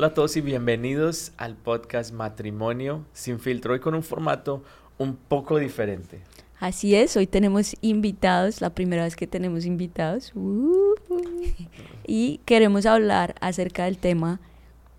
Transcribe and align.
Hola 0.00 0.06
a 0.06 0.14
todos 0.14 0.34
y 0.38 0.40
bienvenidos 0.40 1.32
al 1.36 1.56
podcast 1.56 2.14
Matrimonio 2.14 3.04
sin 3.12 3.38
filtro, 3.38 3.74
hoy 3.74 3.80
con 3.80 3.94
un 3.94 4.02
formato 4.02 4.64
un 4.96 5.14
poco 5.14 5.58
diferente. 5.58 6.22
Así 6.58 6.94
es, 6.94 7.18
hoy 7.18 7.26
tenemos 7.26 7.76
invitados, 7.82 8.62
la 8.62 8.70
primera 8.70 9.04
vez 9.04 9.14
que 9.14 9.26
tenemos 9.26 9.66
invitados, 9.66 10.32
uh, 10.34 10.94
y 12.06 12.40
queremos 12.46 12.86
hablar 12.86 13.34
acerca 13.42 13.84
del 13.84 13.98
tema 13.98 14.40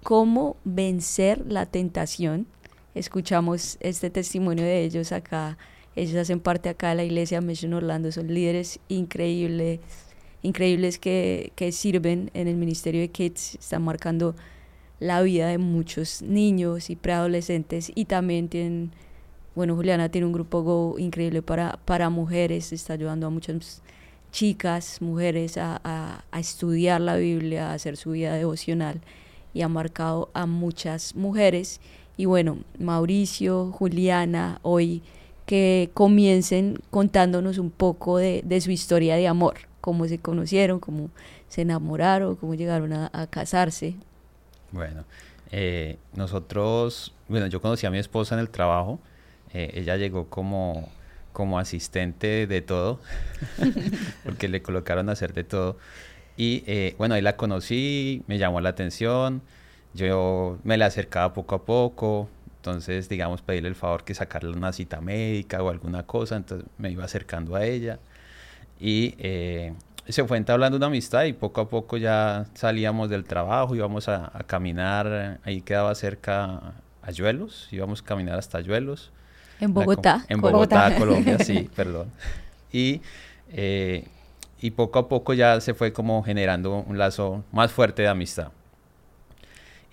cómo 0.03 0.55
vencer 0.65 1.51
la 1.51 1.65
tentación. 1.65 2.45
Escuchamos 2.93 3.77
este 3.79 4.11
testimonio 4.11 4.65
de 4.65 4.83
ellos 4.83 5.11
acá, 5.13 5.57
ellos 5.95 6.15
hacen 6.15 6.39
parte 6.39 6.69
acá 6.69 6.89
de 6.89 6.95
la 6.97 7.03
iglesia 7.05 7.41
Mission 7.41 7.73
Orlando, 7.73 8.11
son 8.11 8.31
líderes 8.31 8.79
increíbles, 8.87 9.79
increíbles 10.43 10.99
que, 10.99 11.53
que 11.55 11.71
sirven 11.71 12.29
en 12.35 12.47
el 12.47 12.55
ministerio 12.55 13.01
de 13.01 13.09
Kids, 13.09 13.55
están 13.55 13.81
marcando 13.81 14.35
la 15.01 15.23
vida 15.23 15.47
de 15.47 15.57
muchos 15.57 16.21
niños 16.21 16.91
y 16.91 16.95
preadolescentes 16.95 17.91
y 17.95 18.05
también 18.05 18.49
tienen, 18.49 18.91
bueno, 19.55 19.75
Juliana 19.75 20.09
tiene 20.09 20.27
un 20.27 20.31
grupo 20.31 20.61
Go 20.61 20.99
increíble 20.99 21.41
para, 21.41 21.79
para 21.85 22.11
mujeres, 22.11 22.71
está 22.71 22.93
ayudando 22.93 23.25
a 23.25 23.31
muchas 23.31 23.81
chicas, 24.31 25.01
mujeres 25.01 25.57
a, 25.57 25.81
a, 25.83 26.39
estudiar 26.39 27.01
la 27.01 27.15
Biblia, 27.15 27.71
a 27.71 27.73
hacer 27.73 27.97
su 27.97 28.11
vida 28.11 28.35
devocional 28.35 29.01
y 29.55 29.63
ha 29.63 29.67
marcado 29.67 30.29
a 30.35 30.45
muchas 30.45 31.15
mujeres. 31.15 31.81
Y 32.15 32.25
bueno, 32.25 32.59
Mauricio, 32.77 33.71
Juliana, 33.71 34.59
hoy 34.61 35.01
que 35.47 35.89
comiencen 35.95 36.77
contándonos 36.91 37.57
un 37.57 37.71
poco 37.71 38.19
de, 38.19 38.43
de 38.45 38.61
su 38.61 38.69
historia 38.69 39.15
de 39.15 39.27
amor, 39.27 39.55
cómo 39.81 40.07
se 40.07 40.19
conocieron, 40.19 40.79
cómo 40.79 41.09
se 41.47 41.63
enamoraron, 41.63 42.35
cómo 42.35 42.53
llegaron 42.53 42.93
a, 42.93 43.09
a 43.13 43.25
casarse. 43.25 43.95
Bueno, 44.71 45.03
eh, 45.51 45.97
nosotros, 46.15 47.13
bueno, 47.27 47.47
yo 47.47 47.61
conocí 47.61 47.85
a 47.85 47.91
mi 47.91 47.97
esposa 47.97 48.35
en 48.35 48.41
el 48.41 48.49
trabajo. 48.49 48.99
Eh, 49.53 49.71
ella 49.75 49.97
llegó 49.97 50.27
como, 50.29 50.89
como 51.33 51.59
asistente 51.59 52.47
de 52.47 52.61
todo, 52.61 52.99
porque 54.23 54.47
le 54.47 54.61
colocaron 54.61 55.09
a 55.09 55.11
hacer 55.13 55.33
de 55.33 55.43
todo. 55.43 55.77
Y 56.37 56.63
eh, 56.67 56.95
bueno, 56.97 57.15
ahí 57.15 57.21
la 57.21 57.35
conocí, 57.35 58.23
me 58.27 58.37
llamó 58.37 58.61
la 58.61 58.69
atención. 58.69 59.41
Yo 59.93 60.57
me 60.63 60.77
la 60.77 60.85
acercaba 60.85 61.33
poco 61.33 61.55
a 61.55 61.65
poco. 61.65 62.29
Entonces, 62.57 63.09
digamos, 63.09 63.41
pedirle 63.41 63.69
el 63.69 63.75
favor 63.75 64.03
que 64.03 64.13
sacarle 64.13 64.51
una 64.51 64.71
cita 64.71 65.01
médica 65.01 65.61
o 65.63 65.69
alguna 65.69 66.03
cosa. 66.03 66.37
Entonces 66.37 66.67
me 66.77 66.91
iba 66.91 67.03
acercando 67.03 67.55
a 67.55 67.65
ella. 67.65 67.99
Y 68.79 69.15
se 70.07 70.25
fue 70.25 70.37
entablando 70.37 70.77
una 70.77 70.87
amistad 70.87 71.23
y 71.25 71.33
poco 71.33 71.61
a 71.61 71.69
poco 71.69 71.97
ya 71.97 72.45
salíamos 72.53 73.09
del 73.09 73.23
trabajo, 73.23 73.75
íbamos 73.75 74.09
a, 74.09 74.31
caminar, 74.47 75.39
ahí 75.43 75.61
quedaba 75.61 75.93
cerca 75.95 76.73
a 77.01 77.11
Yuelos, 77.11 77.67
íbamos 77.71 78.01
a 78.01 78.05
caminar 78.05 78.37
hasta 78.37 78.59
Yuelos. 78.61 79.11
En 79.59 79.73
Bogotá. 79.73 80.25
en 80.27 80.41
Bogotá, 80.41 80.95
Colombia, 80.95 81.37
sí, 81.39 81.69
perdón. 81.75 82.11
Y, 82.71 83.01
eh, 83.53 84.07
y 84.59 84.71
poco 84.71 84.99
a 84.99 85.07
poco 85.07 85.33
ya 85.33 85.61
se 85.61 85.73
fue 85.73 85.93
como 85.93 86.23
generando 86.23 86.83
un 86.87 86.97
lazo 86.97 87.43
más 87.51 87.71
fuerte 87.71 88.01
de 88.01 88.07
amistad. 88.07 88.49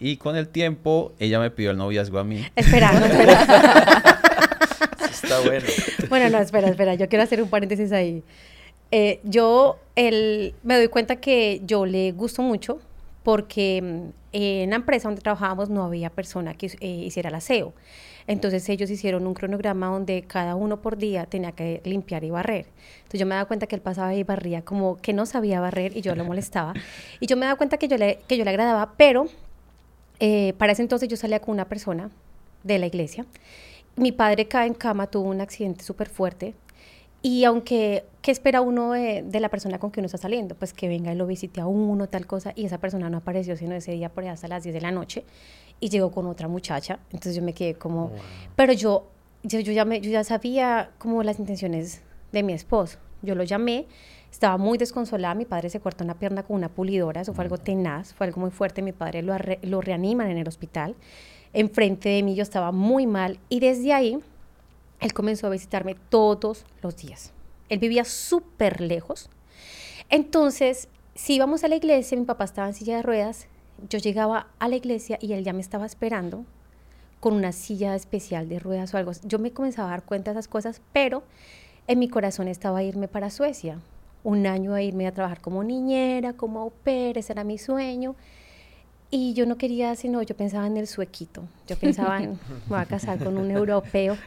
Y 0.01 0.17
con 0.17 0.37
el 0.37 0.49
tiempo 0.49 1.13
ella 1.19 1.41
me 1.41 1.51
pidió 1.51 1.73
el 1.73 1.77
noviazgo 1.77 2.19
a 2.19 2.25
mí. 2.25 2.47
Espera, 2.55 2.93
no, 2.93 3.05
espera. 3.05 3.33
Está 5.11 5.41
bueno. 5.41 5.67
Bueno, 6.09 6.31
no, 6.31 6.39
espera, 6.39 6.69
espera, 6.69 6.95
yo 6.95 7.09
quiero 7.09 7.25
hacer 7.25 7.43
un 7.43 7.51
paréntesis 7.51 7.93
ahí. 7.93 8.23
Eh, 8.91 9.21
yo 9.23 9.79
el, 9.97 10.55
me 10.63 10.77
doy 10.77 10.89
cuenta 10.89 11.17
que 11.17 11.61
yo 11.65 11.85
le 11.85 12.13
gusto 12.13 12.43
mucho 12.43 12.79
porque 13.23 13.83
mm, 13.83 14.19
en 14.33 14.71
la 14.71 14.77
empresa 14.77 15.09
donde 15.09 15.21
trabajábamos 15.21 15.69
no 15.69 15.85
había 15.85 16.11
persona 16.11 16.55
que 16.55 16.67
eh, 16.81 16.87
hiciera 16.87 17.29
el 17.29 17.35
aseo. 17.35 17.75
Entonces 18.27 18.69
ellos 18.69 18.91
hicieron 18.91 19.27
un 19.27 19.33
cronograma 19.33 19.87
donde 19.87 20.23
cada 20.23 20.55
uno 20.55 20.83
por 20.83 20.99
día 20.99 21.25
tenía 21.25 21.53
que 21.53 21.81
limpiar 21.85 22.25
y 22.25 22.31
barrer. 22.31 22.67
Entonces 22.99 23.21
yo 23.21 23.27
me 23.27 23.35
daba 23.35 23.47
cuenta 23.47 23.67
que 23.67 23.75
él 23.75 23.81
pasaba 23.81 24.15
y 24.15 24.23
barría 24.23 24.63
como 24.63 24.97
que 24.97 25.15
no 25.15 25.25
sabía 25.25 25.61
barrer 25.61 25.97
y 25.97 26.03
yo 26.03 26.15
lo 26.15 26.25
molestaba. 26.25 26.75
Y 27.21 27.27
yo 27.27 27.37
me 27.39 27.47
daba 27.47 27.57
cuenta 27.57 27.79
que 27.79 27.89
yo 27.89 27.97
le, 27.97 28.19
que 28.29 28.37
yo 28.37 28.45
le 28.45 28.51
agradaba, 28.51 28.93
pero 28.99 29.29
eh, 30.21 30.53
para 30.59 30.73
ese 30.73 30.83
entonces 30.83 31.09
yo 31.09 31.17
salía 31.17 31.41
con 31.41 31.55
una 31.55 31.67
persona 31.67 32.11
de 32.65 32.79
la 32.79 32.87
iglesia. 32.87 33.25
Mi 33.97 34.13
padre 34.13 34.47
cae 34.47 34.67
en 34.67 34.75
cama, 34.75 35.07
tuvo 35.07 35.29
un 35.31 35.41
accidente 35.41 35.83
súper 35.83 36.09
fuerte 36.11 36.55
y 37.23 37.45
aunque, 37.45 38.05
¿qué 38.23 38.31
espera 38.31 38.61
uno 38.61 38.93
de, 38.93 39.25
la 39.41 39.49
persona 39.49 39.79
con 39.79 39.91
que 39.91 40.01
uno 40.01 40.07
está 40.07 40.19
saliendo? 40.19 40.55
Pues 40.55 40.73
que 40.73 40.89
venga 40.89 41.13
y 41.13 41.17
lo 41.17 41.27
visite 41.27 41.61
a 41.61 41.67
uno, 41.67 42.09
tal 42.09 42.27
cosa, 42.27 42.53
y 42.55 42.65
esa 42.65 42.79
persona 42.79 43.11
no 43.11 43.19
apareció 43.19 43.57
sino 43.57 43.75
ese 43.75 43.93
día 43.93 44.09
por 44.09 44.23
allá 44.23 44.33
hasta 44.33 44.49
las 44.49 44.63
10 44.63 44.75
de 44.75 44.81
la 44.81 44.93
noche 44.93 45.25
y 45.81 45.89
llegó 45.89 46.11
con 46.13 46.27
otra 46.27 46.47
muchacha. 46.47 47.01
Entonces 47.11 47.35
yo 47.35 47.43
me 47.43 47.55
quedé 47.55 47.75
como, 47.75 48.13
pero 48.55 48.73
yo, 48.73 49.07
yo, 49.43 49.59
yo, 49.61 49.73
ya 49.73 49.85
me, 49.85 50.01
yo 50.01 50.11
ya 50.11 50.23
sabía 50.23 50.91
como 50.99 51.23
las 51.25 51.41
intenciones 51.41 52.03
de 52.31 52.43
mi 52.45 52.53
esposo. 52.53 52.99
Yo 53.23 53.35
lo 53.35 53.43
llamé, 53.43 53.87
estaba 54.31 54.57
muy 54.57 54.79
desconsolada, 54.79 55.35
mi 55.35 55.45
padre 55.45 55.71
se 55.71 55.81
cortó 55.81 56.05
una 56.05 56.15
pierna 56.15 56.45
con 56.45 56.55
una 56.55 56.69
pulidora, 56.69 57.23
eso 57.23 57.35
fue 57.35 57.43
algo 57.43 57.59
tenaz, 57.59 58.15
fue 58.15 58.29
algo 58.29 58.41
muy 58.41 58.51
fuerte, 58.53 58.81
mi 58.81 58.93
padre 58.93 59.23
lo, 59.23 59.35
lo 59.63 59.81
reaniman 59.81 60.31
en 60.31 60.39
el 60.39 60.47
hospital. 60.47 60.95
Enfrente 61.53 62.11
de 62.11 62.23
mí 62.23 62.37
yo 62.37 62.45
estaba 62.45 62.71
muy 62.71 63.09
mal 63.09 63.41
y 63.49 63.59
desde 63.59 63.93
ahí 63.93 64.21
él 65.01 65.13
comenzó 65.13 65.47
a 65.47 65.51
visitarme 65.51 65.97
todos 66.09 66.65
los 66.83 66.97
días. 66.97 67.33
Él 67.69 67.79
vivía 67.79 68.05
súper 68.05 68.81
lejos. 68.81 69.31
Entonces, 70.09 70.89
si 71.15 71.35
íbamos 71.35 71.65
a 71.65 71.69
la 71.69 71.77
iglesia, 71.77 72.19
mi 72.19 72.25
papá 72.25 72.45
estaba 72.45 72.69
en 72.69 72.75
silla 72.75 72.97
de 72.97 73.03
ruedas, 73.03 73.47
yo 73.89 73.99
llegaba 73.99 74.49
a 74.59 74.69
la 74.69 74.77
iglesia 74.77 75.19
y 75.21 75.33
él 75.33 75.45
ya 75.45 75.53
me 75.53 75.61
estaba 75.61 75.87
esperando 75.87 76.45
con 77.21 77.35
una 77.35 77.53
silla 77.53 77.95
especial 77.95 78.49
de 78.49 78.59
ruedas 78.59 78.95
o 78.95 78.97
algo. 78.97 79.13
Yo 79.25 79.39
me 79.39 79.53
comenzaba 79.53 79.89
a 79.89 79.91
dar 79.93 80.05
cuenta 80.05 80.33
de 80.33 80.39
esas 80.39 80.49
cosas, 80.49 80.81
pero 80.93 81.23
en 81.87 81.99
mi 81.99 82.09
corazón 82.09 82.49
estaba 82.49 82.83
irme 82.83 83.09
para 83.09 83.31
Suecia. 83.31 83.81
Un 84.25 84.47
año 84.47 84.75
a 84.75 84.83
irme 84.83 85.07
a 85.07 85.13
trabajar 85.13 85.41
como 85.41 85.63
niñera, 85.63 86.33
como 86.33 86.61
au 86.61 86.71
pair, 86.71 87.19
ese 87.19 87.33
era 87.33 87.45
mi 87.45 87.59
sueño. 87.59 88.15
Y 89.11 89.33
yo 89.33 89.47
no 89.47 89.57
quería, 89.57 89.97
sino 89.97 90.23
yo 90.23 90.37
pensaba 90.37 90.67
en 90.67 90.77
el 90.77 90.87
suequito. 90.87 91.43
Yo 91.67 91.77
pensaba 91.77 92.23
en, 92.23 92.33
me 92.33 92.39
voy 92.69 92.79
a 92.81 92.87
casar 92.87 93.23
con 93.23 93.37
un 93.37 93.51
europeo. 93.51 94.17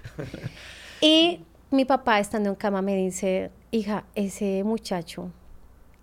Y 1.04 1.40
mi 1.72 1.84
papá, 1.84 2.20
estando 2.20 2.50
en 2.50 2.56
cama, 2.56 2.84
me 2.84 2.96
dice, 2.96 3.50
hija, 3.72 4.04
ese 4.14 4.64
muchacho 4.64 5.32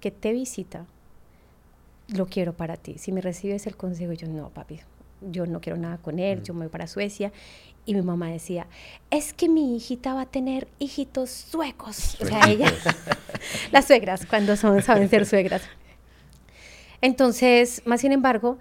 que 0.00 0.10
te 0.10 0.32
visita, 0.32 0.86
lo 2.08 2.26
quiero 2.26 2.52
para 2.52 2.76
ti. 2.76 2.98
Si 2.98 3.12
me 3.12 3.20
recibes 3.20 3.68
el 3.68 3.76
consejo, 3.76 4.12
yo 4.12 4.26
no, 4.26 4.48
papi, 4.50 4.80
yo 5.30 5.46
no 5.46 5.60
quiero 5.60 5.78
nada 5.78 5.98
con 5.98 6.18
él, 6.18 6.42
yo 6.42 6.52
me 6.52 6.60
voy 6.60 6.68
para 6.68 6.88
Suecia. 6.88 7.32
Y 7.86 7.94
mi 7.94 8.02
mamá 8.02 8.28
decía, 8.28 8.66
es 9.10 9.32
que 9.32 9.48
mi 9.48 9.76
hijita 9.76 10.14
va 10.14 10.22
a 10.22 10.26
tener 10.26 10.68
hijitos 10.78 11.30
suecos. 11.30 12.16
O 12.20 12.26
sea, 12.26 12.40
ella, 12.48 12.72
las 13.72 13.86
suegras, 13.86 14.26
cuando 14.26 14.56
son, 14.56 14.82
saben 14.82 15.08
ser 15.08 15.26
suegras. 15.26 15.62
Entonces, 17.00 17.82
más 17.84 18.00
sin 18.00 18.12
embargo, 18.12 18.58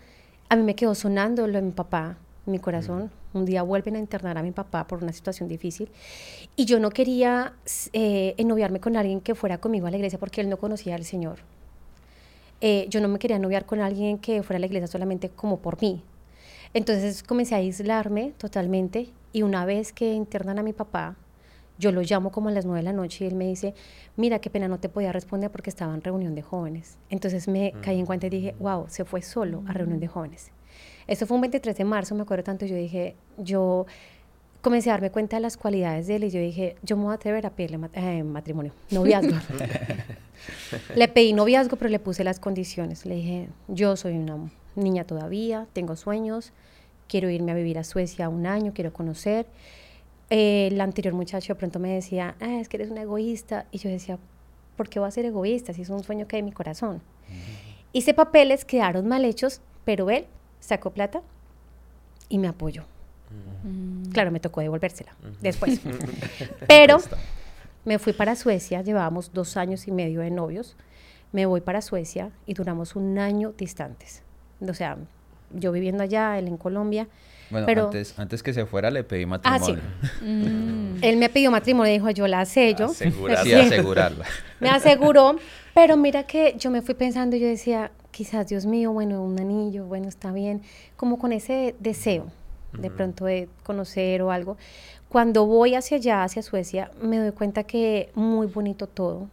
a 0.49 0.55
mí 0.55 0.63
me 0.63 0.75
quedó 0.75 0.95
sonando 0.95 1.47
lo 1.47 1.53
de 1.53 1.61
mi 1.61 1.71
papá, 1.71 2.17
mi 2.45 2.59
corazón. 2.59 3.11
Un 3.33 3.45
día 3.45 3.61
vuelven 3.63 3.95
a 3.95 3.99
internar 3.99 4.37
a 4.37 4.43
mi 4.43 4.51
papá 4.51 4.87
por 4.87 5.03
una 5.03 5.11
situación 5.11 5.49
difícil 5.49 5.89
y 6.55 6.65
yo 6.65 6.79
no 6.79 6.89
quería 6.89 7.53
eh, 7.93 8.33
ennoviarme 8.37 8.79
con 8.79 8.95
alguien 8.95 9.21
que 9.21 9.35
fuera 9.35 9.59
conmigo 9.59 9.87
a 9.87 9.91
la 9.91 9.97
iglesia 9.97 10.17
porque 10.17 10.41
él 10.41 10.49
no 10.49 10.57
conocía 10.57 10.95
al 10.95 11.03
Señor. 11.03 11.39
Eh, 12.61 12.87
yo 12.89 13.01
no 13.01 13.07
me 13.07 13.19
quería 13.19 13.37
noviar 13.37 13.65
con 13.65 13.79
alguien 13.81 14.17
que 14.17 14.41
fuera 14.41 14.57
a 14.57 14.59
la 14.59 14.65
iglesia 14.65 14.87
solamente 14.87 15.29
como 15.29 15.59
por 15.59 15.79
mí. 15.81 16.01
Entonces 16.73 17.23
comencé 17.23 17.55
a 17.55 17.59
aislarme 17.59 18.33
totalmente 18.37 19.09
y 19.33 19.43
una 19.43 19.65
vez 19.65 19.93
que 19.93 20.13
internan 20.13 20.57
a 20.57 20.63
mi 20.63 20.73
papá, 20.73 21.15
yo 21.77 21.91
lo 21.91 22.01
llamo 22.01 22.31
como 22.31 22.49
a 22.49 22.51
las 22.51 22.65
nueve 22.65 22.79
de 22.79 22.83
la 22.83 22.93
noche 22.93 23.25
y 23.25 23.27
él 23.27 23.35
me 23.35 23.45
dice, 23.45 23.73
mira, 24.15 24.39
qué 24.39 24.49
pena, 24.49 24.67
no 24.67 24.79
te 24.79 24.89
podía 24.89 25.11
responder 25.11 25.51
porque 25.51 25.69
estaba 25.69 25.93
en 25.93 26.01
reunión 26.01 26.35
de 26.35 26.41
jóvenes. 26.41 26.97
Entonces 27.09 27.47
me 27.47 27.73
caí 27.81 27.99
en 27.99 28.05
cuenta 28.05 28.27
y 28.27 28.29
dije, 28.29 28.55
wow, 28.59 28.85
se 28.87 29.05
fue 29.05 29.21
solo 29.21 29.63
a 29.67 29.73
reunión 29.73 29.99
de 29.99 30.07
jóvenes. 30.07 30.51
Eso 31.07 31.25
fue 31.25 31.35
un 31.35 31.41
23 31.41 31.77
de 31.77 31.85
marzo, 31.85 32.15
me 32.15 32.23
acuerdo 32.23 32.43
tanto, 32.43 32.65
yo 32.65 32.75
dije, 32.75 33.15
yo 33.37 33.85
comencé 34.61 34.89
a 34.89 34.93
darme 34.93 35.11
cuenta 35.11 35.37
de 35.37 35.41
las 35.41 35.55
cualidades 35.55 36.07
de 36.07 36.17
él 36.17 36.23
y 36.25 36.29
yo 36.29 36.39
dije, 36.39 36.75
yo 36.83 36.97
me 36.97 37.03
voy 37.03 37.11
a 37.13 37.15
atrever 37.15 37.45
a 37.45 37.51
pedirle 37.51 37.79
eh, 37.93 38.23
matrimonio, 38.23 38.73
noviazgo. 38.91 39.37
le 40.95 41.07
pedí 41.07 41.31
noviazgo, 41.33 41.77
pero 41.77 41.89
le 41.89 41.99
puse 41.99 42.23
las 42.23 42.39
condiciones. 42.39 43.05
Le 43.05 43.15
dije, 43.15 43.49
yo 43.67 43.95
soy 43.95 44.17
una 44.17 44.49
niña 44.75 45.05
todavía, 45.05 45.67
tengo 45.71 45.95
sueños, 45.95 46.51
quiero 47.07 47.29
irme 47.29 47.53
a 47.53 47.55
vivir 47.55 47.77
a 47.79 47.83
Suecia 47.83 48.27
un 48.27 48.45
año, 48.45 48.73
quiero 48.73 48.91
conocer 48.91 49.45
el 50.29 50.79
anterior 50.81 51.13
muchacho 51.13 51.53
de 51.53 51.55
pronto 51.57 51.79
me 51.79 51.93
decía, 51.93 52.35
ah, 52.39 52.59
es 52.59 52.67
que 52.69 52.77
eres 52.77 52.89
un 52.89 52.97
egoísta. 52.97 53.65
Y 53.71 53.77
yo 53.77 53.89
decía, 53.89 54.17
¿por 54.75 54.89
qué 54.89 54.99
voy 54.99 55.07
a 55.07 55.11
ser 55.11 55.25
egoísta 55.25 55.73
si 55.73 55.81
es 55.81 55.89
un 55.89 56.03
sueño 56.03 56.27
que 56.27 56.35
hay 56.35 56.39
en 56.41 56.45
mi 56.45 56.51
corazón? 56.51 57.01
Hice 57.93 58.13
papeles, 58.13 58.65
quedaron 58.65 59.07
mal 59.07 59.25
hechos, 59.25 59.61
pero 59.85 60.09
él 60.09 60.25
sacó 60.59 60.91
plata 60.91 61.21
y 62.29 62.37
me 62.37 62.47
apoyó. 62.47 62.83
Claro, 64.13 64.31
me 64.31 64.39
tocó 64.39 64.61
devolvérsela 64.61 65.15
después. 65.41 65.81
pero 66.67 66.97
me 67.85 67.99
fui 67.99 68.13
para 68.13 68.35
Suecia, 68.35 68.81
llevábamos 68.81 69.33
dos 69.33 69.57
años 69.57 69.87
y 69.87 69.91
medio 69.91 70.21
de 70.21 70.31
novios. 70.31 70.75
Me 71.31 71.45
voy 71.45 71.61
para 71.61 71.81
Suecia 71.81 72.31
y 72.45 72.53
duramos 72.53 72.95
un 72.95 73.17
año 73.19 73.53
distantes. 73.57 74.23
O 74.61 74.73
sea, 74.73 74.97
yo 75.51 75.71
viviendo 75.71 76.03
allá, 76.03 76.37
él 76.37 76.47
en 76.47 76.57
Colombia. 76.57 77.07
Bueno, 77.49 77.65
pero, 77.65 77.85
antes, 77.85 78.17
antes 78.17 78.43
que 78.43 78.53
se 78.53 78.65
fuera 78.65 78.91
le 78.91 79.03
pedí 79.03 79.25
Ah, 79.43 79.59
sí. 79.59 79.73
matrimonio. 79.73 79.83
Mm. 80.21 80.97
Él 81.01 81.17
me 81.17 81.29
pidió 81.29 81.51
matrimonio, 81.51 81.91
dijo, 81.91 82.09
yo 82.09 82.27
la 82.27 82.45
sello. 82.45 82.85
Asegurar. 82.91 83.43
Sí, 83.43 83.53
asegurarla. 83.53 84.25
Me 84.59 84.69
aseguró, 84.69 85.35
pero 85.75 85.97
mira 85.97 86.23
que 86.23 86.55
yo 86.57 86.71
me 86.71 86.81
fui 86.81 86.95
pensando, 86.95 87.37
yo 87.37 87.45
decía, 87.47 87.91
quizás, 88.09 88.47
Dios 88.47 88.65
mío, 88.65 88.91
bueno, 88.91 89.21
un 89.21 89.39
anillo, 89.39 89.85
bueno, 89.85 90.07
está 90.07 90.31
bien, 90.31 90.63
como 90.95 91.19
con 91.19 91.31
ese 91.31 91.75
deseo 91.79 92.31
de 92.73 92.89
pronto 92.91 93.25
de 93.25 93.49
conocer 93.63 94.21
o 94.23 94.31
algo. 94.31 94.57
Cuando 95.09 95.45
voy 95.45 95.75
hacia 95.75 95.97
allá, 95.97 96.23
hacia 96.23 96.41
Suecia, 96.41 96.91
me 97.01 97.17
doy 97.17 97.31
cuenta 97.31 97.63
que 97.63 98.09
muy 98.13 98.47
bonito 98.47 98.87
todo, 98.87 99.29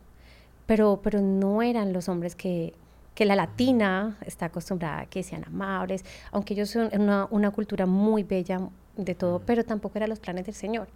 pero, 0.66 1.00
pero 1.02 1.20
no 1.20 1.62
eran 1.62 1.92
los 1.92 2.08
hombres 2.08 2.36
que, 2.36 2.74
que 3.14 3.24
la 3.24 3.36
latina 3.36 4.18
está 4.26 4.46
acostumbrada 4.46 5.00
a 5.00 5.06
que 5.06 5.22
sean 5.22 5.44
amables, 5.44 6.04
aunque 6.32 6.54
ellos 6.54 6.70
son 6.70 6.90
una, 6.92 7.26
una 7.30 7.50
cultura 7.50 7.86
muy 7.86 8.22
bella 8.22 8.60
de 8.96 9.14
todo, 9.14 9.40
pero 9.40 9.64
tampoco 9.64 9.98
eran 9.98 10.10
los 10.10 10.20
planes 10.20 10.46
del 10.46 10.54
Señor. 10.54 10.88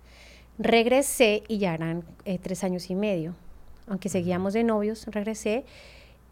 Regresé 0.58 1.44
y 1.48 1.58
ya 1.58 1.74
eran 1.74 2.02
eh, 2.24 2.38
tres 2.38 2.64
años 2.64 2.90
y 2.90 2.94
medio. 2.94 3.34
Aunque 3.86 4.08
seguíamos 4.08 4.52
de 4.52 4.64
novios, 4.64 5.06
regresé 5.06 5.64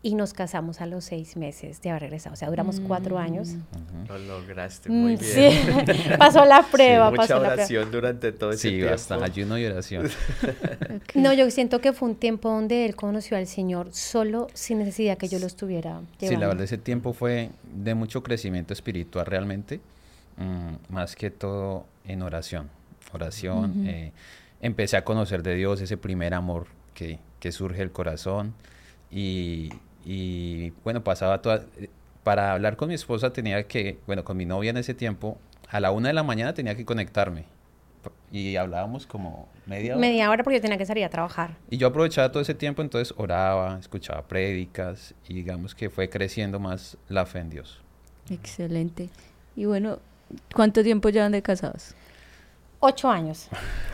y 0.09 0.15
nos 0.15 0.33
casamos 0.35 0.81
a 0.81 0.87
los 0.87 1.05
seis 1.05 1.37
meses 1.37 1.81
de 1.83 1.91
haber 1.91 2.03
regresado. 2.03 2.35
O 2.35 2.37
sea, 2.37 2.49
duramos 2.49 2.79
cuatro 2.81 3.19
años. 3.19 3.49
Ujú. 3.49 4.07
Lo 4.09 4.19
lograste 4.19 4.89
Mm, 4.89 4.93
muy 5.03 5.17
sí. 5.17 5.35
bien. 5.37 5.85
pasó 6.19 6.45
la 6.45 6.63
prueba, 6.63 7.11
Mucha 7.11 7.23
pasó 7.23 7.35
la 7.35 7.39
prueba. 7.41 7.55
oración 7.55 7.91
durante 7.91 8.31
todo 8.33 8.51
ese 8.53 8.63
Sí, 8.69 8.75
tiempo. 8.77 8.91
basta, 8.93 9.17
ayuno 9.17 9.59
y 9.59 9.67
oración. 9.67 10.07
Ok. 10.07 10.13
No, 11.17 11.33
yo 11.33 11.51
siento 11.51 11.81
que 11.81 11.93
fue 11.93 12.09
un 12.11 12.15
tiempo 12.15 12.49
donde 12.51 12.85
él 12.87 12.95
conoció 12.95 13.37
al 13.37 13.47
Señor 13.49 13.89
solo 13.93 14.47
sin 14.55 14.79
necesidad 14.79 15.19
que 15.19 15.27
yo 15.29 15.39
lo 15.41 15.47
estuviera 15.47 16.01
Sí, 16.21 16.27
llevando. 16.27 16.41
la 16.41 16.47
verdad 16.49 16.65
ese 16.65 16.79
tiempo 16.79 17.13
fue 17.13 17.51
de 17.75 17.95
mucho 17.97 18.23
crecimiento 18.23 18.73
espiritual 18.75 19.27
realmente, 19.27 19.81
mm, 20.37 20.93
más 20.93 21.17
que 21.17 21.31
todo 21.31 21.85
en 22.07 22.23
oración. 22.23 22.69
Oración, 23.13 23.71
Ujú. 23.81 23.89
eh, 23.89 24.13
empecé 24.61 24.97
a 24.97 25.05
conocer 25.05 25.43
de 25.43 25.55
Dios 25.57 25.81
ese 25.81 25.97
primer 25.97 26.33
amor 26.35 26.67
que, 26.95 27.19
que 27.41 27.51
surge 27.51 27.79
del 27.79 27.91
corazón 27.91 28.55
y, 29.11 29.71
y, 30.07 30.71
bueno, 30.85 31.03
pasaba 31.03 31.43
toda... 31.43 31.65
Para 32.23 32.53
hablar 32.53 32.77
con 32.77 32.89
mi 32.89 32.95
esposa 32.95 33.33
tenía 33.33 33.67
que, 33.67 33.99
bueno, 34.07 34.25
con 34.25 34.37
mi 34.37 34.47
novia 34.47 34.71
en 34.71 34.77
ese 34.79 34.95
tiempo, 34.95 35.37
a 35.69 35.81
la 35.81 35.91
una 35.91 36.09
de 36.09 36.15
la 36.15 36.23
mañana 36.23 36.55
tenía 36.55 36.75
que 36.77 36.85
conectarme 36.85 37.45
y 38.31 38.57
hablábamos 38.57 39.07
como 39.07 39.49
media 39.67 39.93
hora. 39.93 40.01
Media 40.01 40.31
hora 40.31 40.43
porque 40.43 40.57
yo 40.57 40.63
tenía 40.63 40.79
que 40.79 40.87
salir 40.87 41.05
a 41.05 41.09
trabajar. 41.09 41.57
Y 41.71 41.77
yo 41.77 41.89
aprovechaba 41.89 42.31
todo 42.31 42.43
ese 42.43 42.55
tiempo, 42.55 42.83
entonces 42.83 43.15
oraba, 43.17 43.79
escuchaba 43.79 44.23
prédicas 44.23 45.15
y 45.29 45.35
digamos 45.35 45.75
que 45.75 45.91
fue 45.91 46.09
creciendo 46.09 46.59
más 46.59 46.97
la 47.09 47.27
fe 47.27 47.41
en 47.41 47.51
Dios. 47.51 47.81
Excelente. 48.31 49.09
Y 49.55 49.65
bueno, 49.65 49.99
¿cuánto 50.55 50.83
tiempo 50.83 51.09
llevan 51.09 51.33
de 51.33 51.43
casados? 51.43 51.95
Ocho 52.81 53.09
años. 53.09 53.49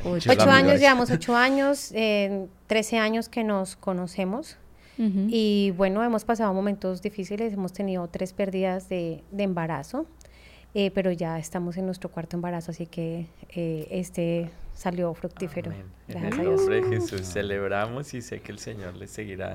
Ocho. 0.04 0.32
Años, 0.50 0.80
llevamos 0.80 1.10
ocho 1.10 1.36
años, 1.36 1.92
eh, 1.94 2.46
trece 2.66 2.98
años 2.98 3.28
que 3.28 3.44
nos 3.44 3.76
conocemos. 3.76 4.56
Y 4.98 5.72
bueno, 5.76 6.02
hemos 6.04 6.24
pasado 6.24 6.52
momentos 6.54 7.02
difíciles, 7.02 7.52
hemos 7.52 7.72
tenido 7.72 8.06
tres 8.08 8.32
pérdidas 8.32 8.88
de, 8.88 9.22
de 9.30 9.42
embarazo, 9.42 10.06
eh, 10.74 10.90
pero 10.90 11.10
ya 11.12 11.38
estamos 11.38 11.76
en 11.76 11.86
nuestro 11.86 12.10
cuarto 12.10 12.36
embarazo, 12.36 12.70
así 12.70 12.86
que 12.86 13.26
eh, 13.50 13.88
este 13.90 14.50
salió 14.74 15.12
fructífero. 15.14 15.70
Amén. 15.70 15.86
En 16.08 16.24
el 16.24 16.44
nombre 16.44 16.80
de 16.80 16.88
Jesús 16.88 17.22
celebramos 17.22 18.14
y 18.14 18.22
sé 18.22 18.40
que 18.40 18.52
el 18.52 18.58
Señor 18.58 18.94
les 18.96 19.10
seguirá 19.10 19.54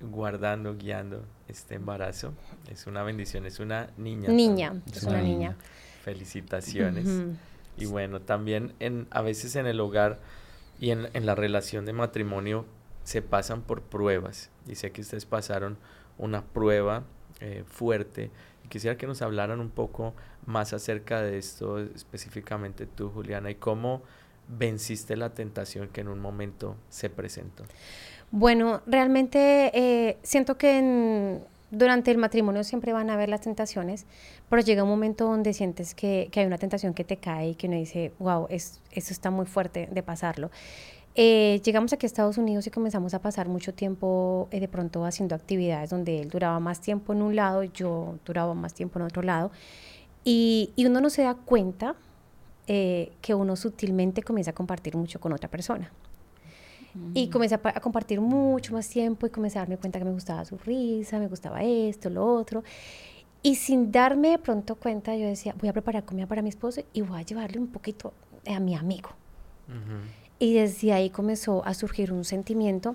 guardando, 0.00 0.76
guiando 0.76 1.24
este 1.48 1.74
embarazo. 1.74 2.32
Es 2.70 2.86
una 2.86 3.02
bendición, 3.02 3.46
es 3.46 3.60
una 3.60 3.90
niña. 3.96 4.28
Niña, 4.28 4.74
es 4.92 5.02
una 5.02 5.22
niña. 5.22 5.56
Felicitaciones. 6.02 7.06
Y 7.76 7.86
bueno, 7.86 8.20
también 8.20 8.74
en, 8.80 9.06
a 9.10 9.22
veces 9.22 9.54
en 9.56 9.66
el 9.66 9.80
hogar 9.80 10.18
y 10.80 10.90
en, 10.90 11.08
en 11.12 11.26
la 11.26 11.34
relación 11.34 11.84
de 11.84 11.92
matrimonio 11.92 12.64
se 13.08 13.22
pasan 13.22 13.62
por 13.62 13.80
pruebas. 13.80 14.50
Y 14.66 14.74
sé 14.74 14.92
que 14.92 15.00
ustedes 15.00 15.24
pasaron 15.24 15.78
una 16.18 16.44
prueba 16.44 17.04
eh, 17.40 17.64
fuerte. 17.66 18.30
Quisiera 18.68 18.98
que 18.98 19.06
nos 19.06 19.22
hablaran 19.22 19.60
un 19.60 19.70
poco 19.70 20.12
más 20.44 20.74
acerca 20.74 21.22
de 21.22 21.38
esto, 21.38 21.78
específicamente 21.78 22.84
tú, 22.84 23.08
Juliana, 23.08 23.50
y 23.50 23.54
cómo 23.54 24.02
venciste 24.46 25.16
la 25.16 25.30
tentación 25.30 25.88
que 25.88 26.02
en 26.02 26.08
un 26.08 26.18
momento 26.18 26.76
se 26.90 27.08
presentó. 27.08 27.64
Bueno, 28.30 28.82
realmente 28.84 29.70
eh, 29.72 30.18
siento 30.22 30.58
que 30.58 31.40
durante 31.70 32.10
el 32.10 32.18
matrimonio 32.18 32.62
siempre 32.62 32.92
van 32.92 33.08
a 33.08 33.14
haber 33.14 33.30
las 33.30 33.40
tentaciones, 33.40 34.04
pero 34.50 34.60
llega 34.60 34.82
un 34.82 34.90
momento 34.90 35.24
donde 35.24 35.54
sientes 35.54 35.94
que, 35.94 36.28
que 36.30 36.40
hay 36.40 36.46
una 36.46 36.58
tentación 36.58 36.92
que 36.92 37.04
te 37.04 37.16
cae 37.16 37.50
y 37.50 37.54
que 37.54 37.68
uno 37.68 37.76
dice, 37.76 38.12
wow, 38.18 38.48
es, 38.50 38.82
eso 38.92 39.14
está 39.14 39.30
muy 39.30 39.46
fuerte 39.46 39.88
de 39.90 40.02
pasarlo. 40.02 40.50
Eh, 41.20 41.60
llegamos 41.64 41.92
aquí 41.92 42.06
a 42.06 42.06
Estados 42.06 42.38
Unidos 42.38 42.68
y 42.68 42.70
comenzamos 42.70 43.12
a 43.12 43.20
pasar 43.20 43.48
mucho 43.48 43.74
tiempo 43.74 44.46
eh, 44.52 44.60
de 44.60 44.68
pronto 44.68 45.04
haciendo 45.04 45.34
actividades 45.34 45.90
donde 45.90 46.20
él 46.20 46.28
duraba 46.28 46.60
más 46.60 46.80
tiempo 46.80 47.12
en 47.12 47.22
un 47.22 47.34
lado 47.34 47.64
y 47.64 47.72
yo 47.74 48.20
duraba 48.24 48.54
más 48.54 48.72
tiempo 48.72 49.00
en 49.00 49.06
otro 49.06 49.22
lado. 49.22 49.50
Y, 50.22 50.72
y 50.76 50.86
uno 50.86 51.00
no 51.00 51.10
se 51.10 51.22
da 51.22 51.34
cuenta 51.34 51.96
eh, 52.68 53.10
que 53.20 53.34
uno 53.34 53.56
sutilmente 53.56 54.22
comienza 54.22 54.52
a 54.52 54.54
compartir 54.54 54.96
mucho 54.96 55.18
con 55.18 55.32
otra 55.32 55.50
persona. 55.50 55.90
Y 57.14 57.30
comencé 57.30 57.56
a, 57.56 57.60
a 57.64 57.80
compartir 57.80 58.20
mucho 58.20 58.72
más 58.72 58.88
tiempo 58.88 59.26
y 59.26 59.30
comencé 59.30 59.58
a 59.58 59.62
darme 59.62 59.76
cuenta 59.76 59.98
que 59.98 60.04
me 60.04 60.12
gustaba 60.12 60.44
su 60.44 60.56
risa, 60.56 61.18
me 61.18 61.26
gustaba 61.26 61.64
esto, 61.64 62.10
lo 62.10 62.24
otro. 62.32 62.62
Y 63.42 63.56
sin 63.56 63.90
darme 63.90 64.30
de 64.30 64.38
pronto 64.38 64.76
cuenta, 64.76 65.16
yo 65.16 65.26
decía, 65.26 65.52
voy 65.58 65.68
a 65.68 65.72
preparar 65.72 66.04
comida 66.04 66.28
para 66.28 66.42
mi 66.42 66.48
esposo 66.48 66.82
y 66.92 67.00
voy 67.00 67.18
a 67.18 67.22
llevarle 67.22 67.58
un 67.58 67.66
poquito 67.66 68.12
a 68.46 68.60
mi 68.60 68.76
amigo. 68.76 69.10
Y 70.38 70.54
desde 70.54 70.92
ahí 70.92 71.10
comenzó 71.10 71.64
a 71.66 71.74
surgir 71.74 72.12
un 72.12 72.24
sentimiento 72.24 72.94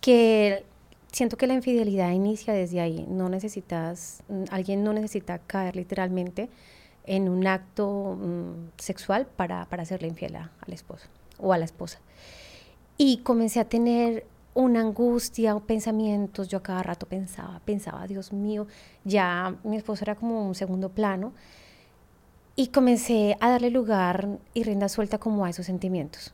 que 0.00 0.64
siento 1.12 1.36
que 1.36 1.46
la 1.46 1.54
infidelidad 1.54 2.10
inicia 2.12 2.52
desde 2.52 2.80
ahí. 2.80 3.06
No 3.08 3.28
necesitas, 3.28 4.22
mm, 4.28 4.44
alguien 4.50 4.84
no 4.84 4.92
necesita 4.92 5.38
caer 5.38 5.76
literalmente 5.76 6.48
en 7.04 7.28
un 7.28 7.46
acto 7.46 8.16
mm, 8.20 8.70
sexual 8.78 9.26
para, 9.26 9.64
para 9.66 9.84
hacerle 9.84 10.08
infiel 10.08 10.36
a- 10.36 10.50
al 10.66 10.72
esposo 10.72 11.06
o 11.38 11.52
a 11.52 11.58
la 11.58 11.64
esposa. 11.64 11.98
Y 12.98 13.18
comencé 13.18 13.60
a 13.60 13.64
tener 13.68 14.26
una 14.54 14.80
angustia, 14.80 15.54
pensamientos, 15.60 16.48
yo 16.48 16.58
a 16.58 16.62
cada 16.62 16.82
rato 16.82 17.06
pensaba, 17.06 17.60
pensaba, 17.64 18.06
Dios 18.06 18.32
mío, 18.32 18.66
ya 19.04 19.54
mi 19.64 19.76
esposo 19.76 20.04
era 20.04 20.14
como 20.14 20.46
un 20.46 20.54
segundo 20.54 20.88
plano. 20.88 21.32
Y 22.58 22.68
comencé 22.68 23.36
a 23.40 23.50
darle 23.50 23.70
lugar 23.70 24.38
y 24.54 24.62
rienda 24.62 24.88
suelta 24.88 25.18
como 25.18 25.44
a 25.44 25.50
esos 25.50 25.66
sentimientos. 25.66 26.32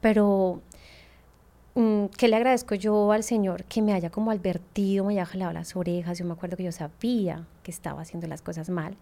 Pero, 0.00 0.60
mm, 1.74 2.06
¿qué 2.16 2.28
le 2.28 2.36
agradezco 2.36 2.76
yo 2.76 3.10
al 3.10 3.24
Señor? 3.24 3.64
Que 3.64 3.82
me 3.82 3.92
haya 3.92 4.10
como 4.10 4.30
advertido, 4.30 5.04
me 5.04 5.14
haya 5.14 5.26
jalado 5.26 5.52
las 5.52 5.74
orejas. 5.74 6.18
Yo 6.18 6.24
me 6.24 6.32
acuerdo 6.32 6.56
que 6.56 6.62
yo 6.62 6.70
sabía 6.72 7.44
que 7.64 7.72
estaba 7.72 8.02
haciendo 8.02 8.28
las 8.28 8.40
cosas 8.40 8.70
mal. 8.70 8.96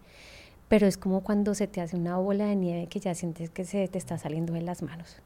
Pero 0.67 0.87
es 0.87 0.97
como 0.97 1.21
cuando 1.21 1.53
se 1.53 1.67
te 1.67 1.79
hace 1.81 1.95
una 1.95 2.17
bola 2.17 2.45
de 2.45 2.55
nieve 2.55 2.87
que 2.87 2.99
ya 2.99 3.13
sientes 3.13 3.49
que 3.51 3.65
se 3.65 3.87
te 3.87 3.97
está 3.99 4.17
saliendo 4.17 4.53
de 4.53 4.61
las 4.61 4.81
manos. 4.81 5.17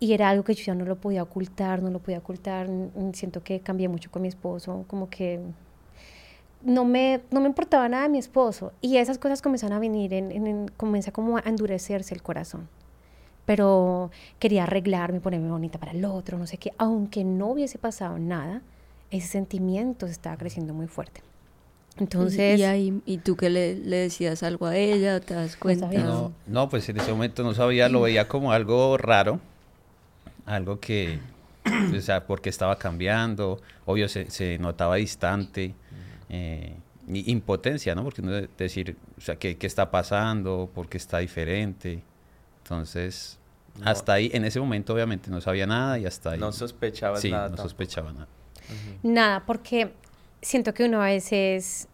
Y 0.00 0.14
era 0.14 0.30
algo 0.30 0.42
que 0.44 0.54
yo 0.54 0.64
ya 0.64 0.74
no 0.74 0.84
lo 0.84 0.96
podía 0.96 1.22
ocultar, 1.22 1.82
no 1.82 1.90
lo 1.90 2.00
podía 2.00 2.18
ocultar. 2.18 2.68
mm, 2.68 3.12
Siento 3.14 3.42
que 3.44 3.60
cambié 3.60 3.88
mucho 3.88 4.10
con 4.10 4.22
mi 4.22 4.28
esposo, 4.28 4.84
como 4.88 5.08
que 5.10 5.40
no 6.64 6.84
me, 6.84 7.20
no 7.30 7.40
me 7.40 7.46
importaba 7.48 7.88
nada 7.88 8.04
de 8.04 8.08
mi 8.08 8.18
esposo. 8.18 8.72
Y 8.80 8.96
esas 8.96 9.18
cosas 9.18 9.42
comenzaron 9.42 9.76
a 9.76 9.78
venir, 9.78 10.12
en, 10.14 10.32
en- 10.32 10.68
como 11.12 11.36
a 11.36 11.42
endurecerse 11.46 12.14
el 12.14 12.22
corazón. 12.22 12.68
Pero 13.46 14.10
quería 14.38 14.62
arreglarme, 14.64 15.20
ponerme 15.20 15.50
bonita 15.50 15.78
para 15.78 15.92
el 15.92 16.04
otro, 16.04 16.38
no 16.38 16.46
sé 16.46 16.56
qué. 16.56 16.72
Aunque 16.78 17.24
no 17.24 17.48
hubiese 17.48 17.78
pasado 17.78 18.18
nada, 18.18 18.62
ese 19.10 19.28
sentimiento 19.28 20.06
se 20.06 20.12
estaba 20.12 20.36
creciendo 20.38 20.72
muy 20.72 20.86
fuerte. 20.86 21.20
Entonces, 21.98 22.58
¿Y, 22.58 22.62
y 22.62 22.64
ahí, 22.64 23.02
¿y 23.06 23.18
tú 23.18 23.36
que 23.36 23.50
le, 23.50 23.74
le 23.76 23.96
decías 23.98 24.42
algo 24.42 24.66
a 24.66 24.76
ella? 24.76 25.20
¿Te 25.20 25.34
das 25.34 25.56
cuenta? 25.56 25.88
No, 25.92 26.32
no, 26.46 26.68
pues 26.68 26.88
en 26.88 26.96
ese 26.98 27.12
momento 27.12 27.44
no 27.44 27.54
sabía, 27.54 27.88
lo 27.88 28.00
veía 28.00 28.26
como 28.26 28.50
algo 28.50 28.96
raro, 28.96 29.38
algo 30.46 30.80
que, 30.80 31.20
o 31.96 32.00
sea, 32.00 32.26
porque 32.26 32.48
estaba 32.48 32.78
cambiando, 32.78 33.60
obvio 33.86 34.08
se, 34.08 34.30
se 34.30 34.58
notaba 34.58 34.96
distante, 34.96 35.74
eh, 36.28 36.76
impotencia, 37.08 37.94
¿no? 37.94 38.02
Porque 38.04 38.20
uno 38.22 38.32
de- 38.32 38.48
decir, 38.56 38.96
o 39.18 39.20
sea, 39.20 39.36
¿qué, 39.36 39.56
qué 39.56 39.66
está 39.66 39.90
pasando? 39.90 40.70
¿Por 40.74 40.88
qué 40.88 40.96
está 40.98 41.18
diferente? 41.18 42.02
Entonces, 42.62 43.38
No. 43.78 43.90
hasta 43.90 44.14
ahí, 44.14 44.30
en 44.32 44.44
ese 44.44 44.60
momento 44.60 44.94
obviamente 44.94 45.30
no 45.30 45.40
sabía 45.40 45.66
nada 45.66 45.98
y 45.98 46.06
hasta 46.06 46.30
ahí. 46.32 46.38
No 46.38 46.52
sospechabas 46.52 47.20
sí, 47.20 47.30
nada. 47.30 47.44
no 47.44 47.48
tampoco. 47.56 47.68
sospechaba 47.68 48.12
nada. 48.12 48.28
Nada, 49.02 49.44
porque 49.44 49.92
siento 50.40 50.72
que 50.72 50.84
uno 50.84 51.02
a 51.02 51.06
veces 51.06 51.88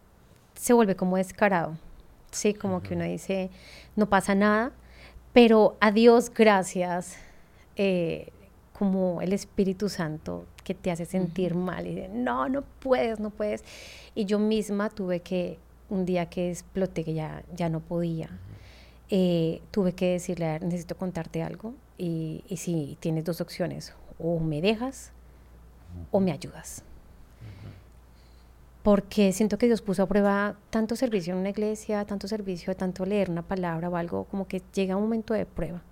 se 0.55 0.73
vuelve 0.73 0.95
como 0.95 1.17
descarado. 1.17 1.77
Sí, 2.31 2.55
como 2.55 2.81
que 2.83 2.95
uno 2.95 3.05
dice, 3.05 3.51
no 3.97 4.09
pasa 4.09 4.37
nada, 4.37 4.71
pero 5.33 5.77
a 5.81 5.91
Dios 5.91 6.31
gracias, 6.33 7.17
eh, 7.77 8.29
como 8.81 9.21
el 9.21 9.35
Espíritu 9.35 9.91
Santo 9.91 10.47
que 10.65 10.73
te 10.73 10.91
hace 10.91 11.05
sentir 11.05 11.55
mal 11.55 11.87
y 11.87 11.97
dice, 11.97 12.09
no, 12.09 12.49
no 12.49 12.63
puedes, 12.63 13.21
no 13.21 13.29
puedes. 13.29 13.63
Y 14.15 14.25
yo 14.25 14.39
misma 14.39 14.89
tuve 14.89 15.21
que 15.21 15.59
un 15.91 16.07
día 16.07 16.31
que 16.31 16.51
exploté, 16.51 17.05
que 17.05 17.13
ya, 17.13 17.43
ya 17.55 17.69
no 17.69 17.81
podía, 17.81 18.31
eh, 19.11 19.61
tuve 19.71 19.93
que 19.93 20.13
decirle, 20.13 20.61
necesito 20.61 20.97
contarte 20.97 21.43
algo. 21.43 21.75
Y, 21.99 22.43
y 22.49 22.57
si 22.57 22.97
tienes 23.01 23.25
dos 23.27 23.43
opciones, 23.43 23.93
o 24.19 24.41
me 24.41 24.63
dejas 24.63 25.13
o 26.11 26.19
me 26.19 26.33
ayudas. 26.33 26.83
Porque 28.83 29.35
siento 29.35 29.59
que 29.59 29.67
Dios 29.67 29.83
puso 29.83 30.05
a 30.05 30.07
prueba 30.07 30.57
tanto 30.71 30.97
servicio 30.97 31.35
en 31.35 31.41
una 31.41 31.51
iglesia, 31.51 32.07
tanto 32.07 32.29
servicio, 32.29 32.75
tanto 32.75 33.05
leer 33.05 33.29
una 33.29 33.43
palabra 33.43 33.91
o 33.91 33.97
algo, 33.97 34.25
como 34.25 34.49
que 34.49 34.63
llega 34.73 34.97
un 34.97 35.03
momento 35.03 35.35
de 35.35 35.45
prueba. 35.45 35.83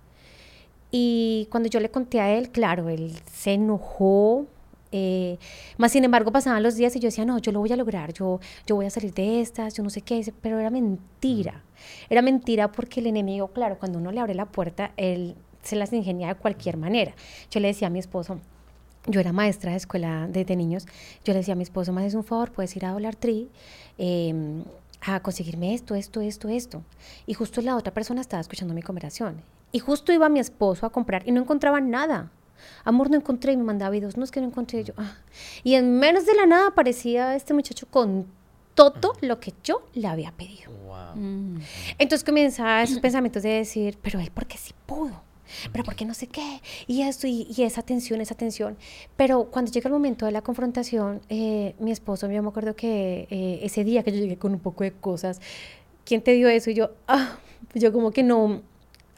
Y 0.90 1.48
cuando 1.50 1.68
yo 1.68 1.80
le 1.80 1.90
conté 1.90 2.20
a 2.20 2.34
él, 2.34 2.50
claro, 2.50 2.88
él 2.88 3.14
se 3.30 3.54
enojó, 3.54 4.46
eh, 4.90 5.36
más 5.76 5.92
sin 5.92 6.04
embargo 6.04 6.32
pasaban 6.32 6.62
los 6.62 6.76
días 6.76 6.96
y 6.96 7.00
yo 7.00 7.08
decía, 7.08 7.24
no, 7.24 7.38
yo 7.38 7.52
lo 7.52 7.60
voy 7.60 7.70
a 7.72 7.76
lograr, 7.76 8.12
yo, 8.14 8.40
yo 8.66 8.76
voy 8.76 8.86
a 8.86 8.90
salir 8.90 9.12
de 9.12 9.40
estas, 9.40 9.74
yo 9.74 9.82
no 9.82 9.90
sé 9.90 10.00
qué, 10.00 10.32
pero 10.40 10.58
era 10.58 10.70
mentira. 10.70 11.62
Era 12.08 12.22
mentira 12.22 12.72
porque 12.72 13.00
el 13.00 13.06
enemigo, 13.06 13.48
claro, 13.48 13.78
cuando 13.78 13.98
uno 13.98 14.12
le 14.12 14.20
abre 14.20 14.34
la 14.34 14.46
puerta, 14.46 14.92
él 14.96 15.34
se 15.62 15.76
las 15.76 15.92
ingenia 15.92 16.28
de 16.28 16.34
cualquier 16.36 16.76
manera. 16.76 17.14
Yo 17.50 17.60
le 17.60 17.68
decía 17.68 17.88
a 17.88 17.90
mi 17.90 17.98
esposo, 17.98 18.40
yo 19.06 19.20
era 19.20 19.32
maestra 19.32 19.72
de 19.72 19.76
escuela 19.76 20.26
de, 20.28 20.44
de 20.44 20.56
niños, 20.56 20.86
yo 21.24 21.32
le 21.32 21.40
decía 21.40 21.52
a 21.52 21.56
mi 21.56 21.62
esposo, 21.64 21.92
me 21.92 22.00
haces 22.00 22.14
un 22.14 22.24
favor, 22.24 22.52
puedes 22.52 22.74
ir 22.76 22.86
a 22.86 22.92
Dollar 22.92 23.14
Tree 23.14 23.48
eh, 23.98 24.62
a 25.02 25.20
conseguirme 25.20 25.74
esto, 25.74 25.94
esto, 25.94 26.20
esto, 26.20 26.48
esto. 26.48 26.82
Y 27.26 27.34
justo 27.34 27.60
la 27.60 27.76
otra 27.76 27.92
persona 27.92 28.20
estaba 28.20 28.40
escuchando 28.40 28.74
mi 28.74 28.82
conversación. 28.82 29.42
Y 29.72 29.78
justo 29.78 30.12
iba 30.12 30.28
mi 30.28 30.40
esposo 30.40 30.86
a 30.86 30.90
comprar 30.90 31.22
y 31.26 31.32
no 31.32 31.40
encontraba 31.40 31.80
nada. 31.80 32.30
Amor, 32.84 33.10
no 33.10 33.16
encontré 33.16 33.52
y 33.52 33.56
me 33.56 33.64
mandaba 33.64 33.90
videos. 33.90 34.16
No 34.16 34.24
es 34.24 34.30
que 34.30 34.40
no 34.40 34.46
encontré 34.46 34.84
yo. 34.84 34.94
Ah. 34.96 35.16
Y 35.62 35.74
en 35.74 35.98
menos 35.98 36.26
de 36.26 36.34
la 36.34 36.46
nada 36.46 36.68
aparecía 36.68 37.34
este 37.36 37.54
muchacho 37.54 37.86
con 37.90 38.26
todo 38.74 39.14
lo 39.22 39.40
que 39.40 39.54
yo 39.64 39.82
le 39.94 40.06
había 40.06 40.30
pedido. 40.32 40.70
Wow. 40.86 41.16
Mm. 41.16 41.58
Entonces 41.98 42.24
comienza 42.24 42.82
esos 42.82 43.00
pensamientos 43.00 43.42
de 43.42 43.50
decir, 43.50 43.98
pero 44.00 44.20
él 44.20 44.30
porque 44.32 44.56
sí 44.56 44.72
pudo, 44.86 45.20
pero 45.72 45.82
porque 45.82 46.04
no 46.04 46.14
sé 46.14 46.28
qué, 46.28 46.60
y 46.86 47.02
esto, 47.02 47.26
y, 47.26 47.48
y 47.56 47.62
esa 47.64 47.82
tensión, 47.82 48.20
esa 48.20 48.36
tensión. 48.36 48.76
Pero 49.16 49.46
cuando 49.50 49.72
llega 49.72 49.88
el 49.88 49.94
momento 49.94 50.26
de 50.26 50.32
la 50.32 50.42
confrontación, 50.42 51.20
eh, 51.28 51.74
mi 51.80 51.90
esposo, 51.90 52.30
yo 52.30 52.40
me 52.40 52.50
acuerdo 52.50 52.76
que 52.76 53.26
eh, 53.30 53.58
ese 53.62 53.82
día 53.82 54.04
que 54.04 54.12
yo 54.12 54.18
llegué 54.18 54.38
con 54.38 54.52
un 54.52 54.60
poco 54.60 54.84
de 54.84 54.92
cosas, 54.92 55.40
¿quién 56.04 56.22
te 56.22 56.32
dio 56.32 56.48
eso? 56.48 56.70
Y 56.70 56.74
yo, 56.74 56.92
ah, 57.08 57.38
yo 57.74 57.92
como 57.92 58.12
que 58.12 58.22
no, 58.22 58.62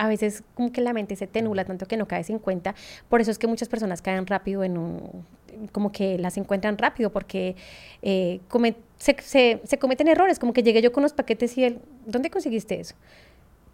a 0.01 0.09
veces 0.09 0.43
como 0.55 0.73
que 0.73 0.81
la 0.81 0.93
mente 0.95 1.15
se 1.15 1.27
te 1.27 1.43
nubla 1.43 1.65
tanto 1.67 1.85
que 1.87 1.97
no 1.99 2.07
caes 2.09 2.31
en 2.31 2.39
cuenta. 2.39 2.75
Por 3.11 3.21
eso 3.21 3.31
es 3.31 3.39
que 3.39 3.47
muchas 3.47 3.69
personas 3.69 4.01
caen 4.01 4.27
rápido 4.27 4.65
en 4.65 4.79
un, 4.79 5.27
como 5.73 5.93
que 5.93 6.17
las 6.17 6.39
encuentran 6.39 6.79
rápido 6.79 7.11
porque 7.13 7.55
eh, 8.01 8.41
come- 8.49 8.77
se, 8.97 9.15
se- 9.21 9.61
se 9.65 9.79
cometen 9.79 10.09
errores, 10.09 10.39
como 10.39 10.55
que 10.55 10.63
llegué 10.63 10.81
yo 10.81 10.91
con 10.91 11.03
los 11.03 11.13
paquetes 11.13 11.59
y 11.59 11.65
él, 11.65 11.81
¿dónde 12.07 12.31
conseguiste 12.31 12.81
eso? 12.81 12.95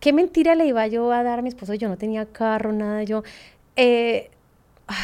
¿Qué 0.00 0.12
mentira 0.12 0.56
le 0.56 0.66
iba 0.66 0.84
yo 0.88 1.12
a 1.12 1.22
dar 1.22 1.38
a 1.38 1.42
mi 1.42 1.48
esposo? 1.48 1.74
Yo 1.74 1.88
no 1.88 1.96
tenía 1.96 2.26
carro, 2.26 2.72
nada, 2.72 3.04
yo... 3.04 3.22
eh, 3.76 4.30
ay, 4.88 4.96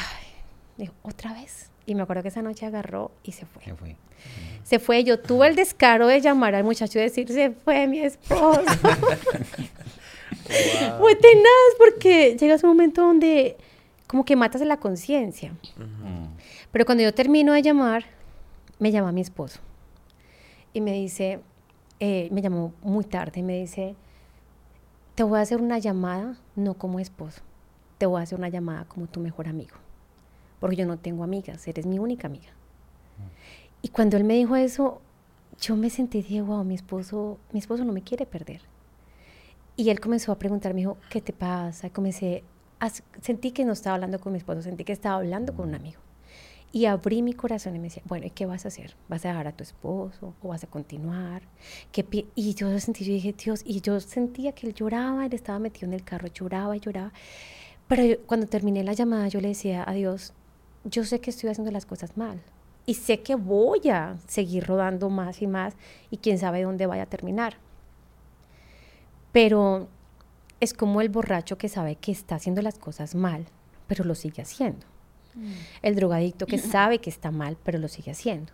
dijo, 0.77 0.93
¿otra 1.03 1.33
vez? 1.35 1.71
Y 1.87 1.95
me 1.95 2.03
acuerdo 2.03 2.23
que 2.23 2.29
esa 2.31 2.43
noche 2.43 2.67
agarró 2.67 3.13
y 3.23 3.31
se 3.33 3.47
fue. 3.47 3.63
¿Qué 3.63 3.75
fue? 3.75 3.97
Se 4.65 4.79
fue, 4.79 5.03
yo 5.05 5.19
tuve 5.21 5.49
el 5.49 5.57
descaro 5.57 6.07
de 6.07 6.21
llamar 6.21 6.55
al 6.55 6.63
muchacho 6.65 6.99
y 6.99 7.03
decir, 7.03 7.29
se 7.29 7.51
fue 7.51 7.87
mi 7.87 8.01
esposo. 8.01 8.61
Fue 10.99 11.15
tenaz 11.17 11.75
porque 11.79 12.37
llegas 12.39 12.63
a 12.63 12.67
un 12.67 12.75
momento 12.75 13.03
donde 13.03 13.57
como 14.07 14.25
que 14.25 14.37
matas 14.37 14.61
la 14.63 14.77
conciencia. 14.77 15.55
Pero 16.71 16.85
cuando 16.85 17.03
yo 17.03 17.15
termino 17.15 17.53
de 17.53 17.63
llamar, 17.63 18.05
me 18.79 18.91
llama 18.91 19.13
mi 19.13 19.21
esposo. 19.21 19.61
Y 20.73 20.81
me 20.81 20.93
dice, 20.93 21.41
eh, 22.01 22.29
me 22.31 22.43
llamó 22.43 22.73
muy 22.83 23.05
tarde, 23.05 23.41
y 23.41 23.43
me 23.43 23.61
dice, 23.61 23.95
te 25.15 25.23
voy 25.23 25.39
a 25.39 25.43
hacer 25.43 25.61
una 25.61 25.79
llamada, 25.79 26.37
no 26.57 26.75
como 26.75 26.99
esposo, 26.99 27.43
te 27.99 28.07
voy 28.07 28.21
a 28.21 28.23
hacer 28.25 28.39
una 28.39 28.49
llamada 28.49 28.87
como 28.87 29.07
tu 29.07 29.21
mejor 29.21 29.49
amigo. 29.49 29.77
Porque 30.61 30.77
yo 30.77 30.87
no 30.87 30.99
tengo 30.99 31.25
amigas, 31.25 31.67
eres 31.69 31.87
mi 31.87 31.99
única 31.99 32.27
amiga. 32.27 32.51
Y 33.83 33.89
cuando 33.89 34.17
él 34.17 34.25
me 34.25 34.35
dijo 34.35 34.57
eso, 34.57 35.01
yo 35.61 35.77
me 35.77 35.91
sentí, 35.91 36.23
dije, 36.23 36.43
wow, 36.43 36.65
mi 36.65 36.75
esposo, 36.75 37.39
mi 37.53 37.61
esposo 37.61 37.85
no 37.85 37.93
me 37.93 38.03
quiere 38.03 38.27
perder. 38.27 38.72
Y 39.77 39.91
él 39.91 40.01
comenzó 40.01 40.33
a 40.33 40.39
preguntar, 40.39 40.75
me 40.75 40.81
dijo, 40.81 40.99
¿qué 41.11 41.21
te 41.21 41.33
pasa? 41.33 41.91
Comencé, 41.91 42.45
a, 42.79 42.91
sentí 43.21 43.53
que 43.53 43.65
no 43.65 43.73
estaba 43.73 43.95
hablando 43.95 44.21
con 44.21 44.33
mi 44.33 44.39
esposo, 44.39 44.63
sentí 44.63 44.85
que 44.85 44.93
estaba 44.93 45.17
hablando 45.17 45.55
con 45.55 45.69
un 45.69 45.75
amigo. 45.75 46.01
Y 46.75 46.87
abrí 46.87 47.21
mi 47.23 47.35
corazón 47.35 47.77
y 47.77 47.79
me 47.79 47.85
decía, 47.85 48.03
bueno, 48.07 48.27
¿y 48.27 48.31
qué 48.31 48.47
vas 48.47 48.65
a 48.65 48.69
hacer? 48.69 48.97
¿Vas 49.09 49.25
a 49.25 49.29
dejar 49.29 49.47
a 49.47 49.53
tu 49.53 49.63
esposo 49.63 50.35
o 50.43 50.49
vas 50.49 50.65
a 50.65 50.67
continuar? 50.67 51.43
¿Qué 51.91 52.03
pi-?" 52.03 52.29
y 52.35 52.55
yo 52.55 52.79
sentí, 52.81 53.05
yo 53.05 53.13
dije, 53.13 53.35
Dios, 53.35 53.63
y 53.65 53.83
yo 53.83 54.01
sentía 54.01 54.53
que 54.53 54.67
él 54.67 54.75
lloraba, 54.75 55.27
él 55.27 55.35
estaba 55.35 55.59
metido 55.59 55.87
en 55.87 55.93
el 55.93 56.03
carro, 56.03 56.29
lloraba 56.29 56.75
y 56.77 56.81
lloraba. 56.81 57.13
Pero 57.89 58.23
cuando 58.27 58.47
terminé 58.47 58.85
la 58.85 58.95
llamada, 58.95 59.29
yo 59.29 59.41
le 59.41 59.49
decía 59.49 59.85
a 59.87 59.93
Dios, 59.93 60.33
yo 60.85 61.05
sé 61.05 61.21
que 61.21 61.31
estoy 61.31 61.51
haciendo 61.51 61.71
las 61.71 61.85
cosas 61.85 62.17
mal. 62.17 62.41
Y 62.87 62.95
sé 62.95 63.21
que 63.21 63.35
voy 63.35 63.89
a 63.91 64.17
seguir 64.27 64.67
rodando 64.67 65.11
más 65.11 65.43
y 65.43 65.47
más 65.47 65.75
y 66.11 66.17
quién 66.17 66.39
sabe 66.39 66.63
dónde 66.63 66.87
vaya 66.87 67.05
a 67.05 67.07
terminar. 67.07 67.59
Pero 69.33 69.89
es 70.61 70.75
como 70.75 71.01
el 71.01 71.09
borracho 71.09 71.59
que 71.59 71.69
sabe 71.69 71.97
que 71.97 72.13
está 72.13 72.37
haciendo 72.37 72.63
las 72.63 72.79
cosas 72.79 73.15
mal, 73.15 73.47
pero 73.87 74.05
lo 74.05 74.15
sigue 74.15 74.43
haciendo. 74.43 74.87
El 75.81 75.97
drogadicto 75.97 76.47
que 76.47 76.59
sabe 76.59 76.99
que 76.99 77.11
está 77.11 77.31
mal, 77.31 77.57
pero 77.65 77.79
lo 77.79 77.89
sigue 77.89 78.11
haciendo. 78.11 78.53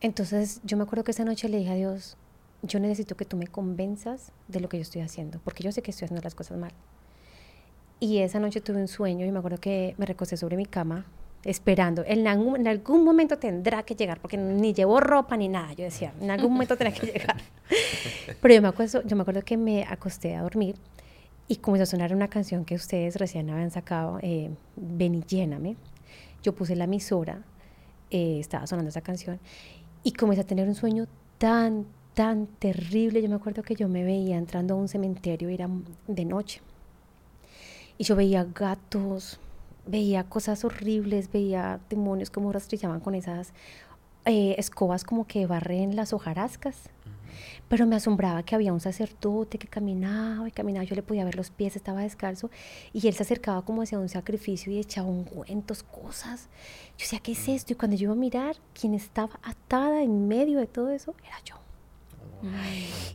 Entonces 0.00 0.60
yo 0.64 0.76
me 0.76 0.82
acuerdo 0.82 1.04
que 1.04 1.12
esa 1.12 1.24
noche 1.24 1.48
le 1.48 1.58
dije 1.58 1.70
a 1.70 1.74
Dios, 1.74 2.16
yo 2.62 2.80
necesito 2.80 3.16
que 3.16 3.24
tú 3.24 3.36
me 3.36 3.46
convenzas 3.46 4.32
de 4.48 4.60
lo 4.60 4.68
que 4.68 4.78
yo 4.78 4.82
estoy 4.82 5.02
haciendo, 5.02 5.38
porque 5.44 5.62
yo 5.62 5.72
sé 5.72 5.82
que 5.82 5.90
estoy 5.90 6.06
haciendo 6.06 6.22
las 6.22 6.34
cosas 6.34 6.58
mal. 6.58 6.72
Y 8.00 8.18
esa 8.18 8.40
noche 8.40 8.60
tuve 8.60 8.78
un 8.78 8.88
sueño 8.88 9.24
y 9.24 9.32
me 9.32 9.38
acuerdo 9.38 9.58
que 9.58 9.94
me 9.98 10.06
recosté 10.06 10.36
sobre 10.36 10.56
mi 10.56 10.66
cama 10.66 11.06
esperando. 11.46 12.02
En 12.04 12.26
algún, 12.26 12.56
en 12.56 12.66
algún 12.66 13.04
momento 13.04 13.38
tendrá 13.38 13.84
que 13.84 13.94
llegar, 13.94 14.20
porque 14.20 14.36
ni 14.36 14.74
llevo 14.74 14.98
ropa 14.98 15.36
ni 15.36 15.48
nada. 15.48 15.72
Yo 15.74 15.84
decía, 15.84 16.12
en 16.20 16.30
algún 16.30 16.52
momento 16.52 16.76
tendrá 16.76 16.92
que 16.92 17.06
llegar. 17.06 17.36
Pero 18.40 18.54
yo 18.54 18.62
me, 18.62 18.68
acuerdo, 18.68 19.02
yo 19.04 19.16
me 19.16 19.22
acuerdo 19.22 19.42
que 19.42 19.56
me 19.56 19.84
acosté 19.84 20.34
a 20.34 20.42
dormir 20.42 20.74
y 21.46 21.56
comenzó 21.56 21.84
a 21.84 21.86
sonar 21.86 22.12
una 22.12 22.26
canción 22.28 22.64
que 22.64 22.74
ustedes 22.74 23.14
recién 23.16 23.48
habían 23.48 23.70
sacado, 23.70 24.18
eh, 24.22 24.50
Ven 24.74 25.14
y 25.14 25.22
lléname. 25.22 25.76
Yo 26.42 26.52
puse 26.52 26.74
la 26.74 26.84
emisora, 26.84 27.42
eh, 28.10 28.38
estaba 28.40 28.66
sonando 28.66 28.88
esa 28.88 29.00
canción 29.00 29.38
y 30.02 30.12
comencé 30.12 30.42
a 30.42 30.46
tener 30.46 30.66
un 30.66 30.74
sueño 30.74 31.06
tan, 31.38 31.86
tan 32.14 32.48
terrible. 32.48 33.22
Yo 33.22 33.28
me 33.28 33.36
acuerdo 33.36 33.62
que 33.62 33.76
yo 33.76 33.88
me 33.88 34.02
veía 34.02 34.36
entrando 34.36 34.74
a 34.74 34.76
un 34.76 34.88
cementerio, 34.88 35.48
era 35.48 35.68
de 36.08 36.24
noche. 36.24 36.60
Y 37.98 38.04
yo 38.04 38.16
veía 38.16 38.44
gatos, 38.44 39.38
veía 39.86 40.24
cosas 40.24 40.64
horribles, 40.64 41.30
veía 41.32 41.80
demonios 41.88 42.30
como 42.30 42.52
rastrillaban 42.52 43.00
con 43.00 43.14
esas 43.14 43.52
eh, 44.24 44.56
escobas 44.58 45.04
como 45.04 45.26
que 45.26 45.46
barren 45.46 45.96
las 45.96 46.12
hojarascas. 46.12 46.90
Pero 47.68 47.86
me 47.86 47.96
asombraba 47.96 48.42
que 48.44 48.54
había 48.54 48.72
un 48.72 48.80
sacerdote 48.80 49.58
que 49.58 49.68
caminaba 49.68 50.48
y 50.48 50.52
caminaba, 50.52 50.84
yo 50.84 50.94
le 50.94 51.02
podía 51.02 51.24
ver 51.24 51.36
los 51.36 51.50
pies, 51.50 51.76
estaba 51.76 52.00
descalzo, 52.00 52.50
y 52.92 53.06
él 53.08 53.14
se 53.14 53.24
acercaba 53.24 53.62
como 53.62 53.82
hacia 53.82 53.98
un 53.98 54.08
sacrificio 54.08 54.72
y 54.72 54.78
echaba 54.78 55.08
ungüentos, 55.08 55.82
cosas. 55.82 56.48
Yo 56.96 57.04
decía, 57.04 57.20
¿qué 57.20 57.32
es 57.32 57.48
esto? 57.48 57.72
Y 57.72 57.76
cuando 57.76 57.96
yo 57.96 58.04
iba 58.04 58.12
a 58.12 58.16
mirar, 58.16 58.56
quien 58.72 58.94
estaba 58.94 59.38
atada 59.42 60.02
en 60.02 60.28
medio 60.28 60.58
de 60.58 60.66
todo 60.66 60.90
eso 60.90 61.14
era 61.24 61.36
yo. 61.44 61.65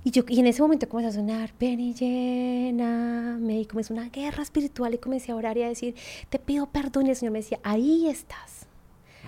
Y, 0.04 0.12
yo, 0.12 0.24
y 0.28 0.40
en 0.40 0.48
ese 0.48 0.62
momento 0.62 0.90
comenzó 0.90 1.10
a 1.10 1.14
sonar, 1.14 1.54
ven 1.60 1.80
y 1.80 1.94
lléname, 1.94 3.62
y 3.62 3.66
comenzó 3.66 3.94
una 3.94 4.10
guerra 4.10 4.44
espiritual 4.44 4.94
y 4.94 4.98
comencé 4.98 5.32
a 5.32 5.36
orar 5.36 5.58
y 5.58 5.64
a 5.64 5.68
decir, 5.68 5.96
te 6.30 6.40
pido 6.40 6.68
perdón. 6.68 7.08
Y 7.08 7.12
el 7.12 7.16
Señor 7.16 7.34
me 7.34 7.40
decía, 7.40 7.60
ahí 7.64 8.08
estás. 8.08 8.68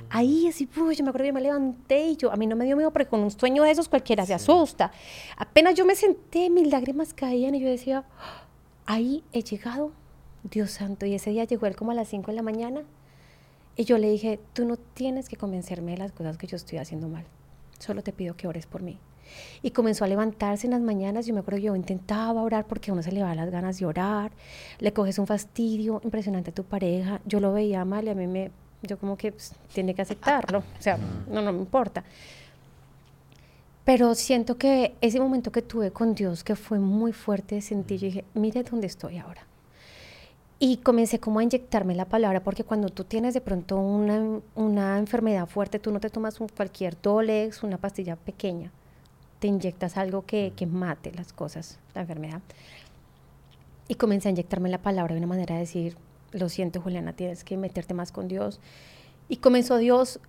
Ahí 0.10 0.48
así, 0.48 0.68
uy, 0.78 0.96
yo 0.96 1.04
me 1.04 1.10
acuerdo 1.10 1.26
que 1.28 1.34
me 1.34 1.42
levanté 1.42 2.08
y 2.08 2.16
yo, 2.18 2.32
a 2.32 2.36
mí 2.36 2.48
no 2.48 2.56
me 2.56 2.66
dio 2.66 2.76
miedo 2.76 2.92
porque 2.92 3.08
con 3.08 3.22
un 3.22 3.32
sueño 3.32 3.64
de 3.64 3.72
esos 3.72 3.88
cualquiera 3.88 4.26
se 4.26 4.34
asusta. 4.34 4.92
Apenas 5.38 5.76
yo 5.76 5.86
me 5.86 5.96
senté, 5.96 6.50
mis 6.50 6.68
lágrimas 6.68 7.14
caían 7.14 7.56
y 7.56 7.62
yo 7.62 7.70
decía, 7.70 8.04
"Ah, 8.20 8.46
ahí 8.86 9.24
he 9.32 9.44
llegado, 9.44 9.92
Dios 10.44 10.72
santo. 10.72 11.06
Y 11.06 11.14
ese 11.14 11.32
día 11.32 11.46
llegó 11.46 11.66
él 11.66 11.76
como 11.76 11.92
a 11.92 11.96
las 11.96 12.08
5 12.10 12.32
de 12.32 12.36
la 12.36 12.44
mañana 12.44 12.84
y 13.76 13.86
yo 13.86 13.98
le 13.98 14.10
dije, 14.10 14.40
tú 14.54 14.66
no 14.66 14.78
tienes 14.78 15.30
que 15.30 15.38
convencerme 15.38 15.94
de 15.94 15.98
las 15.98 16.12
cosas 16.12 16.38
que 16.38 16.48
yo 16.48 16.56
estoy 16.56 16.78
haciendo 16.78 17.08
mal. 17.08 17.26
Solo 17.80 18.04
te 18.04 18.14
pido 18.14 18.36
que 18.36 18.48
ores 18.48 18.66
por 18.66 18.82
mí. 18.82 19.00
Y 19.62 19.72
comenzó 19.72 20.06
a 20.06 20.08
levantarse 20.08 20.68
en 20.68 20.72
las 20.72 20.82
mañanas. 20.82 21.26
Yo 21.26 21.34
me 21.34 21.42
acuerdo 21.42 21.58
que 21.58 21.68
yo 21.68 21.76
intentaba 21.76 22.42
orar 22.42 22.66
porque 22.66 22.92
uno 22.92 23.02
se 23.02 23.12
le 23.12 23.24
va 23.24 23.34
las 23.36 23.50
ganas 23.50 23.80
de 23.80 23.86
orar. 23.86 24.32
Le 24.80 24.94
coges 24.94 25.20
un 25.20 25.28
fastidio 25.28 26.02
impresionante 26.04 26.52
a 26.52 26.54
tu 26.54 26.64
pareja. 26.64 27.22
Yo 27.26 27.40
lo 27.40 27.54
veía 27.54 27.86
mal 27.86 28.06
y 28.06 28.10
a 28.10 28.16
mí 28.16 28.28
me. 28.28 28.52
Yo, 28.82 28.98
como 28.98 29.16
que 29.18 29.32
pues, 29.32 29.54
tiene 29.74 29.94
que 29.94 30.02
aceptarlo. 30.02 30.60
O 30.60 30.82
sea, 30.82 30.98
no, 31.30 31.42
no 31.42 31.54
me 31.54 31.60
importa. 31.60 32.04
Pero 33.86 34.16
siento 34.16 34.58
que 34.58 34.96
ese 35.02 35.20
momento 35.20 35.52
que 35.52 35.62
tuve 35.62 35.92
con 35.92 36.16
Dios, 36.16 36.44
que 36.44 36.56
fue 36.56 36.80
muy 36.80 37.12
fuerte, 37.12 37.62
sentí, 37.62 37.98
yo 37.98 38.06
dije, 38.08 38.26
mire 38.34 38.64
dónde 38.64 38.88
estoy 38.88 39.18
ahora. 39.18 39.46
Y 40.58 40.78
comencé 40.78 41.20
como 41.20 41.40
a 41.40 41.44
inyectarme 41.44 41.94
la 41.94 42.06
palabra, 42.06 42.42
porque 42.42 42.64
cuando 42.64 42.88
tú 42.88 43.04
tienes 43.04 43.34
de 43.34 43.42
pronto 43.42 43.78
una, 43.78 44.40
una 44.56 44.98
enfermedad 44.98 45.48
fuerte, 45.48 45.80
tú 45.80 45.92
no 45.92 46.00
te 46.00 46.10
tomas 46.10 46.40
un, 46.40 46.48
cualquier 46.48 46.96
Dolex, 47.02 47.64
una 47.64 47.78
pastilla 47.78 48.16
pequeña, 48.16 48.72
te 49.44 49.50
inyectas 49.50 49.98
algo 49.98 50.26
que, 50.26 50.54
que 50.56 50.66
mate 50.66 51.12
las 51.12 51.34
cosas, 51.34 51.78
la 51.94 52.00
enfermedad. 52.00 52.42
Y 53.90 53.96
comencé 53.96 54.30
a 54.30 54.32
inyectarme 54.32 54.70
la 54.70 54.78
palabra 54.78 55.16
de 55.16 55.18
una 55.18 55.28
manera 55.28 55.56
de 55.56 55.60
decir, 55.60 55.98
lo 56.32 56.48
siento 56.48 56.80
Juliana, 56.80 57.12
tienes 57.12 57.44
que 57.44 57.58
meterte 57.58 57.94
más 57.94 58.14
con 58.14 58.30
Dios. 58.30 58.62
Y 59.28 59.36
comenzó 59.36 59.80
Dios, 59.80 60.22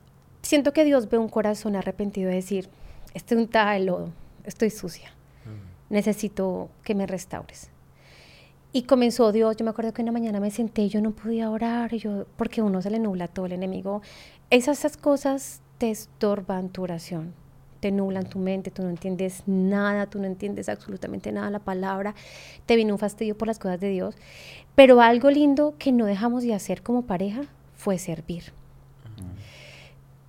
siento 0.43 0.73
que 0.73 0.85
Dios 0.85 1.09
ve 1.09 1.19
un 1.19 1.29
corazón 1.29 1.77
arrepentido 1.77 2.29
de 2.29 2.35
decir, 2.35 2.69
estoy 3.15 3.39
untada 3.39 3.75
de 3.75 3.85
lodo, 3.85 4.11
estoy 4.43 4.71
sucia, 4.71 5.15
necesito 5.91 6.69
que 6.83 6.97
me 6.97 7.07
restaures. 7.07 7.71
Y 8.73 8.83
comenzó 8.83 9.31
Dios, 9.31 9.57
yo 9.57 9.65
me 9.65 9.71
acuerdo 9.71 9.93
que 9.93 10.03
una 10.03 10.11
mañana 10.11 10.41
me 10.41 10.51
senté 10.51 10.83
y 10.83 10.89
yo 10.89 11.01
no 11.01 11.13
podía 11.13 11.51
orar, 11.51 11.95
yo, 11.95 12.27
porque 12.37 12.63
uno 12.63 12.83
se 12.83 12.91
le 12.91 12.99
nubla 12.99 13.29
todo 13.29 13.47
el 13.47 13.53
enemigo. 13.53 14.03
Esas, 14.51 14.81
esas 14.81 14.97
cosas 14.97 15.63
te 15.79 15.93
estorban 15.93 16.71
tu 16.71 16.83
oración, 16.83 17.33
te 17.85 17.93
nublan 17.93 18.25
tu 18.25 18.39
mente, 18.39 18.71
tú 18.71 18.83
no 18.83 18.89
entiendes 18.89 19.43
nada, 19.45 20.07
tú 20.07 20.19
no 20.19 20.25
entiendes 20.25 20.71
absolutamente 20.71 21.31
nada 21.33 21.51
la 21.51 21.59
palabra, 21.59 22.15
te 22.65 22.77
viene 22.77 22.93
un 22.93 22.99
fastidio 22.99 23.37
por 23.37 23.47
las 23.47 23.59
cosas 23.59 23.79
de 23.79 23.91
Dios. 23.91 24.15
Pero 24.75 25.03
algo 25.03 25.31
lindo 25.31 25.75
que 25.79 25.93
no 25.93 26.07
dejamos 26.07 26.45
de 26.45 26.55
hacer 26.55 26.81
como 26.81 27.03
pareja 27.03 27.43
fue 27.75 27.99
servir. 27.99 28.55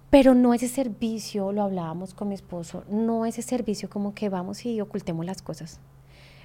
Pero 0.09 0.35
no 0.35 0.53
ese 0.53 0.67
servicio, 0.67 1.53
lo 1.53 1.63
hablábamos 1.63 2.13
con 2.13 2.27
mi 2.27 2.35
esposo, 2.35 2.83
no 2.89 3.25
ese 3.25 3.41
servicio 3.41 3.89
como 3.89 4.13
que 4.13 4.27
vamos 4.27 4.65
y 4.65 4.81
ocultemos 4.81 5.25
las 5.25 5.41
cosas. 5.41 5.79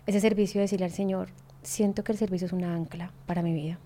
Ese 0.07 0.21
servicio 0.21 0.61
de 0.61 0.67
decirle 0.67 0.87
al 0.87 0.93
Señor, 0.93 1.31
siento 1.65 2.05
que 2.05 2.13
el 2.13 2.19
servicio 2.19 2.47
es 2.47 2.53
una 2.53 2.73
ancla 2.73 3.11
para 3.27 3.43
mi 3.43 3.53
vida. 3.53 3.81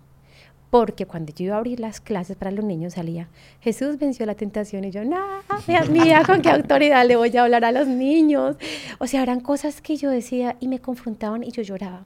Porque 0.74 1.06
cuando 1.06 1.32
yo 1.32 1.44
iba 1.44 1.54
a 1.54 1.58
abrir 1.58 1.78
las 1.78 2.00
clases 2.00 2.36
para 2.36 2.50
los 2.50 2.64
niños 2.64 2.94
salía, 2.94 3.28
Jesús 3.60 3.96
venció 3.96 4.26
la 4.26 4.34
tentación 4.34 4.82
y 4.82 4.90
yo, 4.90 5.04
no, 5.04 5.20
Dios 5.68 5.88
mío, 5.88 6.16
¿con 6.26 6.42
qué 6.42 6.50
autoridad 6.50 7.06
le 7.06 7.14
voy 7.14 7.36
a 7.36 7.44
hablar 7.44 7.64
a 7.64 7.70
los 7.70 7.86
niños? 7.86 8.56
O 8.98 9.06
sea, 9.06 9.22
eran 9.22 9.38
cosas 9.38 9.80
que 9.80 9.96
yo 9.96 10.10
decía 10.10 10.56
y 10.58 10.66
me 10.66 10.80
confrontaban 10.80 11.44
y 11.44 11.52
yo 11.52 11.62
lloraba. 11.62 12.04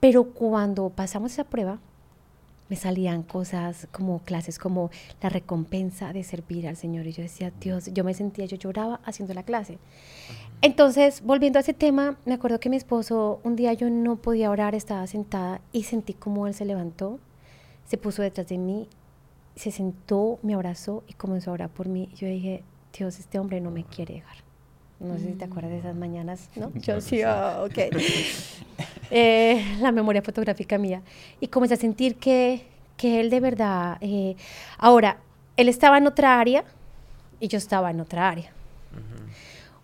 Pero 0.00 0.24
cuando 0.24 0.90
pasamos 0.90 1.30
esa 1.30 1.44
prueba, 1.44 1.78
me 2.68 2.74
salían 2.74 3.22
cosas 3.22 3.86
como 3.92 4.18
clases, 4.18 4.58
como 4.58 4.90
la 5.22 5.28
recompensa 5.28 6.12
de 6.12 6.24
servir 6.24 6.66
al 6.66 6.76
Señor. 6.76 7.06
Y 7.06 7.12
yo 7.12 7.22
decía, 7.22 7.52
Dios, 7.60 7.92
yo 7.94 8.02
me 8.02 8.14
sentía, 8.14 8.46
yo 8.46 8.56
lloraba 8.56 8.98
haciendo 9.04 9.32
la 9.32 9.44
clase. 9.44 9.78
Entonces, 10.60 11.22
volviendo 11.22 11.60
a 11.60 11.62
ese 11.62 11.72
tema, 11.72 12.18
me 12.24 12.34
acuerdo 12.34 12.58
que 12.58 12.68
mi 12.68 12.76
esposo, 12.76 13.38
un 13.44 13.54
día 13.54 13.74
yo 13.74 13.90
no 13.90 14.16
podía 14.16 14.50
orar, 14.50 14.74
estaba 14.74 15.06
sentada 15.06 15.60
y 15.70 15.84
sentí 15.84 16.14
como 16.14 16.48
él 16.48 16.54
se 16.54 16.64
levantó, 16.64 17.20
se 17.86 17.96
puso 17.96 18.22
detrás 18.22 18.48
de 18.48 18.58
mí, 18.58 18.88
se 19.54 19.70
sentó, 19.70 20.38
me 20.42 20.54
abrazó 20.54 21.02
y 21.08 21.14
comenzó 21.14 21.50
a 21.50 21.54
orar 21.54 21.70
por 21.70 21.88
mí. 21.88 22.08
Yo 22.16 22.26
dije, 22.26 22.62
Dios, 22.96 23.18
este 23.18 23.38
hombre 23.38 23.60
no 23.60 23.70
me 23.70 23.84
quiere 23.84 24.14
dejar. 24.14 24.36
No 24.98 25.18
sé 25.18 25.26
si 25.26 25.32
te 25.32 25.44
acuerdas 25.44 25.72
de 25.72 25.78
esas 25.78 25.94
mañanas, 25.94 26.48
¿no? 26.56 26.72
Yo 26.74 27.00
sí, 27.00 27.22
oh, 27.24 27.64
ok. 27.66 27.78
Eh, 29.12 29.76
la 29.78 29.92
memoria 29.92 30.20
fotográfica 30.20 30.78
mía. 30.78 31.00
Y 31.38 31.46
comencé 31.46 31.74
a 31.74 31.76
sentir 31.76 32.16
que, 32.16 32.66
que 32.96 33.20
él 33.20 33.30
de 33.30 33.38
verdad... 33.38 33.98
Eh, 34.00 34.34
ahora, 34.78 35.18
él 35.56 35.68
estaba 35.68 35.96
en 35.96 36.08
otra 36.08 36.40
área 36.40 36.64
y 37.38 37.46
yo 37.46 37.56
estaba 37.56 37.92
en 37.92 38.00
otra 38.00 38.28
área 38.28 38.50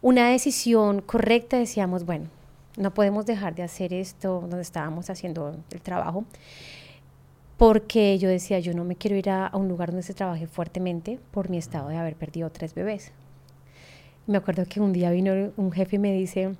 una 0.02 0.28
decisión 0.28 1.00
correcta, 1.00 1.56
decíamos, 1.56 2.04
bueno, 2.04 2.26
no 2.76 2.92
podemos 2.92 3.24
dejar 3.24 3.54
de 3.54 3.62
hacer 3.62 3.92
esto 3.94 4.40
donde 4.40 4.60
estábamos 4.60 5.08
haciendo 5.08 5.56
el 5.70 5.80
trabajo, 5.80 6.24
porque 7.62 8.18
yo 8.18 8.28
decía, 8.28 8.58
yo 8.58 8.74
no 8.74 8.82
me 8.82 8.96
quiero 8.96 9.14
ir 9.14 9.30
a, 9.30 9.52
un 9.54 9.68
lugar 9.68 9.90
donde 9.90 10.02
se 10.02 10.14
trabaje 10.14 10.48
fuertemente 10.48 11.20
por 11.30 11.48
mi 11.48 11.58
estado 11.58 11.90
de 11.90 11.96
haber 11.96 12.16
perdido 12.16 12.50
tres 12.50 12.74
bebés. 12.74 13.12
Me 14.26 14.38
acuerdo 14.38 14.64
que 14.68 14.80
un 14.80 14.92
día 14.92 15.12
vino 15.12 15.52
un 15.56 15.70
jefe 15.70 15.94
y 15.94 15.98
me 16.00 16.12
dice, 16.12 16.56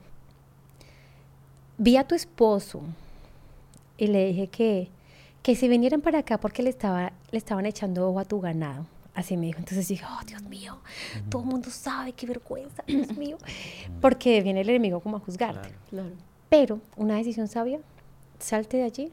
vi 1.77 1.97
a 1.97 2.07
tu 2.07 2.15
esposo 2.15 2.83
y 3.99 4.07
le 4.07 4.29
dije 4.29 4.47
que, 4.47 4.91
que 5.43 5.57
si 5.57 5.67
vinieran 5.67 6.03
para 6.03 6.21
acá 6.21 6.39
porque 6.39 6.63
le, 6.63 6.71
estaba, 6.71 7.13
le 7.33 7.39
estaban 7.39 7.67
echando 7.67 8.09
ojo 8.09 8.21
a 8.21 8.25
tu 8.25 8.41
ganado. 8.41 8.87
Así 9.13 9.37
me 9.37 9.47
dijo. 9.47 9.59
Entonces 9.59 9.89
dije, 9.89 10.05
oh, 10.09 10.25
Dios 10.25 10.45
mío, 10.45 10.79
todo 11.29 11.43
el 11.43 11.49
mundo 11.49 11.69
sabe, 11.71 12.13
qué 12.13 12.27
vergüenza, 12.27 12.85
Dios 12.87 13.17
mío. 13.17 13.39
Porque 14.01 14.41
viene 14.41 14.61
el 14.61 14.69
enemigo 14.69 15.01
como 15.01 15.17
a 15.17 15.19
juzgarte. 15.19 15.69
Pero 16.49 16.79
una 16.97 17.17
decisión 17.17 17.49
sabia, 17.49 17.81
salte 18.39 18.77
de 18.77 18.85
allí 18.85 19.13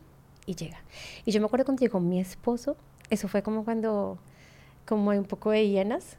y 0.49 0.55
llega. 0.55 0.79
Y 1.25 1.31
yo 1.31 1.39
me 1.39 1.45
acuerdo 1.45 1.65
cuando 1.65 1.81
llegó 1.81 1.99
mi 1.99 2.19
esposo, 2.19 2.75
eso 3.09 3.27
fue 3.27 3.43
como 3.43 3.63
cuando, 3.63 4.17
como 4.85 5.11
hay 5.11 5.19
un 5.19 5.25
poco 5.25 5.51
de 5.51 5.67
hienas, 5.69 6.17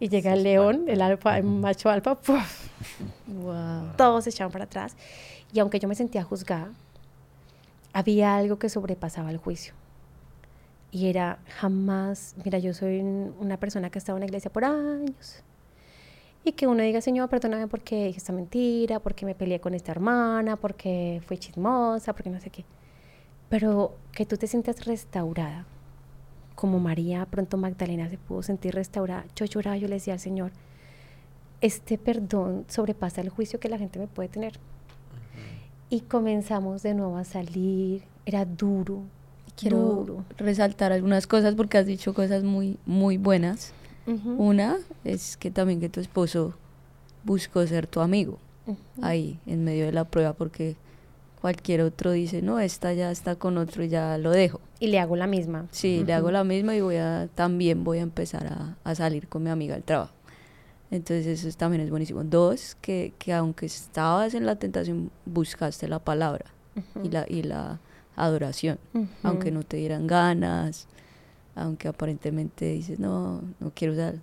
y 0.00 0.08
llega 0.08 0.32
el 0.32 0.42
león, 0.42 0.84
el 0.88 1.02
alfa, 1.02 1.36
el 1.36 1.44
macho 1.44 1.90
alfa, 1.90 2.18
wow. 3.26 3.92
todos 3.96 4.24
se 4.24 4.30
echaban 4.30 4.52
para 4.52 4.64
atrás. 4.64 4.96
Y 5.52 5.58
aunque 5.58 5.78
yo 5.78 5.86
me 5.86 5.94
sentía 5.94 6.24
juzgada, 6.24 6.72
había 7.92 8.36
algo 8.36 8.58
que 8.58 8.68
sobrepasaba 8.68 9.30
el 9.30 9.36
juicio 9.36 9.74
y 10.90 11.08
era 11.08 11.38
jamás, 11.58 12.34
mira, 12.42 12.58
yo 12.58 12.72
soy 12.72 13.00
una 13.00 13.58
persona 13.58 13.90
que 13.90 13.98
ha 13.98 14.00
estado 14.00 14.16
en 14.16 14.20
la 14.20 14.26
iglesia 14.26 14.50
por 14.50 14.64
años. 14.64 15.42
Y 16.42 16.52
que 16.52 16.66
uno 16.66 16.82
diga, 16.82 17.02
Señor, 17.02 17.28
perdóname 17.28 17.66
porque 17.66 18.06
dije 18.06 18.18
esta 18.18 18.32
mentira, 18.32 19.00
porque 19.00 19.26
me 19.26 19.34
peleé 19.34 19.60
con 19.60 19.74
esta 19.74 19.92
hermana, 19.92 20.56
porque 20.56 21.20
fui 21.26 21.36
chismosa, 21.36 22.14
porque 22.14 22.30
no 22.30 22.40
sé 22.40 22.50
qué. 22.50 22.64
Pero 23.48 23.94
que 24.12 24.26
tú 24.26 24.36
te 24.36 24.46
sientas 24.46 24.84
restaurada, 24.86 25.66
como 26.54 26.80
María 26.80 27.26
pronto 27.26 27.56
Magdalena 27.56 28.08
se 28.08 28.18
pudo 28.18 28.42
sentir 28.42 28.74
restaurada. 28.74 29.24
Yo 29.36 29.44
lloraba, 29.44 29.76
yo 29.76 29.88
le 29.88 29.94
decía 29.94 30.14
al 30.14 30.20
Señor, 30.20 30.52
este 31.60 31.98
perdón 31.98 32.64
sobrepasa 32.68 33.20
el 33.20 33.28
juicio 33.28 33.60
que 33.60 33.68
la 33.68 33.78
gente 33.78 33.98
me 33.98 34.06
puede 34.08 34.28
tener. 34.28 34.58
Y 35.88 36.00
comenzamos 36.00 36.82
de 36.82 36.94
nuevo 36.94 37.16
a 37.16 37.24
salir, 37.24 38.02
era 38.24 38.44
duro, 38.44 39.02
quiero 39.56 40.24
resaltar 40.36 40.92
algunas 40.92 41.26
cosas 41.26 41.54
porque 41.54 41.78
has 41.78 41.86
dicho 41.86 42.14
cosas 42.14 42.44
muy, 42.44 42.78
muy 42.86 43.18
buenas. 43.18 43.72
Una 44.38 44.76
es 45.02 45.36
que 45.36 45.50
también 45.50 45.80
que 45.80 45.88
tu 45.88 45.98
esposo 45.98 46.54
buscó 47.24 47.66
ser 47.66 47.88
tu 47.88 47.98
amigo 48.00 48.38
ahí 49.02 49.40
en 49.46 49.64
medio 49.64 49.86
de 49.86 49.90
la 49.90 50.04
prueba 50.04 50.32
porque 50.32 50.76
cualquier 51.40 51.82
otro 51.82 52.12
dice, 52.12 52.42
no, 52.42 52.58
esta 52.58 52.92
ya 52.92 53.10
está 53.10 53.36
con 53.36 53.58
otro 53.58 53.84
y 53.84 53.88
ya 53.88 54.18
lo 54.18 54.30
dejo. 54.30 54.60
Y 54.80 54.88
le 54.88 54.98
hago 54.98 55.16
la 55.16 55.26
misma. 55.26 55.66
Sí, 55.70 56.04
le 56.04 56.12
hago 56.12 56.30
la 56.30 56.44
misma 56.44 56.74
y 56.74 56.80
voy 56.80 56.96
a, 56.96 57.28
también 57.34 57.84
voy 57.84 57.98
a 57.98 58.02
empezar 58.02 58.46
a, 58.46 58.76
a 58.84 58.94
salir 58.94 59.28
con 59.28 59.42
mi 59.42 59.50
amiga 59.50 59.74
al 59.74 59.82
trabajo. 59.82 60.12
Entonces 60.90 61.44
eso 61.44 61.58
también 61.58 61.82
es 61.82 61.90
buenísimo. 61.90 62.22
Dos, 62.24 62.76
que, 62.80 63.12
que 63.18 63.32
aunque 63.32 63.66
estabas 63.66 64.34
en 64.34 64.46
la 64.46 64.56
tentación, 64.56 65.10
buscaste 65.24 65.88
la 65.88 65.98
palabra 65.98 66.46
y, 67.02 67.08
la, 67.08 67.26
y 67.28 67.42
la 67.42 67.80
adoración, 68.16 68.78
aunque 69.22 69.50
no 69.50 69.62
te 69.62 69.78
dieran 69.78 70.06
ganas, 70.06 70.86
aunque 71.54 71.88
aparentemente 71.88 72.66
dices, 72.66 72.98
no, 72.98 73.42
no 73.60 73.72
quiero 73.74 73.94
usar, 73.94 74.14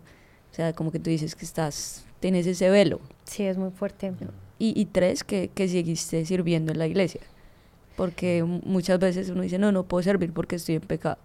o 0.51 0.55
sea, 0.55 0.73
como 0.73 0.91
que 0.91 0.99
tú 0.99 1.09
dices 1.09 1.35
que 1.35 1.45
estás, 1.45 2.05
tienes 2.19 2.45
ese 2.47 2.69
velo. 2.69 3.01
Sí, 3.25 3.43
es 3.43 3.57
muy 3.57 3.71
fuerte. 3.71 4.13
Y, 4.63 4.79
y 4.79 4.85
tres, 4.85 5.25
que, 5.25 5.49
que 5.49 5.67
seguiste 5.67 6.23
sirviendo 6.23 6.71
en 6.71 6.79
la 6.79 6.87
iglesia, 6.87 7.19
porque 7.97 8.43
muchas 8.43 8.97
veces 8.97 9.27
uno 9.29 9.41
dice, 9.41 9.59
no, 9.59 9.73
no 9.73 9.83
puedo 9.83 10.01
servir 10.01 10.31
porque 10.31 10.55
estoy 10.55 10.75
en 10.75 10.81
pecado. 10.81 11.17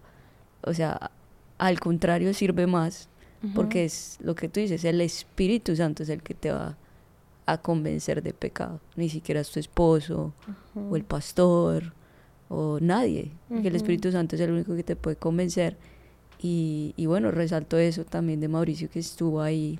O 0.61 0.73
sea, 0.73 1.11
al 1.57 1.79
contrario, 1.79 2.33
sirve 2.33 2.67
más, 2.67 3.07
porque 3.55 3.85
es 3.85 4.17
lo 4.21 4.35
que 4.35 4.49
tú 4.49 4.59
dices, 4.59 4.83
el 4.83 4.99
Espíritu 4.99 5.73
Santo 5.73 6.03
es 6.03 6.09
el 6.09 6.21
que 6.21 6.33
te 6.33 6.51
va 6.51 6.75
a 7.45 7.57
convencer 7.59 8.21
de 8.21 8.33
pecado, 8.33 8.81
ni 8.97 9.07
siquiera 9.07 9.39
es 9.39 9.49
tu 9.49 9.61
esposo 9.61 10.33
o 10.75 10.97
el 10.97 11.05
pastor 11.05 11.93
o 12.49 12.79
nadie, 12.81 13.31
que 13.61 13.69
el 13.69 13.77
Espíritu 13.77 14.11
Santo 14.11 14.35
es 14.35 14.41
el 14.41 14.51
único 14.51 14.75
que 14.75 14.83
te 14.83 14.97
puede 14.97 15.15
convencer. 15.15 15.77
Y, 16.41 16.93
y, 16.97 17.05
bueno, 17.05 17.31
resalto 17.31 17.77
eso 17.77 18.03
también 18.03 18.41
de 18.41 18.49
Mauricio 18.49 18.89
que 18.89 18.99
estuvo 18.99 19.41
ahí 19.41 19.79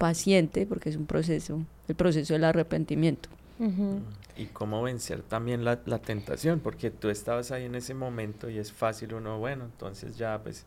paciente 0.00 0.64
porque 0.64 0.88
es 0.88 0.96
un 0.96 1.04
proceso, 1.04 1.62
el 1.86 1.94
proceso 1.94 2.32
del 2.32 2.44
arrepentimiento. 2.44 3.28
Y 4.38 4.46
cómo 4.46 4.82
vencer 4.82 5.20
también 5.20 5.66
la, 5.66 5.80
la, 5.84 5.98
tentación, 5.98 6.60
porque 6.60 6.90
tú 6.90 7.10
estabas 7.10 7.50
ahí 7.50 7.66
en 7.66 7.74
ese 7.74 7.92
momento 7.92 8.48
y 8.48 8.56
es 8.56 8.72
fácil 8.72 9.12
uno, 9.12 9.38
bueno, 9.38 9.66
entonces 9.66 10.16
ya 10.16 10.42
pues 10.42 10.64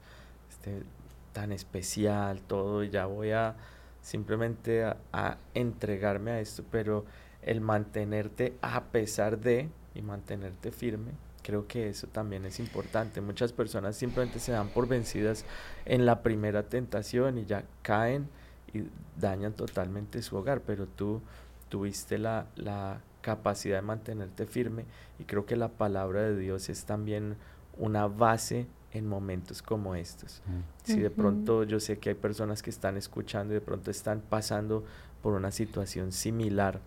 este, 0.51 0.83
tan 1.31 1.51
especial 1.51 2.41
todo, 2.41 2.83
y 2.83 2.91
ya 2.91 3.07
voy 3.07 3.31
a 3.31 3.55
simplemente 4.03 4.83
a, 4.83 4.97
a 5.11 5.37
entregarme 5.55 6.29
a 6.29 6.39
esto, 6.39 6.63
pero 6.69 7.03
el 7.41 7.61
mantenerte 7.61 8.53
a 8.61 8.83
pesar 8.83 9.39
de 9.39 9.69
y 9.95 10.03
mantenerte 10.03 10.71
firme 10.71 11.13
Creo 11.43 11.67
que 11.67 11.89
eso 11.89 12.07
también 12.07 12.45
es 12.45 12.59
importante. 12.59 13.19
Muchas 13.19 13.51
personas 13.51 13.97
simplemente 13.97 14.39
se 14.39 14.53
dan 14.53 14.69
por 14.69 14.87
vencidas 14.87 15.43
en 15.85 16.05
la 16.05 16.23
primera 16.23 16.63
tentación 16.63 17.37
y 17.37 17.45
ya 17.45 17.65
caen 17.81 18.29
y 18.73 18.83
dañan 19.19 19.53
totalmente 19.53 20.21
su 20.21 20.35
hogar, 20.35 20.61
pero 20.61 20.87
tú 20.87 21.21
tuviste 21.69 22.17
la, 22.17 22.47
la 22.55 23.01
capacidad 23.21 23.77
de 23.77 23.81
mantenerte 23.81 24.45
firme 24.45 24.85
y 25.19 25.23
creo 25.23 25.45
que 25.45 25.55
la 25.55 25.69
palabra 25.69 26.21
de 26.21 26.37
Dios 26.37 26.69
es 26.69 26.85
también 26.85 27.35
una 27.77 28.07
base 28.07 28.67
en 28.91 29.07
momentos 29.07 29.61
como 29.61 29.95
estos. 29.95 30.41
Mm. 30.45 30.91
Si 30.91 30.99
de 30.99 31.09
pronto 31.09 31.63
yo 31.63 31.79
sé 31.79 31.97
que 31.97 32.09
hay 32.09 32.15
personas 32.15 32.61
que 32.61 32.69
están 32.69 32.95
escuchando 32.97 33.53
y 33.53 33.55
de 33.55 33.61
pronto 33.61 33.89
están 33.89 34.21
pasando 34.21 34.83
por 35.23 35.33
una 35.33 35.51
situación 35.51 36.11
similar, 36.11 36.81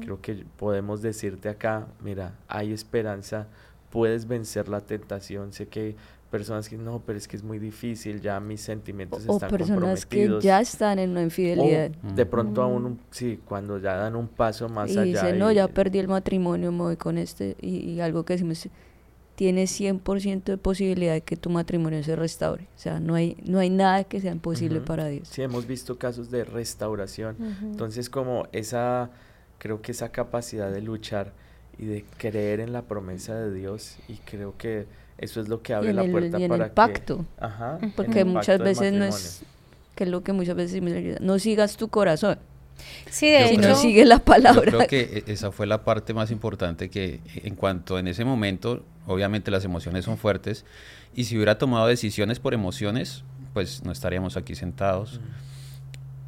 creo 0.00 0.20
que 0.20 0.44
podemos 0.58 1.02
decirte 1.02 1.48
acá, 1.48 1.86
mira, 2.02 2.34
hay 2.48 2.72
esperanza, 2.72 3.46
puedes 3.90 4.26
vencer 4.26 4.68
la 4.68 4.80
tentación. 4.80 5.52
Sé 5.52 5.68
que 5.68 5.94
personas 6.30 6.68
que 6.68 6.76
no, 6.76 7.00
pero 7.06 7.18
es 7.18 7.28
que 7.28 7.36
es 7.36 7.42
muy 7.42 7.58
difícil, 7.58 8.20
ya 8.20 8.40
mis 8.40 8.60
sentimientos 8.60 9.24
O 9.26 9.34
están 9.34 9.48
personas 9.50 10.04
que 10.04 10.16
comprometidos. 10.18 10.44
ya 10.44 10.60
están 10.60 10.98
en 10.98 11.10
una 11.10 11.22
infidelidad. 11.22 11.90
O 12.04 12.12
de 12.14 12.26
pronto 12.26 12.62
aún, 12.62 12.84
un- 12.84 13.00
sí, 13.10 13.40
cuando 13.44 13.78
ya 13.78 13.94
dan 13.96 14.16
un 14.16 14.28
paso 14.28 14.68
más 14.68 14.90
y 14.90 14.98
allá. 14.98 15.04
dicen, 15.22 15.38
no, 15.38 15.50
y- 15.52 15.54
ya 15.56 15.68
perdí 15.68 15.98
el 15.98 16.08
matrimonio, 16.08 16.72
me 16.72 16.78
voy 16.82 16.96
con 16.96 17.16
este. 17.18 17.56
Y, 17.60 17.76
y 17.90 18.00
algo 18.00 18.24
que 18.24 18.34
decimos, 18.34 18.68
tienes 19.36 19.70
100% 19.70 20.52
de 20.52 20.56
posibilidad 20.58 21.12
de 21.12 21.20
que 21.20 21.36
tu 21.36 21.50
matrimonio 21.50 22.02
se 22.02 22.16
restaure. 22.16 22.64
O 22.74 22.78
sea, 22.78 23.00
no 23.00 23.14
hay, 23.14 23.36
no 23.44 23.58
hay 23.58 23.70
nada 23.70 24.04
que 24.04 24.20
sea 24.20 24.32
imposible 24.32 24.78
Ujú. 24.78 24.86
para 24.86 25.06
Dios. 25.08 25.28
Sí, 25.28 25.42
hemos 25.42 25.66
visto 25.66 25.98
casos 25.98 26.30
de 26.30 26.44
restauración. 26.44 27.36
Ujú. 27.38 27.66
Entonces, 27.66 28.08
como 28.10 28.48
esa, 28.52 29.10
creo 29.58 29.82
que 29.82 29.92
esa 29.92 30.10
capacidad 30.10 30.70
de 30.72 30.80
luchar 30.80 31.32
y 31.78 31.84
de 31.84 32.04
creer 32.16 32.60
en 32.60 32.72
la 32.72 32.82
promesa 32.82 33.34
de 33.34 33.52
Dios, 33.52 33.98
y 34.08 34.14
creo 34.14 34.56
que 34.56 34.86
eso 35.18 35.40
es 35.40 35.48
lo 35.48 35.62
que 35.62 35.72
Y 35.72 35.76
abre 35.76 35.90
en 35.90 35.96
la 35.96 36.02
el, 36.04 36.10
puerta 36.10 36.38
y 36.38 36.42
en 36.44 36.48
para 36.50 36.64
el 36.64 36.70
que- 36.70 36.74
pacto. 36.74 37.24
Ajá, 37.38 37.78
en 37.80 37.90
Porque 37.92 38.20
el 38.20 38.26
muchas 38.26 38.58
pacto 38.58 38.64
veces 38.64 38.92
no 38.92 39.04
es, 39.04 39.42
que 39.94 40.04
es 40.04 40.10
lo 40.10 40.22
que 40.22 40.32
muchas 40.32 40.56
veces 40.56 40.80
decimos, 40.82 41.20
no 41.20 41.38
sigas 41.38 41.76
tu 41.76 41.88
corazón, 41.88 42.38
Sí, 43.08 43.30
de 43.30 43.54
Yo 43.56 43.60
hecho, 43.62 43.74
sigue 43.76 44.04
la 44.04 44.16
Yo 44.18 44.24
palabra. 44.24 44.62
creo 44.70 44.86
que 44.86 45.24
e- 45.26 45.32
esa 45.32 45.50
fue 45.50 45.66
la 45.66 45.82
parte 45.82 46.12
más 46.12 46.30
importante 46.30 46.90
que 46.90 47.20
en 47.36 47.54
cuanto 47.54 47.98
en 47.98 48.06
ese 48.06 48.22
momento, 48.26 48.84
obviamente 49.06 49.50
las 49.50 49.64
emociones 49.64 50.04
son 50.04 50.18
fuertes 50.18 50.66
y 51.14 51.24
si 51.24 51.36
hubiera 51.36 51.56
tomado 51.56 51.86
decisiones 51.86 52.38
por 52.38 52.52
emociones, 52.52 53.24
pues 53.54 53.82
no 53.82 53.92
estaríamos 53.92 54.36
aquí 54.36 54.54
sentados. 54.54 55.20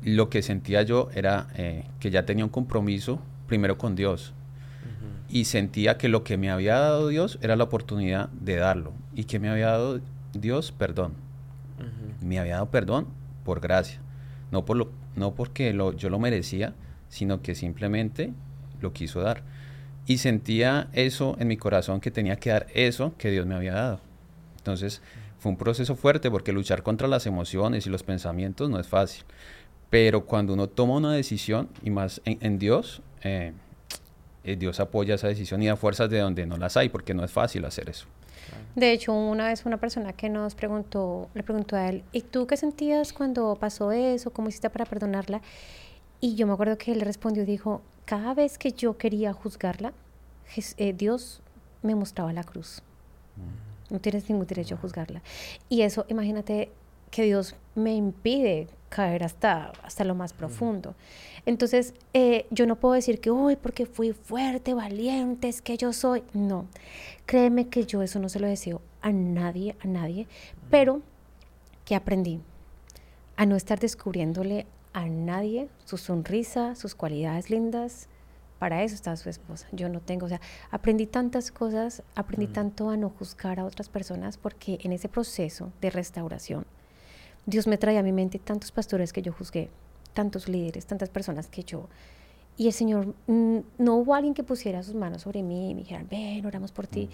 Lo 0.02 0.30
que 0.30 0.40
sentía 0.42 0.80
yo 0.82 1.10
era 1.14 1.48
eh, 1.56 1.84
que 2.00 2.10
ya 2.10 2.24
tenía 2.24 2.44
un 2.46 2.50
compromiso 2.50 3.20
primero 3.46 3.76
con 3.76 3.94
Dios. 3.94 4.32
Y 5.28 5.44
sentía 5.44 5.98
que 5.98 6.08
lo 6.08 6.24
que 6.24 6.36
me 6.36 6.50
había 6.50 6.78
dado 6.78 7.08
Dios 7.08 7.38
era 7.42 7.56
la 7.56 7.64
oportunidad 7.64 8.28
de 8.30 8.56
darlo 8.56 8.92
y 9.14 9.24
que 9.24 9.38
me 9.38 9.48
había 9.48 9.66
dado 9.68 10.00
Dios 10.32 10.72
perdón. 10.72 11.14
Me 12.22 12.38
había 12.38 12.54
dado 12.54 12.70
perdón 12.70 13.06
por 13.44 13.60
gracia, 13.60 14.00
no, 14.50 14.64
por 14.64 14.76
lo, 14.76 14.90
no 15.14 15.34
porque 15.34 15.72
lo, 15.72 15.92
yo 15.92 16.10
lo 16.10 16.18
merecía, 16.18 16.74
sino 17.08 17.42
que 17.42 17.54
simplemente 17.54 18.32
lo 18.80 18.92
quiso 18.92 19.20
dar. 19.20 19.42
Y 20.06 20.18
sentía 20.18 20.88
eso 20.92 21.36
en 21.38 21.48
mi 21.48 21.56
corazón, 21.56 22.00
que 22.00 22.10
tenía 22.10 22.36
que 22.36 22.50
dar 22.50 22.66
eso 22.74 23.14
que 23.18 23.30
Dios 23.30 23.46
me 23.46 23.54
había 23.54 23.74
dado. 23.74 24.00
Entonces 24.56 25.02
fue 25.38 25.52
un 25.52 25.58
proceso 25.58 25.94
fuerte 25.94 26.30
porque 26.30 26.52
luchar 26.52 26.82
contra 26.82 27.06
las 27.06 27.26
emociones 27.26 27.86
y 27.86 27.90
los 27.90 28.02
pensamientos 28.02 28.68
no 28.68 28.80
es 28.80 28.88
fácil. 28.88 29.24
Pero 29.90 30.24
cuando 30.24 30.54
uno 30.54 30.66
toma 30.66 30.94
una 30.94 31.12
decisión, 31.12 31.68
y 31.82 31.90
más 31.90 32.20
en, 32.24 32.38
en 32.40 32.58
Dios, 32.58 33.02
eh, 33.22 33.52
eh, 34.52 34.56
Dios 34.56 34.80
apoya 34.80 35.14
esa 35.14 35.28
decisión 35.28 35.62
y 35.62 35.66
da 35.66 35.76
fuerzas 35.76 36.08
de 36.08 36.18
donde 36.18 36.46
no 36.46 36.56
las 36.56 36.76
hay, 36.76 36.88
porque 36.88 37.14
no 37.14 37.24
es 37.24 37.30
fácil 37.30 37.64
hacer 37.64 37.90
eso. 37.90 38.06
de 38.74 38.92
hecho, 38.92 39.12
una 39.12 39.48
vez 39.48 39.66
una 39.66 39.76
persona 39.76 40.12
que 40.12 40.30
nos 40.30 40.54
preguntó, 40.54 41.28
le 41.34 41.42
preguntó 41.42 41.76
a 41.76 41.88
él, 41.88 42.02
¿y 42.12 42.22
tú 42.22 42.46
qué 42.46 42.56
sentías 42.56 43.12
cuando 43.12 43.56
pasó 43.56 43.92
eso? 43.92 44.30
¿Cómo 44.30 44.48
hiciste 44.48 44.70
para 44.70 44.86
perdonarla? 44.86 45.42
Y 46.20 46.34
yo 46.34 46.46
me 46.46 46.52
acuerdo 46.54 46.78
que 46.78 46.92
él 46.92 47.00
respondió 47.00 47.44
dijo, 47.44 47.82
cada 48.04 48.32
vez 48.34 48.56
que 48.56 48.72
yo 48.72 48.96
quería 48.96 49.32
juzgarla, 49.32 49.92
eh, 50.78 50.92
Dios 50.92 51.42
me 51.82 51.94
mostraba 51.94 52.32
la 52.32 52.42
cruz. 52.42 52.82
No 53.90 54.00
tienes 54.00 54.28
ningún 54.28 54.46
derecho 54.46 54.74
a 54.74 54.78
juzgarla. 54.78 55.22
Y 55.68 55.82
eso, 55.82 56.06
imagínate 56.08 56.70
que 57.10 57.24
Dios 57.24 57.54
me 57.74 57.94
impide 57.94 58.68
caer 58.88 59.22
hasta, 59.24 59.72
hasta 59.82 60.04
lo 60.04 60.14
más 60.14 60.32
profundo. 60.32 60.94
Entonces, 61.46 61.94
eh, 62.14 62.46
yo 62.50 62.66
no 62.66 62.76
puedo 62.76 62.94
decir 62.94 63.20
que, 63.20 63.30
uy, 63.30 63.56
porque 63.56 63.86
fui 63.86 64.12
fuerte, 64.12 64.74
valiente, 64.74 65.48
es 65.48 65.62
que 65.62 65.76
yo 65.76 65.92
soy. 65.92 66.22
No, 66.32 66.66
créeme 67.26 67.68
que 67.68 67.84
yo 67.84 68.02
eso 68.02 68.18
no 68.18 68.28
se 68.28 68.40
lo 68.40 68.46
deseo 68.46 68.80
a 69.02 69.12
nadie, 69.12 69.76
a 69.82 69.86
nadie, 69.86 70.26
pero 70.70 71.02
que 71.84 71.94
aprendí 71.94 72.40
a 73.36 73.46
no 73.46 73.56
estar 73.56 73.78
descubriéndole 73.78 74.66
a 74.92 75.06
nadie 75.06 75.68
su 75.84 75.96
sonrisa, 75.96 76.74
sus 76.74 76.94
cualidades 76.94 77.50
lindas. 77.50 78.08
Para 78.58 78.82
eso 78.82 78.96
está 78.96 79.16
su 79.16 79.28
esposa. 79.28 79.68
Yo 79.70 79.88
no 79.88 80.00
tengo, 80.00 80.26
o 80.26 80.28
sea, 80.28 80.40
aprendí 80.72 81.06
tantas 81.06 81.52
cosas, 81.52 82.02
aprendí 82.16 82.48
Mm. 82.48 82.52
tanto 82.52 82.90
a 82.90 82.96
no 82.96 83.08
juzgar 83.10 83.60
a 83.60 83.64
otras 83.64 83.88
personas 83.88 84.36
porque 84.36 84.78
en 84.82 84.92
ese 84.92 85.08
proceso 85.08 85.72
de 85.80 85.90
restauración, 85.90 86.66
Dios 87.46 87.66
me 87.66 87.78
trae 87.78 87.98
a 87.98 88.02
mi 88.02 88.12
mente 88.12 88.38
tantos 88.38 88.72
pastores 88.72 89.12
que 89.12 89.22
yo 89.22 89.32
juzgué, 89.32 89.70
tantos 90.14 90.48
líderes, 90.48 90.86
tantas 90.86 91.08
personas 91.08 91.48
que 91.48 91.64
yo... 91.64 91.88
Y 92.56 92.66
el 92.66 92.72
Señor, 92.72 93.14
mm, 93.28 93.58
no 93.78 93.94
hubo 93.94 94.16
alguien 94.16 94.34
que 94.34 94.42
pusiera 94.42 94.82
sus 94.82 94.94
manos 94.94 95.22
sobre 95.22 95.44
mí 95.44 95.70
y 95.70 95.74
me 95.74 95.82
dijeran, 95.82 96.08
ven, 96.10 96.44
oramos 96.44 96.72
por 96.72 96.88
ti. 96.88 97.08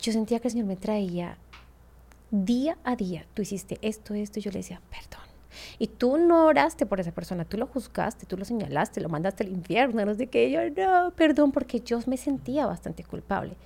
Yo 0.00 0.12
sentía 0.12 0.40
que 0.40 0.48
el 0.48 0.52
Señor 0.52 0.66
me 0.66 0.76
traía 0.76 1.36
día 2.30 2.78
a 2.82 2.96
día, 2.96 3.26
tú 3.34 3.42
hiciste 3.42 3.78
esto, 3.82 4.14
esto, 4.14 4.38
y 4.38 4.42
yo 4.42 4.50
le 4.50 4.60
decía, 4.60 4.80
perdón. 4.90 5.26
Y 5.78 5.88
tú 5.88 6.16
no 6.16 6.46
oraste 6.46 6.86
por 6.86 7.00
esa 7.00 7.12
persona, 7.12 7.44
tú 7.44 7.58
lo 7.58 7.66
juzgaste, 7.66 8.24
tú 8.24 8.38
lo 8.38 8.46
señalaste, 8.46 9.02
lo 9.02 9.10
mandaste 9.10 9.44
al 9.44 9.50
infierno, 9.50 10.04
no 10.04 10.14
sé 10.14 10.28
qué. 10.28 10.50
Yo, 10.50 10.60
no, 10.70 11.10
perdón, 11.12 11.52
porque 11.52 11.80
yo 11.80 12.00
me 12.06 12.16
sentía 12.16 12.66
bastante 12.66 13.04
culpable. 13.04 13.56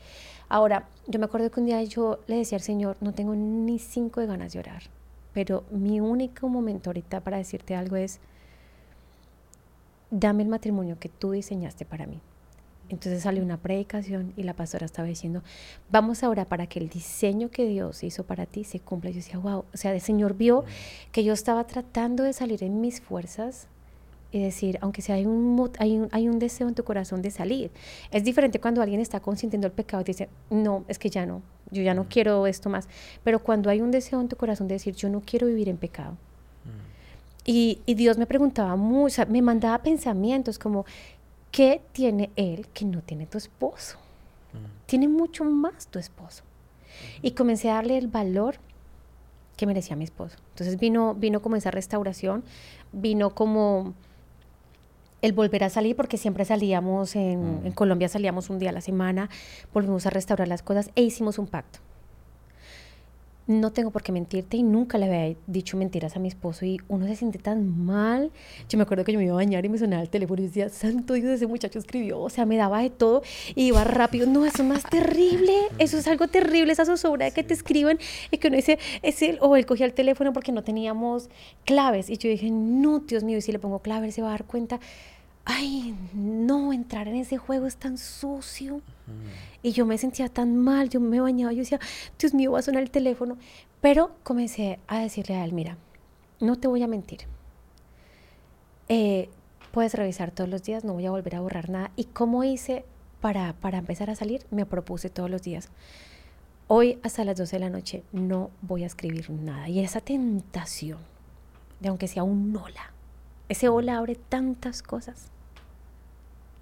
Ahora, 0.49 0.89
yo 1.07 1.19
me 1.19 1.27
acuerdo 1.27 1.51
que 1.51 1.61
un 1.61 1.67
día 1.67 1.83
yo 1.85 2.21
le 2.27 2.37
decía 2.37 2.57
al 2.57 2.63
Señor, 2.63 2.97
no 3.01 3.13
tengo 3.13 3.35
ni 3.35 3.79
cinco 3.79 4.21
de 4.21 4.27
ganas 4.27 4.53
de 4.53 4.59
orar, 4.61 4.83
pero 5.37 5.65
mi 5.71 6.01
único 6.01 6.49
momento 6.49 6.89
ahorita 6.89 7.21
para 7.21 7.37
decirte 7.37 7.75
algo 7.75 7.97
es, 7.97 8.21
dame 10.11 10.43
el 10.43 10.49
matrimonio 10.49 10.99
que 10.99 11.11
tú 11.11 11.33
diseñaste 11.33 11.85
para 11.85 12.07
mí. 12.07 12.23
Entonces 12.89 13.23
salió 13.23 13.43
una 13.43 13.59
predicación 13.59 14.33
y 14.39 14.45
la 14.45 14.55
pastora 14.55 14.87
estaba 14.87 15.07
diciendo, 15.07 15.43
vamos 15.91 16.23
ahora 16.23 16.47
para 16.47 16.67
que 16.69 16.79
el 16.79 16.89
diseño 16.89 17.51
que 17.51 17.67
Dios 17.67 18.03
hizo 18.03 18.25
para 18.25 18.47
ti 18.47 18.65
se 18.65 18.81
cumpla. 18.81 19.11
Yo 19.11 19.17
decía, 19.17 19.39
wow, 19.39 19.67
o 19.75 19.77
sea, 19.77 19.93
el 19.93 20.01
Señor 20.01 20.39
vio 20.39 20.65
que 21.13 21.23
yo 21.23 21.35
estaba 21.35 21.67
tratando 21.67 22.23
de 22.23 22.33
salir 22.33 22.65
en 22.65 22.81
mis 22.81 23.03
fuerzas 23.03 23.69
y 24.37 24.43
decir, 24.43 24.79
aunque 24.83 25.01
sea 25.01 25.15
hay 25.15 25.25
un, 25.25 25.71
hay 25.79 25.97
un, 25.97 26.09
hay 26.13 26.29
un 26.29 26.39
deseo 26.39 26.69
en 26.69 26.75
tu 26.75 26.85
corazón 26.85 27.23
de 27.23 27.31
salir. 27.31 27.71
Es 28.11 28.23
diferente 28.23 28.61
cuando 28.61 28.83
alguien 28.83 29.01
está 29.01 29.21
consintiendo 29.21 29.67
el 29.67 29.73
pecado 29.73 30.03
y 30.03 30.05
dice, 30.05 30.29
no, 30.51 30.85
es 30.89 30.99
que 30.99 31.09
ya 31.09 31.25
no, 31.25 31.41
yo 31.71 31.83
ya 31.83 31.95
no 31.95 32.07
quiero 32.09 32.47
esto 32.47 32.69
más. 32.69 32.87
Pero 33.25 33.43
cuando 33.43 33.71
hay 33.71 33.81
un 33.81 33.91
deseo 33.91 34.21
en 34.21 34.29
tu 34.29 34.37
corazón 34.37 34.69
de 34.69 34.75
decir, 34.75 34.95
yo 34.95 35.09
no 35.09 35.23
quiero 35.25 35.47
vivir 35.47 35.71
en 35.71 35.79
pecado. 35.79 36.17
Y, 37.47 37.81
y 37.87 37.95
Dios 37.95 38.19
me 38.19 38.27
preguntaba 38.27 38.77
mucho, 38.77 39.25
me 39.29 39.41
mandaba 39.41 39.79
pensamientos 39.79 40.59
como, 40.59 40.85
¿qué 41.51 41.81
tiene 41.93 42.31
él 42.37 42.67
que 42.75 42.85
no 42.85 43.01
tiene 43.01 43.27
tu 43.27 43.39
esposo? 43.39 43.99
Tiene 44.85 45.09
mucho 45.09 45.45
más 45.45 45.87
tu 45.87 45.99
esposo. 45.99 46.43
Y 47.23 47.31
comencé 47.31 47.71
a 47.71 47.75
darle 47.75 47.97
el 47.97 48.09
valor 48.09 48.57
que 49.57 49.67
merecía 49.67 49.97
mi 49.97 50.05
esposo. 50.05 50.37
Entonces 50.51 50.79
vino, 50.79 51.15
vino 51.15 51.41
como 51.41 51.57
esa 51.57 51.71
restauración, 51.71 52.45
vino 52.93 53.31
como 53.31 53.95
el 55.23 55.33
volver 55.33 55.65
a 55.65 55.71
salir, 55.71 55.97
porque 55.97 56.19
siempre 56.19 56.45
salíamos 56.45 57.17
en, 57.17 57.63
Mm. 57.63 57.67
en 57.67 57.73
Colombia, 57.73 58.09
salíamos 58.09 58.51
un 58.51 58.59
día 58.59 58.71
a 58.71 58.73
la 58.73 58.81
semana, 58.81 59.29
volvimos 59.73 60.07
a 60.07 60.11
restaurar 60.11 60.49
las 60.49 60.63
cosas 60.63 60.91
e 60.95 61.03
hicimos 61.03 61.39
un 61.39 61.47
pacto. 61.47 61.81
No 63.49 63.71
tengo 63.71 63.93
por 63.93 64.03
qué 64.03 64.11
mentirte 64.11 64.57
y 64.57 64.65
nunca 64.65 64.99
le 64.99 65.07
había 65.07 65.37
dicho 65.47 65.77
mentiras 65.77 66.17
a 66.17 66.19
mi 66.19 66.27
esposo 66.27 66.67
y 66.67 66.81
uno 66.89 67.07
se 67.07 67.15
siente 67.15 67.39
tan 67.39 67.85
mal. 67.85 68.33
Yo 68.69 68.77
me 68.77 68.83
acuerdo 68.83 69.05
que 69.05 69.13
yo 69.13 69.19
me 69.19 69.25
iba 69.25 69.35
a 69.35 69.37
bañar 69.37 69.65
y 69.65 69.69
me 69.69 69.79
sonaba 69.79 70.03
el 70.03 70.11
teléfono 70.11 70.43
y 70.43 70.47
decía, 70.47 70.69
santo 70.69 71.15
Dios, 71.15 71.31
ese 71.31 71.47
muchacho 71.47 71.79
escribió, 71.79 72.21
o 72.21 72.29
sea, 72.29 72.45
me 72.45 72.57
daba 72.57 72.83
de 72.83 72.91
todo 72.91 73.23
y 73.55 73.69
iba 73.69 73.85
rápido. 73.85 74.27
No, 74.27 74.45
eso 74.45 74.63
es 74.63 74.69
más 74.69 74.83
terrible, 74.83 75.53
eso 75.79 75.97
es 75.97 76.09
algo 76.09 76.27
terrible, 76.27 76.73
esa 76.73 76.85
zozobra 76.85 77.27
de 77.27 77.31
que 77.31 77.45
te 77.45 77.55
escriban 77.55 77.99
y 78.33 78.39
que 78.39 78.49
uno 78.49 78.57
dice, 78.57 78.81
es 79.03 79.23
él, 79.23 79.39
o 79.41 79.55
él 79.55 79.65
cogía 79.65 79.87
el 79.87 79.95
teléfono 79.95 80.33
porque 80.33 80.51
no 80.51 80.65
teníamos 80.65 81.31
claves. 81.65 82.11
Y 82.11 82.17
yo 82.17 82.29
dije, 82.29 82.51
no, 82.51 82.99
Dios 82.99 83.23
mío, 83.23 83.39
y 83.39 83.43
si 83.43 83.53
le 83.53 83.61
pongo 83.61 83.79
claves 83.79 84.17
se 84.17 84.23
va 84.23 84.29
a 84.29 84.31
dar 84.33 84.45
cuenta. 84.45 84.81
Ay, 85.49 85.97
no, 86.13 86.73
entrar 86.73 87.07
en 87.07 87.15
ese 87.15 87.39
juego 87.39 87.67
es 87.67 87.77
tan 87.77 87.99
sucio. 87.99 88.83
Y 89.63 89.71
yo 89.71 89.87
me 89.87 89.97
sentía 89.97 90.29
tan 90.29 90.57
mal, 90.57 90.91
yo 90.91 90.99
me 90.99 91.21
bañaba, 91.21 91.53
yo 91.53 91.61
decía, 91.61 91.79
Dios 92.19 92.35
mío, 92.35 92.51
va 92.51 92.59
a 92.59 92.63
sonar 92.63 92.83
el 92.83 92.91
teléfono. 92.91 93.39
Pero 93.81 94.17
comencé 94.25 94.81
a 94.89 94.99
decirle 94.99 95.37
a 95.37 95.45
él, 95.45 95.53
mira, 95.53 95.79
no 96.41 96.57
te 96.57 96.67
voy 96.67 96.83
a 96.83 96.89
mentir. 96.89 97.21
Eh, 98.89 99.31
puedes 99.71 99.95
revisar 99.95 100.33
todos 100.33 100.51
los 100.51 100.65
días, 100.65 100.85
no 100.85 100.95
voy 100.95 101.07
a 101.07 101.13
volver 101.13 101.37
a 101.37 101.41
borrar 101.41 101.71
nada. 101.71 101.93
¿Y 101.95 102.07
cómo 102.07 102.43
hice 102.43 102.85
para, 103.21 103.53
para 103.53 103.79
empezar 103.79 104.11
a 104.11 104.17
salir? 104.17 104.45
Me 104.51 104.67
propuse 104.67 105.11
todos 105.11 105.31
los 105.31 105.43
días. 105.43 105.69
Hoy 106.67 106.99
hasta 107.05 107.25
las 107.25 107.37
12 107.37 107.55
de 107.55 107.61
la 107.61 107.71
noche 107.71 108.03
no 108.11 108.51
voy 108.63 108.83
a 108.83 108.87
escribir 108.87 109.31
nada. 109.31 109.69
Y 109.69 109.79
esa 109.79 110.01
tentación 110.01 110.99
de 111.79 111.89
aunque 111.89 112.09
sea 112.09 112.25
un 112.25 112.57
hola, 112.57 112.91
ese 113.49 113.69
hola 113.69 113.99
abre 113.99 114.17
tantas 114.17 114.83
cosas. 114.83 115.31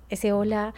Ese 0.08 0.32
hola 0.32 0.74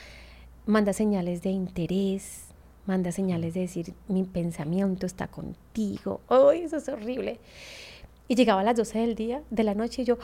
manda 0.67 0.93
señales 0.93 1.43
de 1.43 1.51
interés, 1.51 2.47
manda 2.87 3.13
señales 3.13 3.55
de 3.55 3.61
decir, 3.61 3.95
mi 4.09 4.25
pensamiento 4.25 5.07
está 5.07 5.29
contigo. 5.29 6.21
¡Ay, 6.29 6.63
eso 6.63 6.77
es 6.77 6.89
horrible! 6.89 7.39
Y 8.29 8.35
llegaba 8.35 8.61
a 8.61 8.65
las 8.65 8.77
12 8.77 8.99
del 8.99 9.15
día, 9.15 9.43
de 9.51 9.63
la 9.63 9.75
noche, 9.75 10.03
y 10.03 10.05
yo, 10.05 10.19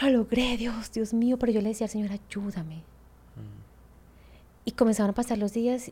lo 0.00 0.10
logré, 0.10 0.56
Dios, 0.56 0.92
Dios 0.92 1.12
mío, 1.12 1.38
pero 1.38 1.52
yo 1.52 1.60
le 1.60 1.70
decía 1.70 1.86
al 1.86 1.90
Señor, 1.90 2.10
ayúdame. 2.12 2.76
Mm. 2.76 3.58
Y 4.64 4.72
comenzaban 4.72 5.10
a 5.10 5.14
pasar 5.14 5.38
los 5.38 5.52
días 5.52 5.90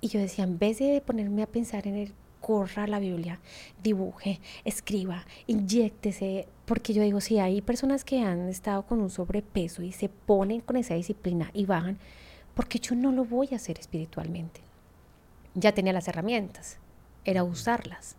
y 0.00 0.08
yo 0.08 0.18
decía, 0.18 0.44
en 0.44 0.58
vez 0.58 0.80
de 0.80 1.00
ponerme 1.00 1.44
a 1.44 1.46
pensar 1.46 1.86
en 1.86 1.94
el 1.94 2.12
corra 2.42 2.86
la 2.86 2.98
Biblia, 2.98 3.40
dibuje, 3.82 4.40
escriba, 4.64 5.24
inyectese, 5.46 6.46
porque 6.66 6.92
yo 6.92 7.02
digo, 7.02 7.22
si 7.22 7.38
hay 7.38 7.62
personas 7.62 8.04
que 8.04 8.20
han 8.20 8.48
estado 8.48 8.82
con 8.82 9.00
un 9.00 9.08
sobrepeso 9.08 9.82
y 9.82 9.92
se 9.92 10.10
ponen 10.10 10.60
con 10.60 10.76
esa 10.76 10.94
disciplina 10.94 11.50
y 11.54 11.64
bajan, 11.64 11.98
porque 12.54 12.78
yo 12.78 12.94
no 12.94 13.12
lo 13.12 13.24
voy 13.24 13.48
a 13.52 13.56
hacer 13.56 13.78
espiritualmente. 13.78 14.60
Ya 15.54 15.72
tenía 15.72 15.92
las 15.92 16.08
herramientas, 16.08 16.78
era 17.24 17.44
usarlas. 17.44 18.16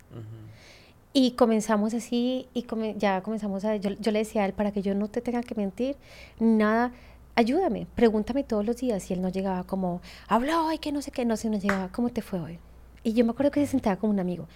Y 1.11 1.31
comenzamos 1.31 1.93
así 1.93 2.47
y 2.53 2.65
ya 2.97 3.21
comenzamos 3.21 3.65
a, 3.65 3.75
yo, 3.75 4.11
le 4.11 4.19
decía 4.19 4.43
a 4.43 4.45
él, 4.45 4.53
para 4.53 4.71
que 4.71 4.81
yo 4.81 4.95
no 4.95 5.09
te 5.09 5.21
tenga 5.21 5.43
que 5.43 5.53
mentir, 5.53 5.95
nada, 6.39 6.91
ayúdame, 7.35 7.85
pregúntame 7.93 8.43
todos 8.43 8.65
los 8.65 8.77
días. 8.77 9.11
Y 9.11 9.13
él 9.13 9.21
no 9.21 9.29
llegaba 9.29 9.63
como, 9.63 10.01
habló 10.27 10.65
hoy, 10.65 10.79
que 10.79 10.91
no 10.91 11.01
sé 11.01 11.11
qué, 11.11 11.25
no 11.25 11.37
sé, 11.37 11.49
no 11.49 11.57
llegaba, 11.59 11.89
¿cómo 11.89 12.09
te 12.09 12.21
fue 12.21 12.39
hoy? 12.39 12.59
Y 13.03 13.13
yo 13.13 13.25
me 13.25 13.31
acuerdo 13.31 13.51
que 13.51 13.59
se 13.61 13.67
sentaba 13.67 13.97
como 13.97 14.13
un 14.13 14.19
amigo, 14.19 14.47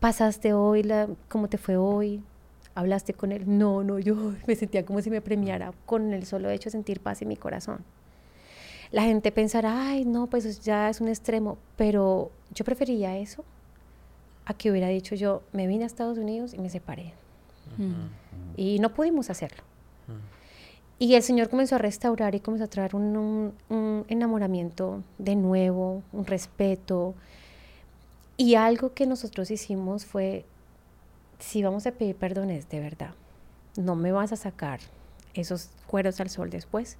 ¿pasaste 0.00 0.52
hoy, 0.52 0.82
la, 0.82 1.08
cómo 1.28 1.48
te 1.48 1.58
fue 1.58 1.76
hoy? 1.76 2.22
¿Hablaste 2.74 3.14
con 3.14 3.32
él? 3.32 3.44
No, 3.46 3.82
no, 3.82 3.98
yo 3.98 4.34
me 4.46 4.54
sentía 4.56 4.84
como 4.84 5.00
si 5.00 5.10
me 5.10 5.20
premiara 5.20 5.72
con 5.86 6.12
el 6.12 6.26
solo 6.26 6.50
hecho 6.50 6.66
de 6.66 6.72
sentir 6.72 7.00
paz 7.00 7.22
en 7.22 7.28
mi 7.28 7.36
corazón. 7.36 7.84
La 8.92 9.02
gente 9.02 9.30
pensará, 9.30 9.88
ay, 9.88 10.04
no, 10.04 10.26
pues 10.26 10.60
ya 10.60 10.90
es 10.90 11.00
un 11.00 11.08
extremo, 11.08 11.58
pero 11.76 12.30
yo 12.52 12.64
prefería 12.64 13.16
eso 13.16 13.44
a 14.46 14.54
que 14.54 14.70
hubiera 14.70 14.88
dicho 14.88 15.14
yo, 15.14 15.42
me 15.52 15.68
vine 15.68 15.84
a 15.84 15.86
Estados 15.86 16.18
Unidos 16.18 16.54
y 16.54 16.58
me 16.58 16.70
separé. 16.70 17.14
Y 18.56 18.80
no 18.80 18.92
pudimos 18.92 19.30
hacerlo. 19.30 19.62
Y 20.98 21.14
el 21.14 21.22
Señor 21.22 21.48
comenzó 21.48 21.76
a 21.76 21.78
restaurar 21.78 22.34
y 22.34 22.40
comenzó 22.40 22.64
a 22.64 22.66
traer 22.66 22.94
un, 22.94 23.54
enamoramiento 24.08 25.02
de 25.18 25.36
nuevo, 25.36 26.02
un 26.12 26.26
respeto. 26.26 27.14
Y 28.40 28.54
algo 28.54 28.94
que 28.94 29.06
nosotros 29.06 29.50
hicimos 29.50 30.06
fue, 30.06 30.46
si 31.38 31.62
vamos 31.62 31.86
a 31.86 31.92
pedir 31.92 32.16
perdones 32.16 32.68
de 32.70 32.80
verdad, 32.80 33.14
no 33.76 33.96
me 33.96 34.12
vas 34.12 34.32
a 34.32 34.36
sacar 34.36 34.80
esos 35.34 35.68
cueros 35.86 36.20
al 36.20 36.30
sol 36.30 36.48
después, 36.48 36.96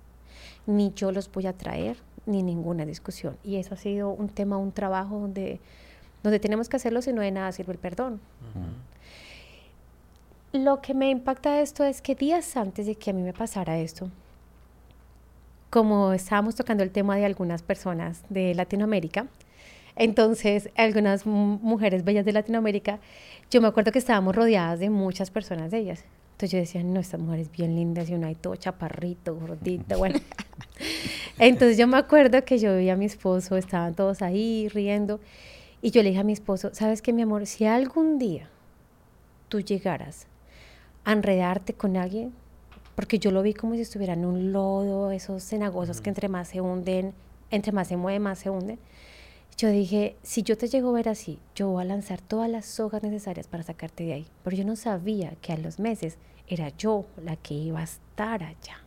ni 0.66 0.92
yo 0.92 1.12
los 1.12 1.32
voy 1.32 1.46
a 1.46 1.54
traer, 1.54 1.96
ni 2.26 2.42
ninguna 2.42 2.84
discusión. 2.84 3.38
Y 3.42 3.56
eso 3.56 3.72
ha 3.72 3.78
sido 3.78 4.10
un 4.10 4.28
tema, 4.28 4.58
un 4.58 4.72
trabajo 4.72 5.18
donde 5.18 5.60
donde 6.22 6.38
tenemos 6.38 6.68
que 6.68 6.76
hacerlo 6.76 7.02
si 7.02 7.12
no 7.12 7.22
de 7.22 7.30
nada 7.30 7.52
sirve 7.52 7.72
el 7.72 7.78
perdón. 7.78 8.20
Lo 10.52 10.80
que 10.80 10.94
me 10.94 11.10
impacta 11.10 11.60
esto 11.60 11.84
es 11.84 12.02
que 12.02 12.14
días 12.14 12.56
antes 12.56 12.86
de 12.86 12.96
que 12.96 13.10
a 13.10 13.12
mí 13.12 13.22
me 13.22 13.32
pasara 13.32 13.78
esto, 13.78 14.10
como 15.70 16.12
estábamos 16.12 16.56
tocando 16.56 16.82
el 16.82 16.90
tema 16.90 17.16
de 17.16 17.24
algunas 17.24 17.62
personas 17.62 18.22
de 18.28 18.54
Latinoamérica, 18.54 19.28
entonces 20.00 20.70
algunas 20.76 21.26
mujeres 21.26 22.04
bellas 22.04 22.24
de 22.24 22.32
Latinoamérica, 22.32 23.00
yo 23.50 23.60
me 23.60 23.68
acuerdo 23.68 23.92
que 23.92 23.98
estábamos 23.98 24.34
rodeadas 24.34 24.80
de 24.80 24.88
muchas 24.88 25.30
personas 25.30 25.70
de 25.70 25.76
ellas. 25.76 26.04
Entonces 26.32 26.52
yo 26.52 26.58
decía, 26.58 26.82
no, 26.82 27.00
estas 27.00 27.20
mujeres 27.20 27.52
bien 27.52 27.74
lindas 27.76 28.08
y 28.08 28.14
una 28.14 28.28
hay 28.28 28.34
todo 28.34 28.56
chaparrito, 28.56 29.36
gordito, 29.36 29.98
bueno. 29.98 30.18
Entonces 31.38 31.76
yo 31.76 31.86
me 31.86 31.98
acuerdo 31.98 32.42
que 32.46 32.58
yo 32.58 32.78
vi 32.78 32.88
a 32.88 32.96
mi 32.96 33.04
esposo, 33.04 33.58
estaban 33.58 33.94
todos 33.94 34.22
ahí 34.22 34.68
riendo 34.68 35.20
y 35.82 35.90
yo 35.90 36.02
le 36.02 36.08
dije 36.08 36.20
a 36.22 36.24
mi 36.24 36.32
esposo, 36.32 36.70
¿sabes 36.72 37.02
qué, 37.02 37.12
mi 37.12 37.20
amor? 37.20 37.44
Si 37.44 37.66
algún 37.66 38.18
día 38.18 38.48
tú 39.50 39.60
llegaras 39.60 40.28
a 41.04 41.12
enredarte 41.12 41.74
con 41.74 41.98
alguien, 41.98 42.32
porque 42.94 43.18
yo 43.18 43.32
lo 43.32 43.42
vi 43.42 43.52
como 43.52 43.74
si 43.74 43.82
estuviera 43.82 44.14
en 44.14 44.24
un 44.24 44.50
lodo, 44.50 45.10
esos 45.10 45.44
cenagosos 45.44 46.00
que 46.00 46.08
entre 46.08 46.28
más 46.28 46.48
se 46.48 46.62
hunden, 46.62 47.12
entre 47.50 47.72
más 47.72 47.88
se 47.88 47.98
mueven, 47.98 48.22
más 48.22 48.38
se 48.38 48.48
hunden. 48.48 48.78
Yo 49.60 49.68
dije, 49.68 50.16
si 50.22 50.42
yo 50.42 50.56
te 50.56 50.68
llego 50.68 50.88
a 50.88 50.92
ver 50.92 51.10
así, 51.10 51.38
yo 51.54 51.68
voy 51.68 51.82
a 51.82 51.84
lanzar 51.84 52.22
todas 52.22 52.48
las 52.48 52.64
sogas 52.64 53.02
necesarias 53.02 53.46
para 53.46 53.62
sacarte 53.62 54.04
de 54.04 54.14
ahí. 54.14 54.26
Pero 54.42 54.56
yo 54.56 54.64
no 54.64 54.74
sabía 54.74 55.34
que 55.42 55.52
a 55.52 55.58
los 55.58 55.78
meses 55.78 56.16
era 56.48 56.70
yo 56.78 57.04
la 57.22 57.36
que 57.36 57.52
iba 57.52 57.80
a 57.80 57.82
estar 57.84 58.42
allá. 58.42 58.80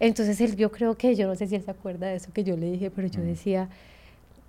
Entonces 0.00 0.40
él, 0.40 0.56
yo 0.56 0.72
creo 0.72 0.96
que, 0.96 1.14
yo 1.14 1.28
no 1.28 1.36
sé 1.36 1.46
si 1.46 1.54
él 1.54 1.62
se 1.62 1.70
acuerda 1.70 2.08
de 2.08 2.16
eso 2.16 2.32
que 2.32 2.42
yo 2.42 2.56
le 2.56 2.72
dije, 2.72 2.90
pero 2.90 3.06
yo 3.06 3.20
decía, 3.20 3.68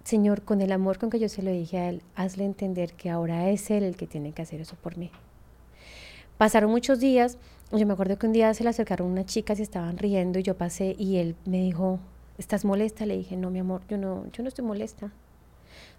Señor, 0.03 0.41
con 0.41 0.61
el 0.61 0.71
amor 0.71 0.97
con 0.97 1.11
que 1.11 1.19
yo 1.19 1.29
se 1.29 1.43
lo 1.43 1.51
dije 1.51 1.77
a 1.77 1.89
él, 1.89 2.01
hazle 2.15 2.45
entender 2.45 2.93
que 2.93 3.11
ahora 3.11 3.51
es 3.51 3.69
él 3.69 3.83
el 3.83 3.95
que 3.95 4.07
tiene 4.07 4.31
que 4.31 4.41
hacer 4.41 4.61
eso 4.61 4.77
por 4.77 4.97
mí. 4.97 5.11
Pasaron 6.39 6.71
muchos 6.71 6.99
días, 6.99 7.37
yo 7.71 7.85
me 7.85 7.93
acuerdo 7.93 8.17
que 8.17 8.25
un 8.25 8.33
día 8.33 8.51
se 8.55 8.63
le 8.63 8.71
acercaron 8.71 9.11
unas 9.11 9.27
chicas 9.27 9.59
y 9.59 9.61
estaban 9.61 9.99
riendo 9.99 10.39
y 10.39 10.43
yo 10.43 10.57
pasé 10.57 10.95
y 10.97 11.17
él 11.17 11.35
me 11.45 11.59
dijo, 11.59 11.99
¿estás 12.41 12.65
molesta? 12.65 13.05
Le 13.05 13.17
dije, 13.17 13.37
no, 13.37 13.49
mi 13.49 13.59
amor, 13.59 13.81
yo 13.87 13.97
no, 13.97 14.29
yo 14.31 14.43
no 14.43 14.49
estoy 14.49 14.65
molesta, 14.65 15.11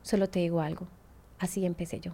solo 0.03 0.29
te 0.29 0.41
digo 0.41 0.61
algo. 0.61 0.87
Así 1.39 1.65
empecé 1.65 2.01
yo. 2.01 2.13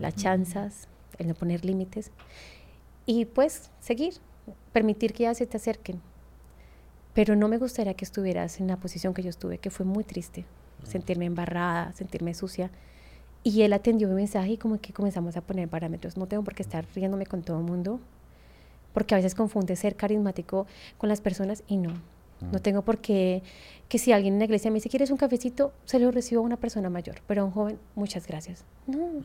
Las 0.00 0.16
chanzas, 0.16 0.88
el 1.18 1.28
no 1.28 1.34
poner 1.34 1.64
límites 1.64 2.10
y 3.06 3.26
pues 3.26 3.70
seguir, 3.80 4.14
permitir 4.72 5.12
que 5.12 5.24
ya 5.24 5.34
se 5.34 5.46
te 5.46 5.58
acerquen 5.58 6.00
pero 7.14 7.36
no 7.36 7.48
me 7.48 7.58
gustaría 7.58 7.94
que 7.94 8.04
estuvieras 8.04 8.60
en 8.60 8.66
la 8.66 8.76
posición 8.76 9.14
que 9.14 9.22
yo 9.22 9.30
estuve, 9.30 9.58
que 9.58 9.70
fue 9.70 9.86
muy 9.86 10.02
triste, 10.02 10.44
sentirme 10.82 11.24
embarrada, 11.26 11.92
sentirme 11.92 12.34
sucia. 12.34 12.70
Y 13.44 13.62
él 13.62 13.72
atendió 13.72 14.08
mi 14.08 14.14
mensaje 14.14 14.52
y 14.52 14.58
como 14.58 14.80
que 14.80 14.92
comenzamos 14.92 15.36
a 15.36 15.40
poner 15.40 15.68
parámetros. 15.68 16.16
No 16.16 16.26
tengo 16.26 16.42
por 16.42 16.54
qué 16.54 16.62
estar 16.62 16.86
riéndome 16.94 17.26
con 17.26 17.42
todo 17.42 17.58
el 17.58 17.64
mundo, 17.64 18.00
porque 18.92 19.14
a 19.14 19.18
veces 19.18 19.36
confunde 19.36 19.76
ser 19.76 19.94
carismático 19.94 20.66
con 20.98 21.08
las 21.08 21.20
personas 21.20 21.62
y 21.68 21.76
no. 21.76 21.92
No 22.52 22.60
tengo 22.60 22.82
por 22.82 22.98
qué 22.98 23.42
que 23.88 23.98
si 23.98 24.12
alguien 24.12 24.34
en 24.34 24.38
la 24.40 24.46
iglesia 24.46 24.70
me 24.70 24.76
dice, 24.76 24.88
¿quieres 24.88 25.10
un 25.10 25.16
cafecito? 25.16 25.72
Se 25.84 25.98
lo 25.98 26.10
recibo 26.10 26.40
a 26.40 26.44
una 26.44 26.56
persona 26.56 26.90
mayor, 26.90 27.16
pero 27.26 27.42
a 27.42 27.44
un 27.44 27.50
joven, 27.50 27.78
muchas 27.94 28.26
gracias. 28.26 28.64
No. 28.86 29.22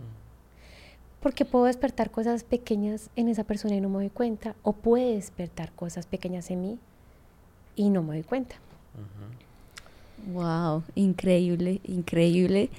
Porque 1.21 1.45
puedo 1.45 1.65
despertar 1.65 2.12
cosas 2.12 2.43
pequeñas 2.43 3.10
en 3.15 3.29
esa 3.29 3.43
persona 3.43 3.75
y 3.75 3.82
no 3.82 3.89
me 3.89 3.95
doy 3.95 4.10
cuenta, 4.10 4.55
o 4.63 4.73
puede 4.73 5.15
despertar 5.15 5.71
cosas 5.71 6.05
pequeñas 6.05 6.49
en 6.51 6.62
mí 6.62 6.77
y 7.75 7.89
no 7.89 8.03
me 8.03 8.15
doy 8.15 8.23
cuenta. 8.23 8.55
Wow, 10.34 10.84
increíble, 10.95 11.82
increíble. 11.84 12.69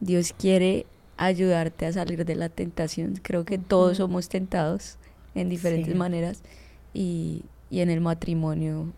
Dios 0.00 0.32
quiere 0.32 0.86
ayudarte 1.16 1.86
a 1.86 1.92
salir 1.92 2.24
de 2.24 2.36
la 2.36 2.48
tentación. 2.48 3.18
Creo 3.22 3.44
que 3.44 3.58
todos 3.58 3.98
somos 3.98 4.28
tentados 4.28 4.96
en 5.34 5.48
diferentes 5.48 5.94
maneras 5.94 6.42
y, 6.92 7.42
y, 7.70 7.80
en 7.80 7.90
el 7.90 8.00
matrimonio 8.00 8.92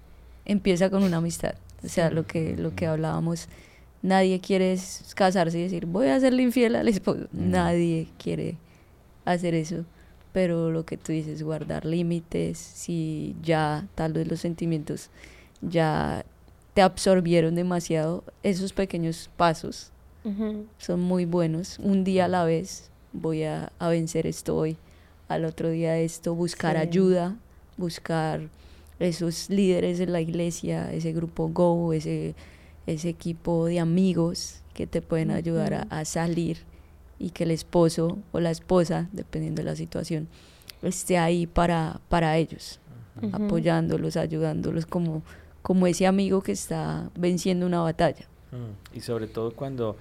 empieza 0.47 0.91
con 0.91 1.03
una 1.03 1.19
amistad. 1.19 1.55
O 1.85 1.89
sea, 1.89 2.11
lo 2.11 2.27
que, 2.27 2.57
lo 2.57 2.75
que 2.75 2.87
hablábamos, 2.87 3.49
nadie 4.03 4.41
quiere 4.41 4.79
casarse 5.15 5.59
y 5.59 5.63
decir, 5.63 5.87
voy 5.87 6.09
a 6.09 6.17
hacerle 6.17 6.43
infiel 6.43 6.77
al 6.77 6.89
esposo. 6.89 7.27
Nadie 7.33 8.09
quiere 8.19 8.57
hacer 9.25 9.55
eso. 9.55 9.85
Pero 10.33 10.71
lo 10.71 10.85
que 10.85 10.97
tú 10.97 11.13
dices, 11.13 11.43
guardar 11.43 11.85
límites, 11.85 12.59
si 12.59 13.37
ya 13.43 13.87
tal 13.95 14.13
vez 14.13 14.29
los 14.29 14.41
sentimientos 14.41 15.11
ya 15.63 16.25
te 16.75 16.83
absorbieron 16.83 17.55
demasiado, 17.55 18.23
esos 18.43 18.73
pequeños 18.73 19.31
pasos 19.37 19.93
son 20.79 21.01
muy 21.01 21.25
buenos. 21.25 21.79
Un 21.79 22.03
día 22.03 22.25
a 22.25 22.29
la 22.29 22.45
vez 22.45 22.91
voy 23.13 23.45
a, 23.45 23.73
vencer 23.81 24.27
esto 24.27 24.57
hoy, 24.57 24.77
al 25.29 25.45
otro 25.45 25.71
día 25.71 25.99
esto, 25.99 26.35
buscar 26.35 26.77
ayuda, 26.77 27.37
buscar 27.77 28.49
esos 28.99 29.51
líderes 29.51 29.99
de 29.99 30.07
la 30.07 30.21
iglesia, 30.21 30.93
ese 30.93 31.13
grupo 31.13 31.49
Go, 31.49 31.93
ese, 31.93 32.35
ese 32.87 33.09
equipo 33.09 33.67
de 33.67 33.81
amigos 33.81 34.63
que 34.75 34.87
te 34.87 35.03
pueden 35.03 35.31
ayudar 35.31 35.87
a, 35.91 36.05
salir 36.05 36.59
y 37.19 37.31
que 37.31 37.45
el 37.45 37.51
esposo 37.51 38.19
o 38.33 38.41
la 38.41 38.51
esposa, 38.51 39.09
dependiendo 39.13 39.63
de 39.63 39.71
la 39.71 39.77
situación, 39.77 40.29
esté 40.83 41.19
ahí 41.19 41.47
para, 41.47 42.01
para 42.09 42.37
ellos, 42.37 42.81
apoyándolos, 43.33 44.17
ayudándolos 44.17 44.85
como 44.85 45.23
como 45.67 45.89
ese 45.89 46.07
amigo 46.07 46.43
que 46.43 46.53
está 46.53 47.11
venciendo 47.19 47.67
una 47.67 47.81
batalla. 47.81 48.25
Mm, 48.53 48.97
y 48.97 49.01
sobre 49.01 49.27
todo 49.27 49.51
cuando 49.51 49.97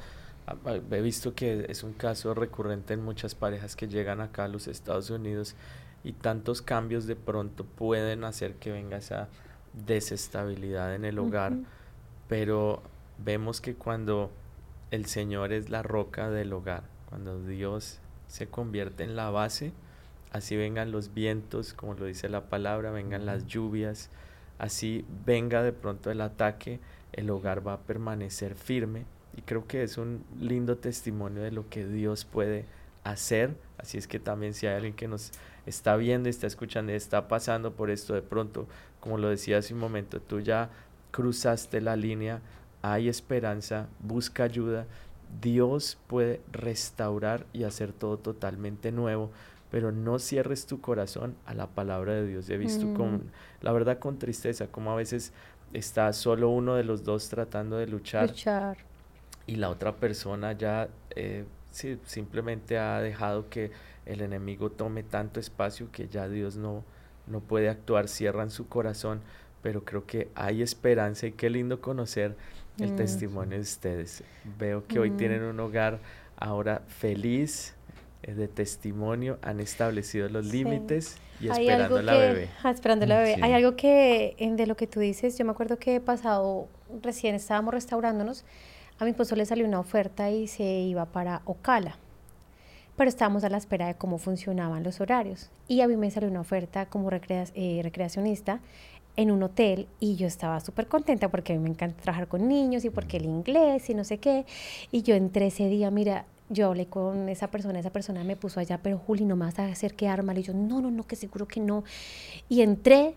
he 0.91 1.01
visto 1.01 1.33
que 1.33 1.65
es 1.69 1.83
un 1.83 1.93
caso 1.93 2.33
recurrente 2.33 2.93
en 2.93 3.03
muchas 3.03 3.35
parejas 3.35 3.75
que 3.75 3.87
llegan 3.87 4.21
acá 4.21 4.45
a 4.45 4.47
los 4.47 4.67
Estados 4.67 5.09
Unidos 5.09 5.55
y 6.03 6.13
tantos 6.13 6.61
cambios 6.61 7.07
de 7.07 7.15
pronto 7.15 7.65
pueden 7.65 8.23
hacer 8.23 8.55
que 8.55 8.71
venga 8.71 8.97
esa 8.97 9.27
desestabilidad 9.73 10.93
en 10.93 11.03
el 11.03 11.17
hogar, 11.17 11.53
pero 12.29 12.83
vemos 13.17 13.59
que 13.59 13.75
cuando 13.75 14.31
el 14.91 15.07
Señor 15.07 15.51
es 15.51 15.69
la 15.69 15.81
roca 15.81 16.29
del 16.29 16.53
hogar, 16.53 16.83
cuando 17.09 17.41
Dios 17.41 17.99
se 18.27 18.47
convierte 18.47 19.03
en 19.03 19.15
la 19.15 19.31
base, 19.31 19.73
así 20.31 20.55
vengan 20.55 20.91
los 20.91 21.13
vientos, 21.13 21.73
como 21.73 21.95
lo 21.95 22.05
dice 22.05 22.29
la 22.29 22.49
palabra, 22.49 22.91
vengan 22.91 23.25
las 23.25 23.47
lluvias, 23.47 24.11
así 24.59 25.05
venga 25.25 25.63
de 25.63 25.73
pronto 25.73 26.11
el 26.11 26.21
ataque, 26.21 26.79
el 27.13 27.31
hogar 27.31 27.65
va 27.65 27.73
a 27.73 27.79
permanecer 27.79 28.53
firme 28.55 29.05
y 29.37 29.41
creo 29.41 29.67
que 29.67 29.83
es 29.83 29.97
un 29.97 30.23
lindo 30.39 30.77
testimonio 30.77 31.43
de 31.43 31.51
lo 31.51 31.69
que 31.69 31.85
Dios 31.85 32.25
puede 32.25 32.65
hacer. 33.03 33.55
Así 33.77 33.97
es 33.97 34.07
que 34.07 34.19
también 34.19 34.53
si 34.53 34.67
hay 34.67 34.75
alguien 34.75 34.93
que 34.93 35.07
nos 35.07 35.31
está 35.65 35.95
viendo, 35.97 36.29
está 36.29 36.47
escuchando, 36.47 36.93
está 36.93 37.27
pasando 37.27 37.73
por 37.73 37.89
esto 37.89 38.13
de 38.13 38.21
pronto, 38.21 38.67
como 38.99 39.17
lo 39.17 39.29
decía 39.29 39.57
hace 39.57 39.73
un 39.73 39.79
momento, 39.79 40.21
tú 40.21 40.39
ya 40.39 40.69
cruzaste 41.11 41.81
la 41.81 41.95
línea, 41.95 42.41
hay 42.81 43.09
esperanza, 43.09 43.87
busca 43.99 44.43
ayuda. 44.43 44.85
Dios 45.41 45.97
puede 46.07 46.39
restaurar 46.51 47.45
y 47.51 47.63
hacer 47.63 47.91
todo 47.91 48.17
totalmente 48.17 48.91
nuevo, 48.91 49.31
pero 49.69 49.91
no 49.91 50.19
cierres 50.19 50.65
tu 50.65 50.79
corazón 50.79 51.35
a 51.45 51.53
la 51.53 51.67
palabra 51.67 52.13
de 52.13 52.27
Dios. 52.27 52.49
He 52.49 52.57
visto 52.57 52.93
con, 52.93 53.15
mm. 53.15 53.21
la 53.61 53.71
verdad, 53.73 53.99
con 53.99 54.17
tristeza, 54.17 54.67
como 54.67 54.91
a 54.91 54.95
veces 54.95 55.33
está 55.73 56.13
solo 56.13 56.49
uno 56.49 56.75
de 56.75 56.83
los 56.83 57.03
dos 57.03 57.27
tratando 57.27 57.77
de 57.77 57.87
luchar. 57.87 58.29
luchar. 58.29 58.77
Y 59.47 59.55
la 59.55 59.69
otra 59.69 59.95
persona 59.95 60.53
ya 60.53 60.89
eh, 61.15 61.45
sí, 61.71 61.99
simplemente 62.05 62.77
ha 62.77 62.99
dejado 63.01 63.49
que 63.49 63.71
el 64.05 64.21
enemigo 64.21 64.71
tome 64.71 65.03
tanto 65.03 65.39
espacio 65.39 65.89
que 65.91 66.07
ya 66.07 66.27
Dios 66.27 66.55
no, 66.55 66.83
no 67.27 67.41
puede 67.41 67.69
actuar, 67.69 68.07
cierran 68.07 68.49
su 68.49 68.67
corazón, 68.67 69.21
pero 69.61 69.83
creo 69.83 70.05
que 70.05 70.29
hay 70.35 70.61
esperanza 70.61 71.27
y 71.27 71.31
qué 71.31 71.49
lindo 71.49 71.81
conocer 71.81 72.35
el 72.79 72.93
mm. 72.93 72.95
testimonio 72.95 73.57
de 73.57 73.61
ustedes. 73.61 74.23
Veo 74.57 74.85
que 74.85 74.99
hoy 74.99 75.11
mm. 75.11 75.17
tienen 75.17 75.43
un 75.43 75.59
hogar 75.59 75.99
ahora 76.37 76.81
feliz, 76.87 77.73
eh, 78.23 78.33
de 78.33 78.47
testimonio, 78.47 79.37
han 79.41 79.59
establecido 79.59 80.29
los 80.29 80.45
límites 80.45 81.17
y 81.39 81.47
esperando 81.47 82.01
la 82.01 82.15
bebé. 82.15 82.49
Ah, 82.63 82.71
esperando 82.71 83.05
la 83.05 83.19
bebé. 83.19 83.37
Hay 83.41 83.53
algo 83.53 83.75
que, 83.75 84.35
de 84.39 84.65
lo 84.65 84.75
que 84.75 84.87
tú 84.87 84.99
dices, 84.99 85.37
yo 85.37 85.45
me 85.45 85.51
acuerdo 85.51 85.77
que 85.77 85.95
he 85.95 86.01
pasado, 86.01 86.67
recién 87.01 87.35
estábamos 87.35 87.73
restaurándonos, 87.73 88.45
a 88.99 89.03
mi 89.03 89.11
esposo 89.11 89.35
le 89.35 89.45
salió 89.45 89.65
una 89.65 89.79
oferta 89.79 90.29
y 90.29 90.47
se 90.47 90.63
iba 90.63 91.05
para 91.05 91.41
Ocala 91.45 91.97
pero 92.95 93.09
estábamos 93.09 93.43
a 93.43 93.49
la 93.49 93.57
espera 93.57 93.87
de 93.87 93.95
cómo 93.95 94.17
funcionaban 94.17 94.83
los 94.83 95.01
horarios. 95.01 95.49
Y 95.67 95.81
a 95.81 95.87
mí 95.87 95.97
me 95.97 96.09
salió 96.11 96.29
una 96.29 96.41
oferta 96.41 96.85
como 96.85 97.09
eh, 97.11 97.79
recreacionista 97.83 98.59
en 99.17 99.31
un 99.31 99.43
hotel 99.43 99.87
y 99.99 100.15
yo 100.15 100.27
estaba 100.27 100.59
súper 100.59 100.87
contenta 100.87 101.29
porque 101.29 101.53
a 101.53 101.55
mí 101.55 101.61
me 101.61 101.69
encanta 101.69 102.01
trabajar 102.01 102.27
con 102.27 102.47
niños 102.47 102.83
y 102.85 102.89
porque 102.89 103.17
el 103.17 103.25
inglés 103.25 103.89
y 103.89 103.93
no 103.93 104.03
sé 104.03 104.17
qué. 104.17 104.45
Y 104.91 105.01
yo 105.03 105.15
entré 105.15 105.47
ese 105.47 105.67
día, 105.67 105.91
mira, 105.91 106.25
yo 106.49 106.67
hablé 106.67 106.85
con 106.85 107.27
esa 107.29 107.47
persona, 107.49 107.79
esa 107.79 107.89
persona 107.89 108.23
me 108.23 108.35
puso 108.35 108.59
allá, 108.59 108.79
pero 108.81 108.97
Juli, 108.97 109.25
no 109.25 109.35
me 109.35 109.45
vas 109.45 109.59
a 109.59 109.65
hacer 109.65 109.95
quedar 109.95 110.23
mal. 110.23 110.37
Y 110.37 110.43
yo, 110.43 110.53
no, 110.53 110.81
no, 110.81 110.91
no, 110.91 111.05
que 111.05 111.15
seguro 111.15 111.47
que 111.47 111.59
no. 111.59 111.83
Y 112.49 112.61
entré 112.61 113.15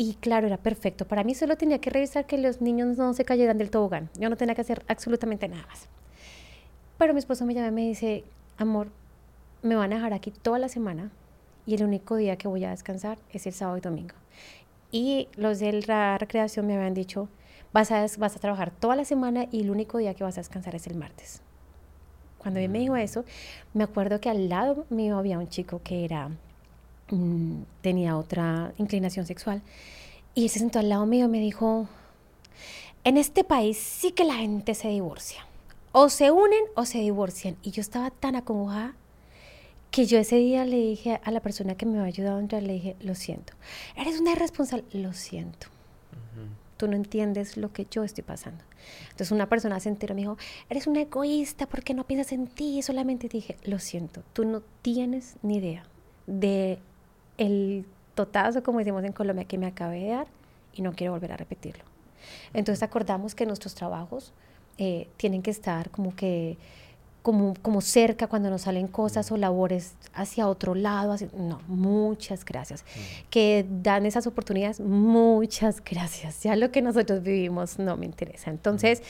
y 0.00 0.14
claro, 0.14 0.46
era 0.46 0.56
perfecto. 0.56 1.06
Para 1.06 1.24
mí 1.24 1.34
solo 1.34 1.56
tenía 1.56 1.78
que 1.78 1.90
revisar 1.90 2.24
que 2.24 2.38
los 2.38 2.62
niños 2.62 2.96
no 2.96 3.12
se 3.12 3.26
cayeran 3.26 3.58
del 3.58 3.68
tobogán. 3.68 4.08
Yo 4.18 4.30
no 4.30 4.36
tenía 4.38 4.54
que 4.54 4.62
hacer 4.62 4.82
absolutamente 4.88 5.46
nada 5.46 5.66
más. 5.66 5.90
Pero 6.96 7.12
mi 7.12 7.18
esposo 7.18 7.44
me 7.44 7.52
llama 7.52 7.68
y 7.68 7.72
me 7.72 7.80
dice, 7.82 8.24
amor, 8.56 8.88
me 9.60 9.74
van 9.74 9.92
a 9.92 9.96
dejar 9.96 10.14
aquí 10.14 10.30
toda 10.30 10.58
la 10.58 10.70
semana 10.70 11.10
y 11.66 11.74
el 11.74 11.84
único 11.84 12.16
día 12.16 12.36
que 12.36 12.48
voy 12.48 12.64
a 12.64 12.70
descansar 12.70 13.18
es 13.30 13.46
el 13.46 13.52
sábado 13.52 13.76
y 13.76 13.82
domingo. 13.82 14.14
Y 14.90 15.28
los 15.36 15.58
de 15.58 15.84
la 15.86 16.16
recreación 16.16 16.66
me 16.66 16.76
habían 16.76 16.94
dicho, 16.94 17.28
vas 17.74 17.92
a, 17.92 18.06
vas 18.16 18.36
a 18.36 18.38
trabajar 18.38 18.70
toda 18.70 18.96
la 18.96 19.04
semana 19.04 19.48
y 19.52 19.60
el 19.60 19.70
único 19.70 19.98
día 19.98 20.14
que 20.14 20.24
vas 20.24 20.38
a 20.38 20.40
descansar 20.40 20.74
es 20.74 20.86
el 20.86 20.96
martes. 20.96 21.42
Cuando 22.38 22.58
él 22.58 22.70
me 22.70 22.78
dijo 22.78 22.94
mm. 22.94 23.00
eso, 23.00 23.26
me 23.74 23.84
acuerdo 23.84 24.18
que 24.18 24.30
al 24.30 24.48
lado 24.48 24.86
mío 24.88 25.18
había 25.18 25.38
un 25.38 25.50
chico 25.50 25.82
que 25.84 26.06
era, 26.06 26.30
mm, 27.10 27.62
tenía 27.82 28.16
otra 28.16 28.72
inclinación 28.78 29.26
sexual 29.26 29.62
y 30.34 30.44
él 30.44 30.50
se 30.50 30.60
sentó 30.60 30.78
al 30.78 30.88
lado 30.88 31.06
mío 31.06 31.26
y 31.26 31.28
me 31.28 31.40
dijo, 31.40 31.88
en 33.04 33.16
este 33.16 33.44
país 33.44 33.78
sí 33.78 34.12
que 34.12 34.24
la 34.24 34.34
gente 34.34 34.74
se 34.74 34.88
divorcia. 34.88 35.46
O 35.92 36.08
se 36.08 36.30
unen 36.30 36.62
o 36.76 36.84
se 36.84 36.98
divorcian. 36.98 37.56
Y 37.62 37.72
yo 37.72 37.80
estaba 37.80 38.10
tan 38.10 38.36
acongojada 38.36 38.94
que 39.90 40.06
yo 40.06 40.18
ese 40.18 40.36
día 40.36 40.64
le 40.64 40.76
dije 40.76 41.20
a 41.24 41.30
la 41.30 41.40
persona 41.40 41.74
que 41.74 41.84
me 41.84 41.98
había 41.98 42.08
ayudado 42.08 42.36
a 42.36 42.40
entrar, 42.40 42.62
le 42.62 42.74
dije, 42.74 42.96
lo 43.00 43.14
siento, 43.14 43.54
eres 43.96 44.20
una 44.20 44.32
irresponsable, 44.32 44.84
lo 44.92 45.12
siento. 45.12 45.66
Tú 46.76 46.88
no 46.88 46.96
entiendes 46.96 47.58
lo 47.58 47.72
que 47.74 47.86
yo 47.90 48.04
estoy 48.04 48.24
pasando. 48.24 48.64
Entonces 49.10 49.32
una 49.32 49.50
persona 49.50 49.78
se 49.80 49.90
enteró, 49.90 50.14
me 50.14 50.22
dijo, 50.22 50.38
eres 50.70 50.86
una 50.86 51.02
egoísta 51.02 51.66
porque 51.66 51.92
no 51.92 52.06
piensas 52.06 52.32
en 52.32 52.46
ti. 52.46 52.80
solamente 52.82 53.28
dije, 53.28 53.56
lo 53.64 53.78
siento, 53.78 54.22
tú 54.32 54.46
no 54.46 54.62
tienes 54.80 55.36
ni 55.42 55.56
idea 55.56 55.84
de 56.26 56.78
el 57.40 57.86
totazo, 58.14 58.62
como 58.62 58.78
decimos 58.78 59.02
en 59.02 59.12
Colombia, 59.12 59.44
que 59.44 59.58
me 59.58 59.66
acabé 59.66 60.00
de 60.00 60.08
dar 60.10 60.26
y 60.74 60.82
no 60.82 60.92
quiero 60.92 61.12
volver 61.12 61.32
a 61.32 61.36
repetirlo. 61.36 61.84
Entonces 62.52 62.82
acordamos 62.82 63.34
que 63.34 63.46
nuestros 63.46 63.74
trabajos 63.74 64.32
eh, 64.78 65.08
tienen 65.16 65.42
que 65.42 65.50
estar 65.50 65.90
como 65.90 66.14
que 66.14 66.58
como, 67.22 67.54
como 67.60 67.82
cerca 67.82 68.28
cuando 68.28 68.48
nos 68.48 68.62
salen 68.62 68.88
cosas 68.88 69.30
o 69.30 69.36
labores 69.36 69.94
hacia 70.14 70.48
otro 70.48 70.74
lado. 70.74 71.16
no, 71.36 71.60
muchas 71.66 72.44
gracias. 72.44 72.84
Que 73.28 73.66
dan 73.82 74.06
esas 74.06 74.26
oportunidades, 74.26 74.80
muchas 74.80 75.82
gracias. 75.84 76.42
Ya 76.42 76.56
lo 76.56 76.70
que 76.70 76.80
nosotros 76.80 77.22
vivimos 77.22 77.78
no 77.78 77.96
me 77.96 78.06
interesa. 78.06 78.50
Entonces, 78.50 79.02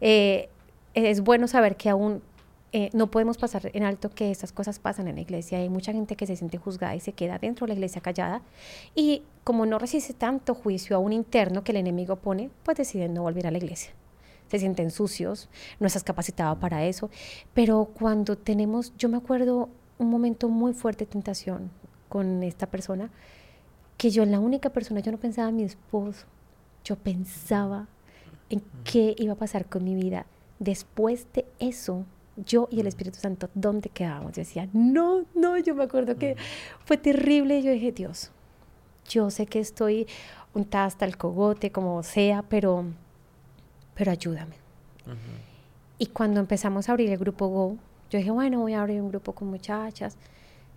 eh, 0.00 0.48
es 0.94 1.20
bueno 1.20 1.48
saber 1.48 1.76
que 1.76 1.88
aún 1.88 2.22
eh, 2.72 2.90
no 2.92 3.10
podemos 3.10 3.38
pasar 3.38 3.70
en 3.72 3.82
alto 3.84 4.10
que 4.10 4.30
estas 4.30 4.52
cosas 4.52 4.78
pasan 4.78 5.08
en 5.08 5.16
la 5.16 5.20
iglesia. 5.20 5.58
Hay 5.58 5.68
mucha 5.68 5.92
gente 5.92 6.16
que 6.16 6.26
se 6.26 6.36
siente 6.36 6.58
juzgada 6.58 6.94
y 6.94 7.00
se 7.00 7.12
queda 7.12 7.38
dentro 7.38 7.66
de 7.66 7.68
la 7.68 7.74
iglesia 7.74 8.00
callada. 8.00 8.42
Y 8.94 9.22
como 9.44 9.66
no 9.66 9.78
resiste 9.78 10.14
tanto 10.14 10.54
juicio 10.54 10.96
a 10.96 10.98
un 10.98 11.12
interno 11.12 11.64
que 11.64 11.72
el 11.72 11.78
enemigo 11.78 12.16
pone, 12.16 12.50
pues 12.64 12.76
deciden 12.76 13.14
no 13.14 13.22
volver 13.22 13.46
a 13.46 13.50
la 13.50 13.58
iglesia 13.58 13.92
se 14.48 14.60
sienten 14.60 14.92
sucios, 14.92 15.48
no 15.80 15.86
estás 15.88 16.04
capacitado 16.04 16.58
para 16.60 16.84
eso. 16.84 17.10
Pero 17.54 17.90
cuando 17.92 18.36
tenemos, 18.36 18.92
yo 18.96 19.08
me 19.08 19.16
acuerdo 19.16 19.68
un 19.98 20.10
momento 20.10 20.48
muy 20.48 20.72
fuerte 20.72 21.04
de 21.04 21.10
tentación 21.10 21.70
con 22.08 22.42
esta 22.42 22.66
persona, 22.66 23.10
que 23.96 24.10
yo 24.10 24.24
la 24.24 24.38
única 24.38 24.70
persona, 24.70 25.00
yo 25.00 25.10
no 25.10 25.18
pensaba 25.18 25.48
en 25.48 25.56
mi 25.56 25.64
esposo, 25.64 26.26
yo 26.84 26.96
pensaba 26.96 27.88
en 28.50 28.62
qué 28.84 29.14
iba 29.18 29.32
a 29.32 29.36
pasar 29.36 29.66
con 29.66 29.84
mi 29.84 29.94
vida. 29.94 30.26
Después 30.58 31.26
de 31.34 31.46
eso, 31.58 32.04
yo 32.44 32.68
y 32.70 32.80
el 32.80 32.86
Espíritu 32.86 33.18
Santo, 33.18 33.48
¿dónde 33.54 33.88
quedábamos? 33.88 34.32
Yo 34.32 34.42
decía, 34.42 34.68
no, 34.72 35.24
no, 35.34 35.58
yo 35.58 35.74
me 35.74 35.84
acuerdo 35.84 36.16
que 36.16 36.36
fue 36.84 36.96
terrible. 36.96 37.62
Yo 37.62 37.70
dije, 37.72 37.92
Dios, 37.92 38.30
yo 39.08 39.30
sé 39.30 39.46
que 39.46 39.60
estoy 39.60 40.06
untada 40.54 40.86
hasta 40.86 41.04
el 41.04 41.16
cogote, 41.16 41.70
como 41.70 42.02
sea, 42.02 42.42
pero 42.42 42.84
pero 43.96 44.12
ayúdame. 44.12 44.54
Y 45.98 46.06
cuando 46.06 46.38
empezamos 46.40 46.88
a 46.88 46.92
abrir 46.92 47.10
el 47.10 47.18
grupo 47.18 47.48
Go, 47.48 47.76
yo 48.10 48.18
dije, 48.18 48.30
bueno, 48.30 48.60
voy 48.60 48.74
a 48.74 48.82
abrir 48.82 49.00
un 49.00 49.08
grupo 49.08 49.32
con 49.32 49.48
muchachas, 49.48 50.16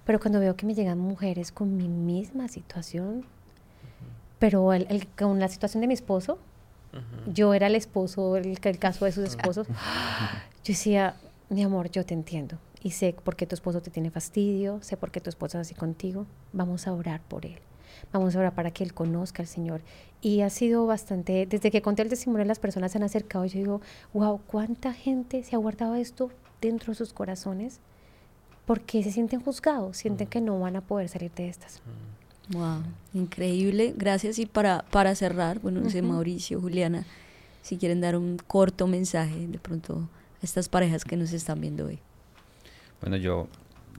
pero 0.05 0.19
cuando 0.19 0.39
veo 0.39 0.55
que 0.55 0.65
me 0.65 0.73
llegan 0.73 0.97
mujeres 0.97 1.51
con 1.51 1.75
mi 1.75 1.89
misma 1.89 2.47
situación, 2.47 3.25
pero 4.39 4.71
el, 4.71 5.07
con 5.17 5.39
la 5.39 5.49
situación 5.49 5.81
de 5.81 5.87
mi 5.87 5.93
esposo, 5.93 6.39
yo 7.31 7.53
era 7.53 7.67
el 7.67 7.75
esposo, 7.75 8.37
el, 8.37 8.57
el 8.63 8.79
caso 8.79 9.05
de 9.05 9.11
sus 9.11 9.25
esposos, 9.25 9.67
yo 10.63 10.73
decía, 10.73 11.15
mi 11.49 11.63
amor, 11.63 11.89
yo 11.89 12.05
te 12.05 12.13
entiendo 12.13 12.57
y 12.81 12.91
sé 12.91 13.15
por 13.23 13.35
qué 13.35 13.45
tu 13.45 13.55
esposo 13.55 13.81
te 13.81 13.91
tiene 13.91 14.09
fastidio, 14.11 14.81
sé 14.81 14.97
por 14.97 15.11
qué 15.11 15.19
tu 15.19 15.29
esposo 15.29 15.59
es 15.59 15.67
así 15.67 15.75
contigo, 15.75 16.25
vamos 16.53 16.87
a 16.87 16.93
orar 16.93 17.21
por 17.21 17.45
él. 17.45 17.59
Vamos 18.13 18.35
a 18.35 18.39
orar 18.39 18.55
para 18.55 18.71
que 18.71 18.83
él 18.83 18.93
conozca 18.93 19.43
al 19.43 19.47
Señor. 19.47 19.81
Y 20.21 20.41
ha 20.41 20.49
sido 20.49 20.85
bastante, 20.85 21.45
desde 21.45 21.71
que 21.71 21.81
conté 21.81 22.03
el 22.03 22.09
testimonio, 22.09 22.45
las 22.45 22.59
personas 22.59 22.91
se 22.91 22.97
han 22.97 23.03
acercado. 23.03 23.45
Yo 23.45 23.59
digo, 23.59 23.81
wow, 24.13 24.39
¿cuánta 24.47 24.93
gente 24.93 25.43
se 25.43 25.55
ha 25.55 25.59
guardado 25.59 25.95
esto 25.95 26.31
dentro 26.61 26.91
de 26.91 26.95
sus 26.95 27.13
corazones? 27.13 27.79
Porque 28.65 29.03
se 29.03 29.11
sienten 29.11 29.41
juzgados, 29.41 29.97
sienten 29.97 30.27
mm. 30.27 30.29
que 30.29 30.41
no 30.41 30.59
van 30.59 30.75
a 30.75 30.81
poder 30.81 31.09
salir 31.09 31.31
de 31.31 31.49
estas. 31.49 31.81
Wow, 32.49 32.79
mm. 32.79 33.17
increíble. 33.17 33.93
Gracias. 33.97 34.39
Y 34.39 34.45
para, 34.45 34.85
para 34.91 35.13
cerrar, 35.15 35.59
bueno, 35.59 35.81
no 35.81 35.89
sé, 35.89 36.01
Mauricio, 36.01 36.61
Juliana, 36.61 37.05
si 37.61 37.77
quieren 37.77 38.01
dar 38.01 38.15
un 38.15 38.37
corto 38.37 38.87
mensaje 38.87 39.47
de 39.47 39.59
pronto 39.59 40.07
estas 40.41 40.69
parejas 40.69 41.05
que 41.05 41.17
nos 41.17 41.33
están 41.33 41.61
viendo 41.61 41.85
hoy. 41.85 41.99
Bueno, 43.01 43.17
yo 43.17 43.47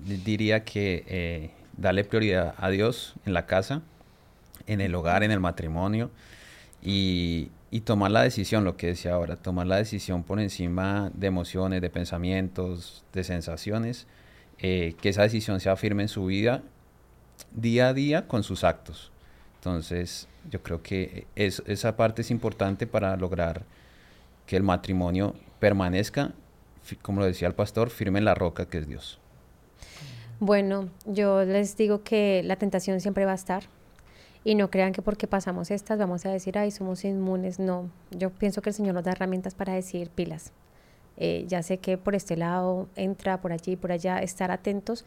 diría 0.04 0.64
que 0.64 1.04
eh, 1.06 1.50
darle 1.76 2.04
prioridad 2.04 2.54
a 2.58 2.70
Dios 2.70 3.14
en 3.24 3.32
la 3.32 3.46
casa, 3.46 3.82
en 4.66 4.80
el 4.80 4.94
hogar, 4.94 5.22
en 5.22 5.30
el 5.30 5.40
matrimonio 5.40 6.10
y, 6.82 7.50
tomar 7.84 8.10
la 8.10 8.22
decisión, 8.22 8.64
lo 8.64 8.76
que 8.76 8.88
decía 8.88 9.14
ahora, 9.14 9.36
tomar 9.36 9.66
la 9.66 9.76
decisión 9.76 10.22
por 10.22 10.38
encima 10.38 11.10
de 11.14 11.28
emociones, 11.28 11.80
de 11.80 11.88
pensamientos, 11.88 13.04
de 13.12 13.24
sensaciones, 13.24 14.06
eh, 14.58 14.94
que 15.00 15.08
esa 15.08 15.22
decisión 15.22 15.60
sea 15.60 15.76
firme 15.76 16.02
en 16.02 16.08
su 16.08 16.26
vida 16.26 16.62
día 17.52 17.88
a 17.88 17.94
día 17.94 18.28
con 18.28 18.42
sus 18.42 18.64
actos. 18.64 19.10
Entonces, 19.56 20.28
yo 20.50 20.62
creo 20.62 20.82
que 20.82 21.26
esa 21.36 21.96
parte 21.96 22.22
es 22.22 22.30
importante 22.30 22.86
para 22.86 23.16
lograr 23.16 23.64
que 24.46 24.56
el 24.56 24.62
matrimonio 24.62 25.34
permanezca, 25.60 26.32
como 27.02 27.20
lo 27.20 27.26
decía 27.26 27.46
el 27.46 27.54
pastor, 27.54 27.90
firme 27.90 28.18
en 28.18 28.24
la 28.24 28.34
roca 28.34 28.66
que 28.66 28.78
es 28.78 28.88
Dios. 28.88 29.20
Bueno, 30.40 30.88
yo 31.04 31.44
les 31.44 31.76
digo 31.76 32.02
que 32.02 32.42
la 32.42 32.56
tentación 32.56 33.00
siempre 33.00 33.26
va 33.26 33.32
a 33.32 33.34
estar 33.34 33.64
Y 34.42 34.54
no 34.54 34.70
crean 34.70 34.94
que 34.94 35.02
porque 35.02 35.26
pasamos 35.26 35.70
estas 35.70 35.98
vamos 35.98 36.24
a 36.24 36.30
decir, 36.30 36.56
ay, 36.56 36.70
somos 36.70 37.04
inmunes. 37.04 37.58
No, 37.58 37.90
yo 38.10 38.30
pienso 38.30 38.62
que 38.62 38.70
el 38.70 38.74
Señor 38.74 38.94
nos 38.94 39.04
da 39.04 39.12
herramientas 39.12 39.54
para 39.54 39.74
decir 39.74 40.08
pilas. 40.08 40.52
Eh, 41.18 41.44
ya 41.46 41.62
sé 41.62 41.76
que 41.76 41.98
por 41.98 42.14
este 42.14 42.38
lado 42.38 42.88
entra, 42.96 43.42
por 43.42 43.52
allí, 43.52 43.76
por 43.76 43.92
allá, 43.92 44.22
estar 44.22 44.50
atentos. 44.50 45.04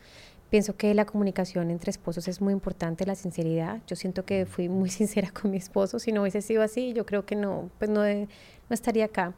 Pienso 0.51 0.77
que 0.77 0.93
la 0.93 1.05
comunicación 1.05 1.71
entre 1.71 1.89
esposos 1.89 2.27
es 2.27 2.39
muy 2.39 2.53
importante, 2.53 3.07
la 3.07 3.15
sinceridad. 3.15 3.81
Yo 3.87 3.95
siento 3.95 4.23
que 4.23 4.45
fui 4.45 4.69
muy 4.69 4.89
sincera 4.99 5.31
con 5.31 5.49
mi 5.49 5.57
esposo. 5.57 5.97
Si 5.97 6.11
no 6.11 6.21
hubiese 6.21 6.43
sido 6.43 6.61
así, 6.61 6.93
yo 6.93 7.07
creo 7.07 7.25
que 7.25 7.35
no, 7.35 7.71
pues 7.79 7.89
no, 7.89 8.03
no 8.03 8.27
estaría 8.69 9.05
acá. 9.05 9.33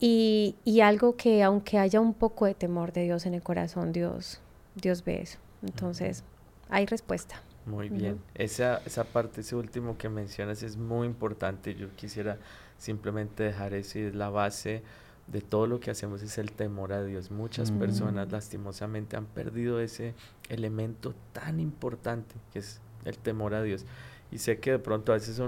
Y, 0.00 0.56
y, 0.64 0.80
algo 0.80 1.16
que 1.16 1.42
aunque 1.42 1.78
haya 1.78 2.00
un 2.00 2.14
poco 2.14 2.46
de 2.46 2.54
temor 2.54 2.92
de 2.92 3.04
Dios 3.04 3.26
en 3.26 3.34
el 3.34 3.42
corazón, 3.42 3.92
Dios, 3.92 4.40
Dios 4.74 5.04
ve 5.04 5.22
eso. 5.22 5.38
Entonces, 5.62 6.24
hay 6.68 6.86
respuesta. 6.86 7.40
Muy 7.66 7.88
bien. 7.88 8.20
Esa, 8.34 8.82
esa 8.84 9.04
parte, 9.04 9.40
ese 9.40 9.56
último 9.56 9.96
que 9.96 10.08
mencionas 10.08 10.62
es 10.62 10.76
muy 10.76 11.06
importante. 11.06 11.74
Yo 11.74 11.88
quisiera 11.96 12.38
simplemente 12.78 13.44
dejar 13.44 13.72
eso 13.72 13.98
y 13.98 14.02
es 14.02 14.14
la 14.14 14.28
base 14.28 14.82
de 15.26 15.40
todo 15.40 15.66
lo 15.66 15.80
que 15.80 15.90
hacemos 15.90 16.22
es 16.22 16.36
el 16.38 16.52
temor 16.52 16.92
a 16.92 17.02
Dios. 17.02 17.30
Muchas 17.30 17.70
personas 17.70 18.30
lastimosamente 18.30 19.16
han 19.16 19.24
perdido 19.24 19.80
ese 19.80 20.14
elemento 20.48 21.14
tan 21.32 21.60
importante 21.60 22.34
que 22.52 22.58
es 22.58 22.80
el 23.04 23.16
temor 23.18 23.54
a 23.54 23.62
Dios. 23.62 23.86
Y 24.30 24.38
sé 24.38 24.58
que 24.58 24.72
de 24.72 24.78
pronto 24.78 25.12
a 25.12 25.14
veces 25.14 25.40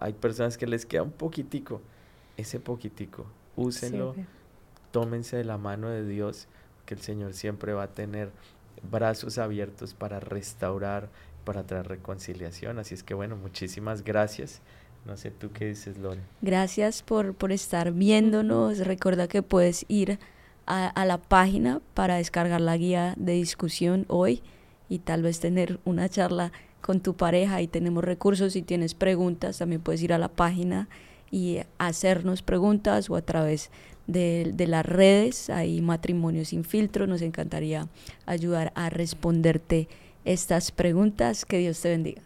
hay 0.00 0.12
personas 0.12 0.58
que 0.58 0.66
les 0.66 0.84
queda 0.84 1.02
un 1.02 1.12
poquitico, 1.12 1.80
ese 2.36 2.60
poquitico, 2.60 3.26
úsenlo, 3.56 4.14
tómense 4.90 5.36
de 5.36 5.44
la 5.44 5.58
mano 5.58 5.88
de 5.88 6.06
Dios, 6.06 6.48
que 6.86 6.94
el 6.94 7.00
Señor 7.00 7.34
siempre 7.34 7.72
va 7.72 7.84
a 7.84 7.88
tener 7.88 8.30
brazos 8.90 9.38
abiertos 9.38 9.94
para 9.94 10.20
restaurar, 10.20 11.08
para 11.44 11.64
traer 11.64 11.88
reconciliación. 11.88 12.78
Así 12.78 12.94
es 12.94 13.02
que 13.02 13.14
bueno, 13.14 13.36
muchísimas 13.36 14.02
gracias. 14.02 14.60
No 15.04 15.16
sé 15.16 15.30
tú 15.30 15.50
qué 15.52 15.66
dices, 15.66 15.98
Lore. 15.98 16.20
Gracias 16.42 17.02
por, 17.02 17.34
por 17.34 17.50
estar 17.50 17.92
viéndonos. 17.92 18.78
Recuerda 18.78 19.26
que 19.26 19.42
puedes 19.42 19.84
ir 19.88 20.18
a, 20.66 20.86
a, 20.86 21.04
la 21.04 21.18
página 21.18 21.80
para 21.94 22.16
descargar 22.16 22.60
la 22.60 22.76
guía 22.76 23.14
de 23.16 23.32
discusión 23.32 24.04
hoy 24.06 24.42
y 24.88 25.00
tal 25.00 25.22
vez 25.22 25.40
tener 25.40 25.80
una 25.84 26.08
charla 26.08 26.52
con 26.82 27.00
tu 27.00 27.14
pareja. 27.14 27.62
y 27.62 27.68
tenemos 27.68 28.04
recursos. 28.04 28.52
Si 28.52 28.62
tienes 28.62 28.94
preguntas, 28.94 29.58
también 29.58 29.80
puedes 29.80 30.02
ir 30.02 30.12
a 30.12 30.18
la 30.18 30.28
página 30.28 30.88
y 31.32 31.60
hacernos 31.78 32.42
preguntas 32.42 33.10
o 33.10 33.16
a 33.16 33.22
través 33.22 33.70
de, 34.06 34.54
las 34.68 34.86
redes. 34.86 35.50
Hay 35.50 35.80
matrimonio 35.80 36.44
sin 36.44 36.62
filtro. 36.62 37.08
Nos 37.08 37.22
encantaría 37.22 37.88
ayudar 38.26 38.72
a 38.76 38.90
responderte 38.90 39.88
estas 40.24 40.70
preguntas. 40.70 41.44
Que 41.44 41.58
Dios 41.58 41.80
te 41.80 41.88
bendiga. 41.88 42.22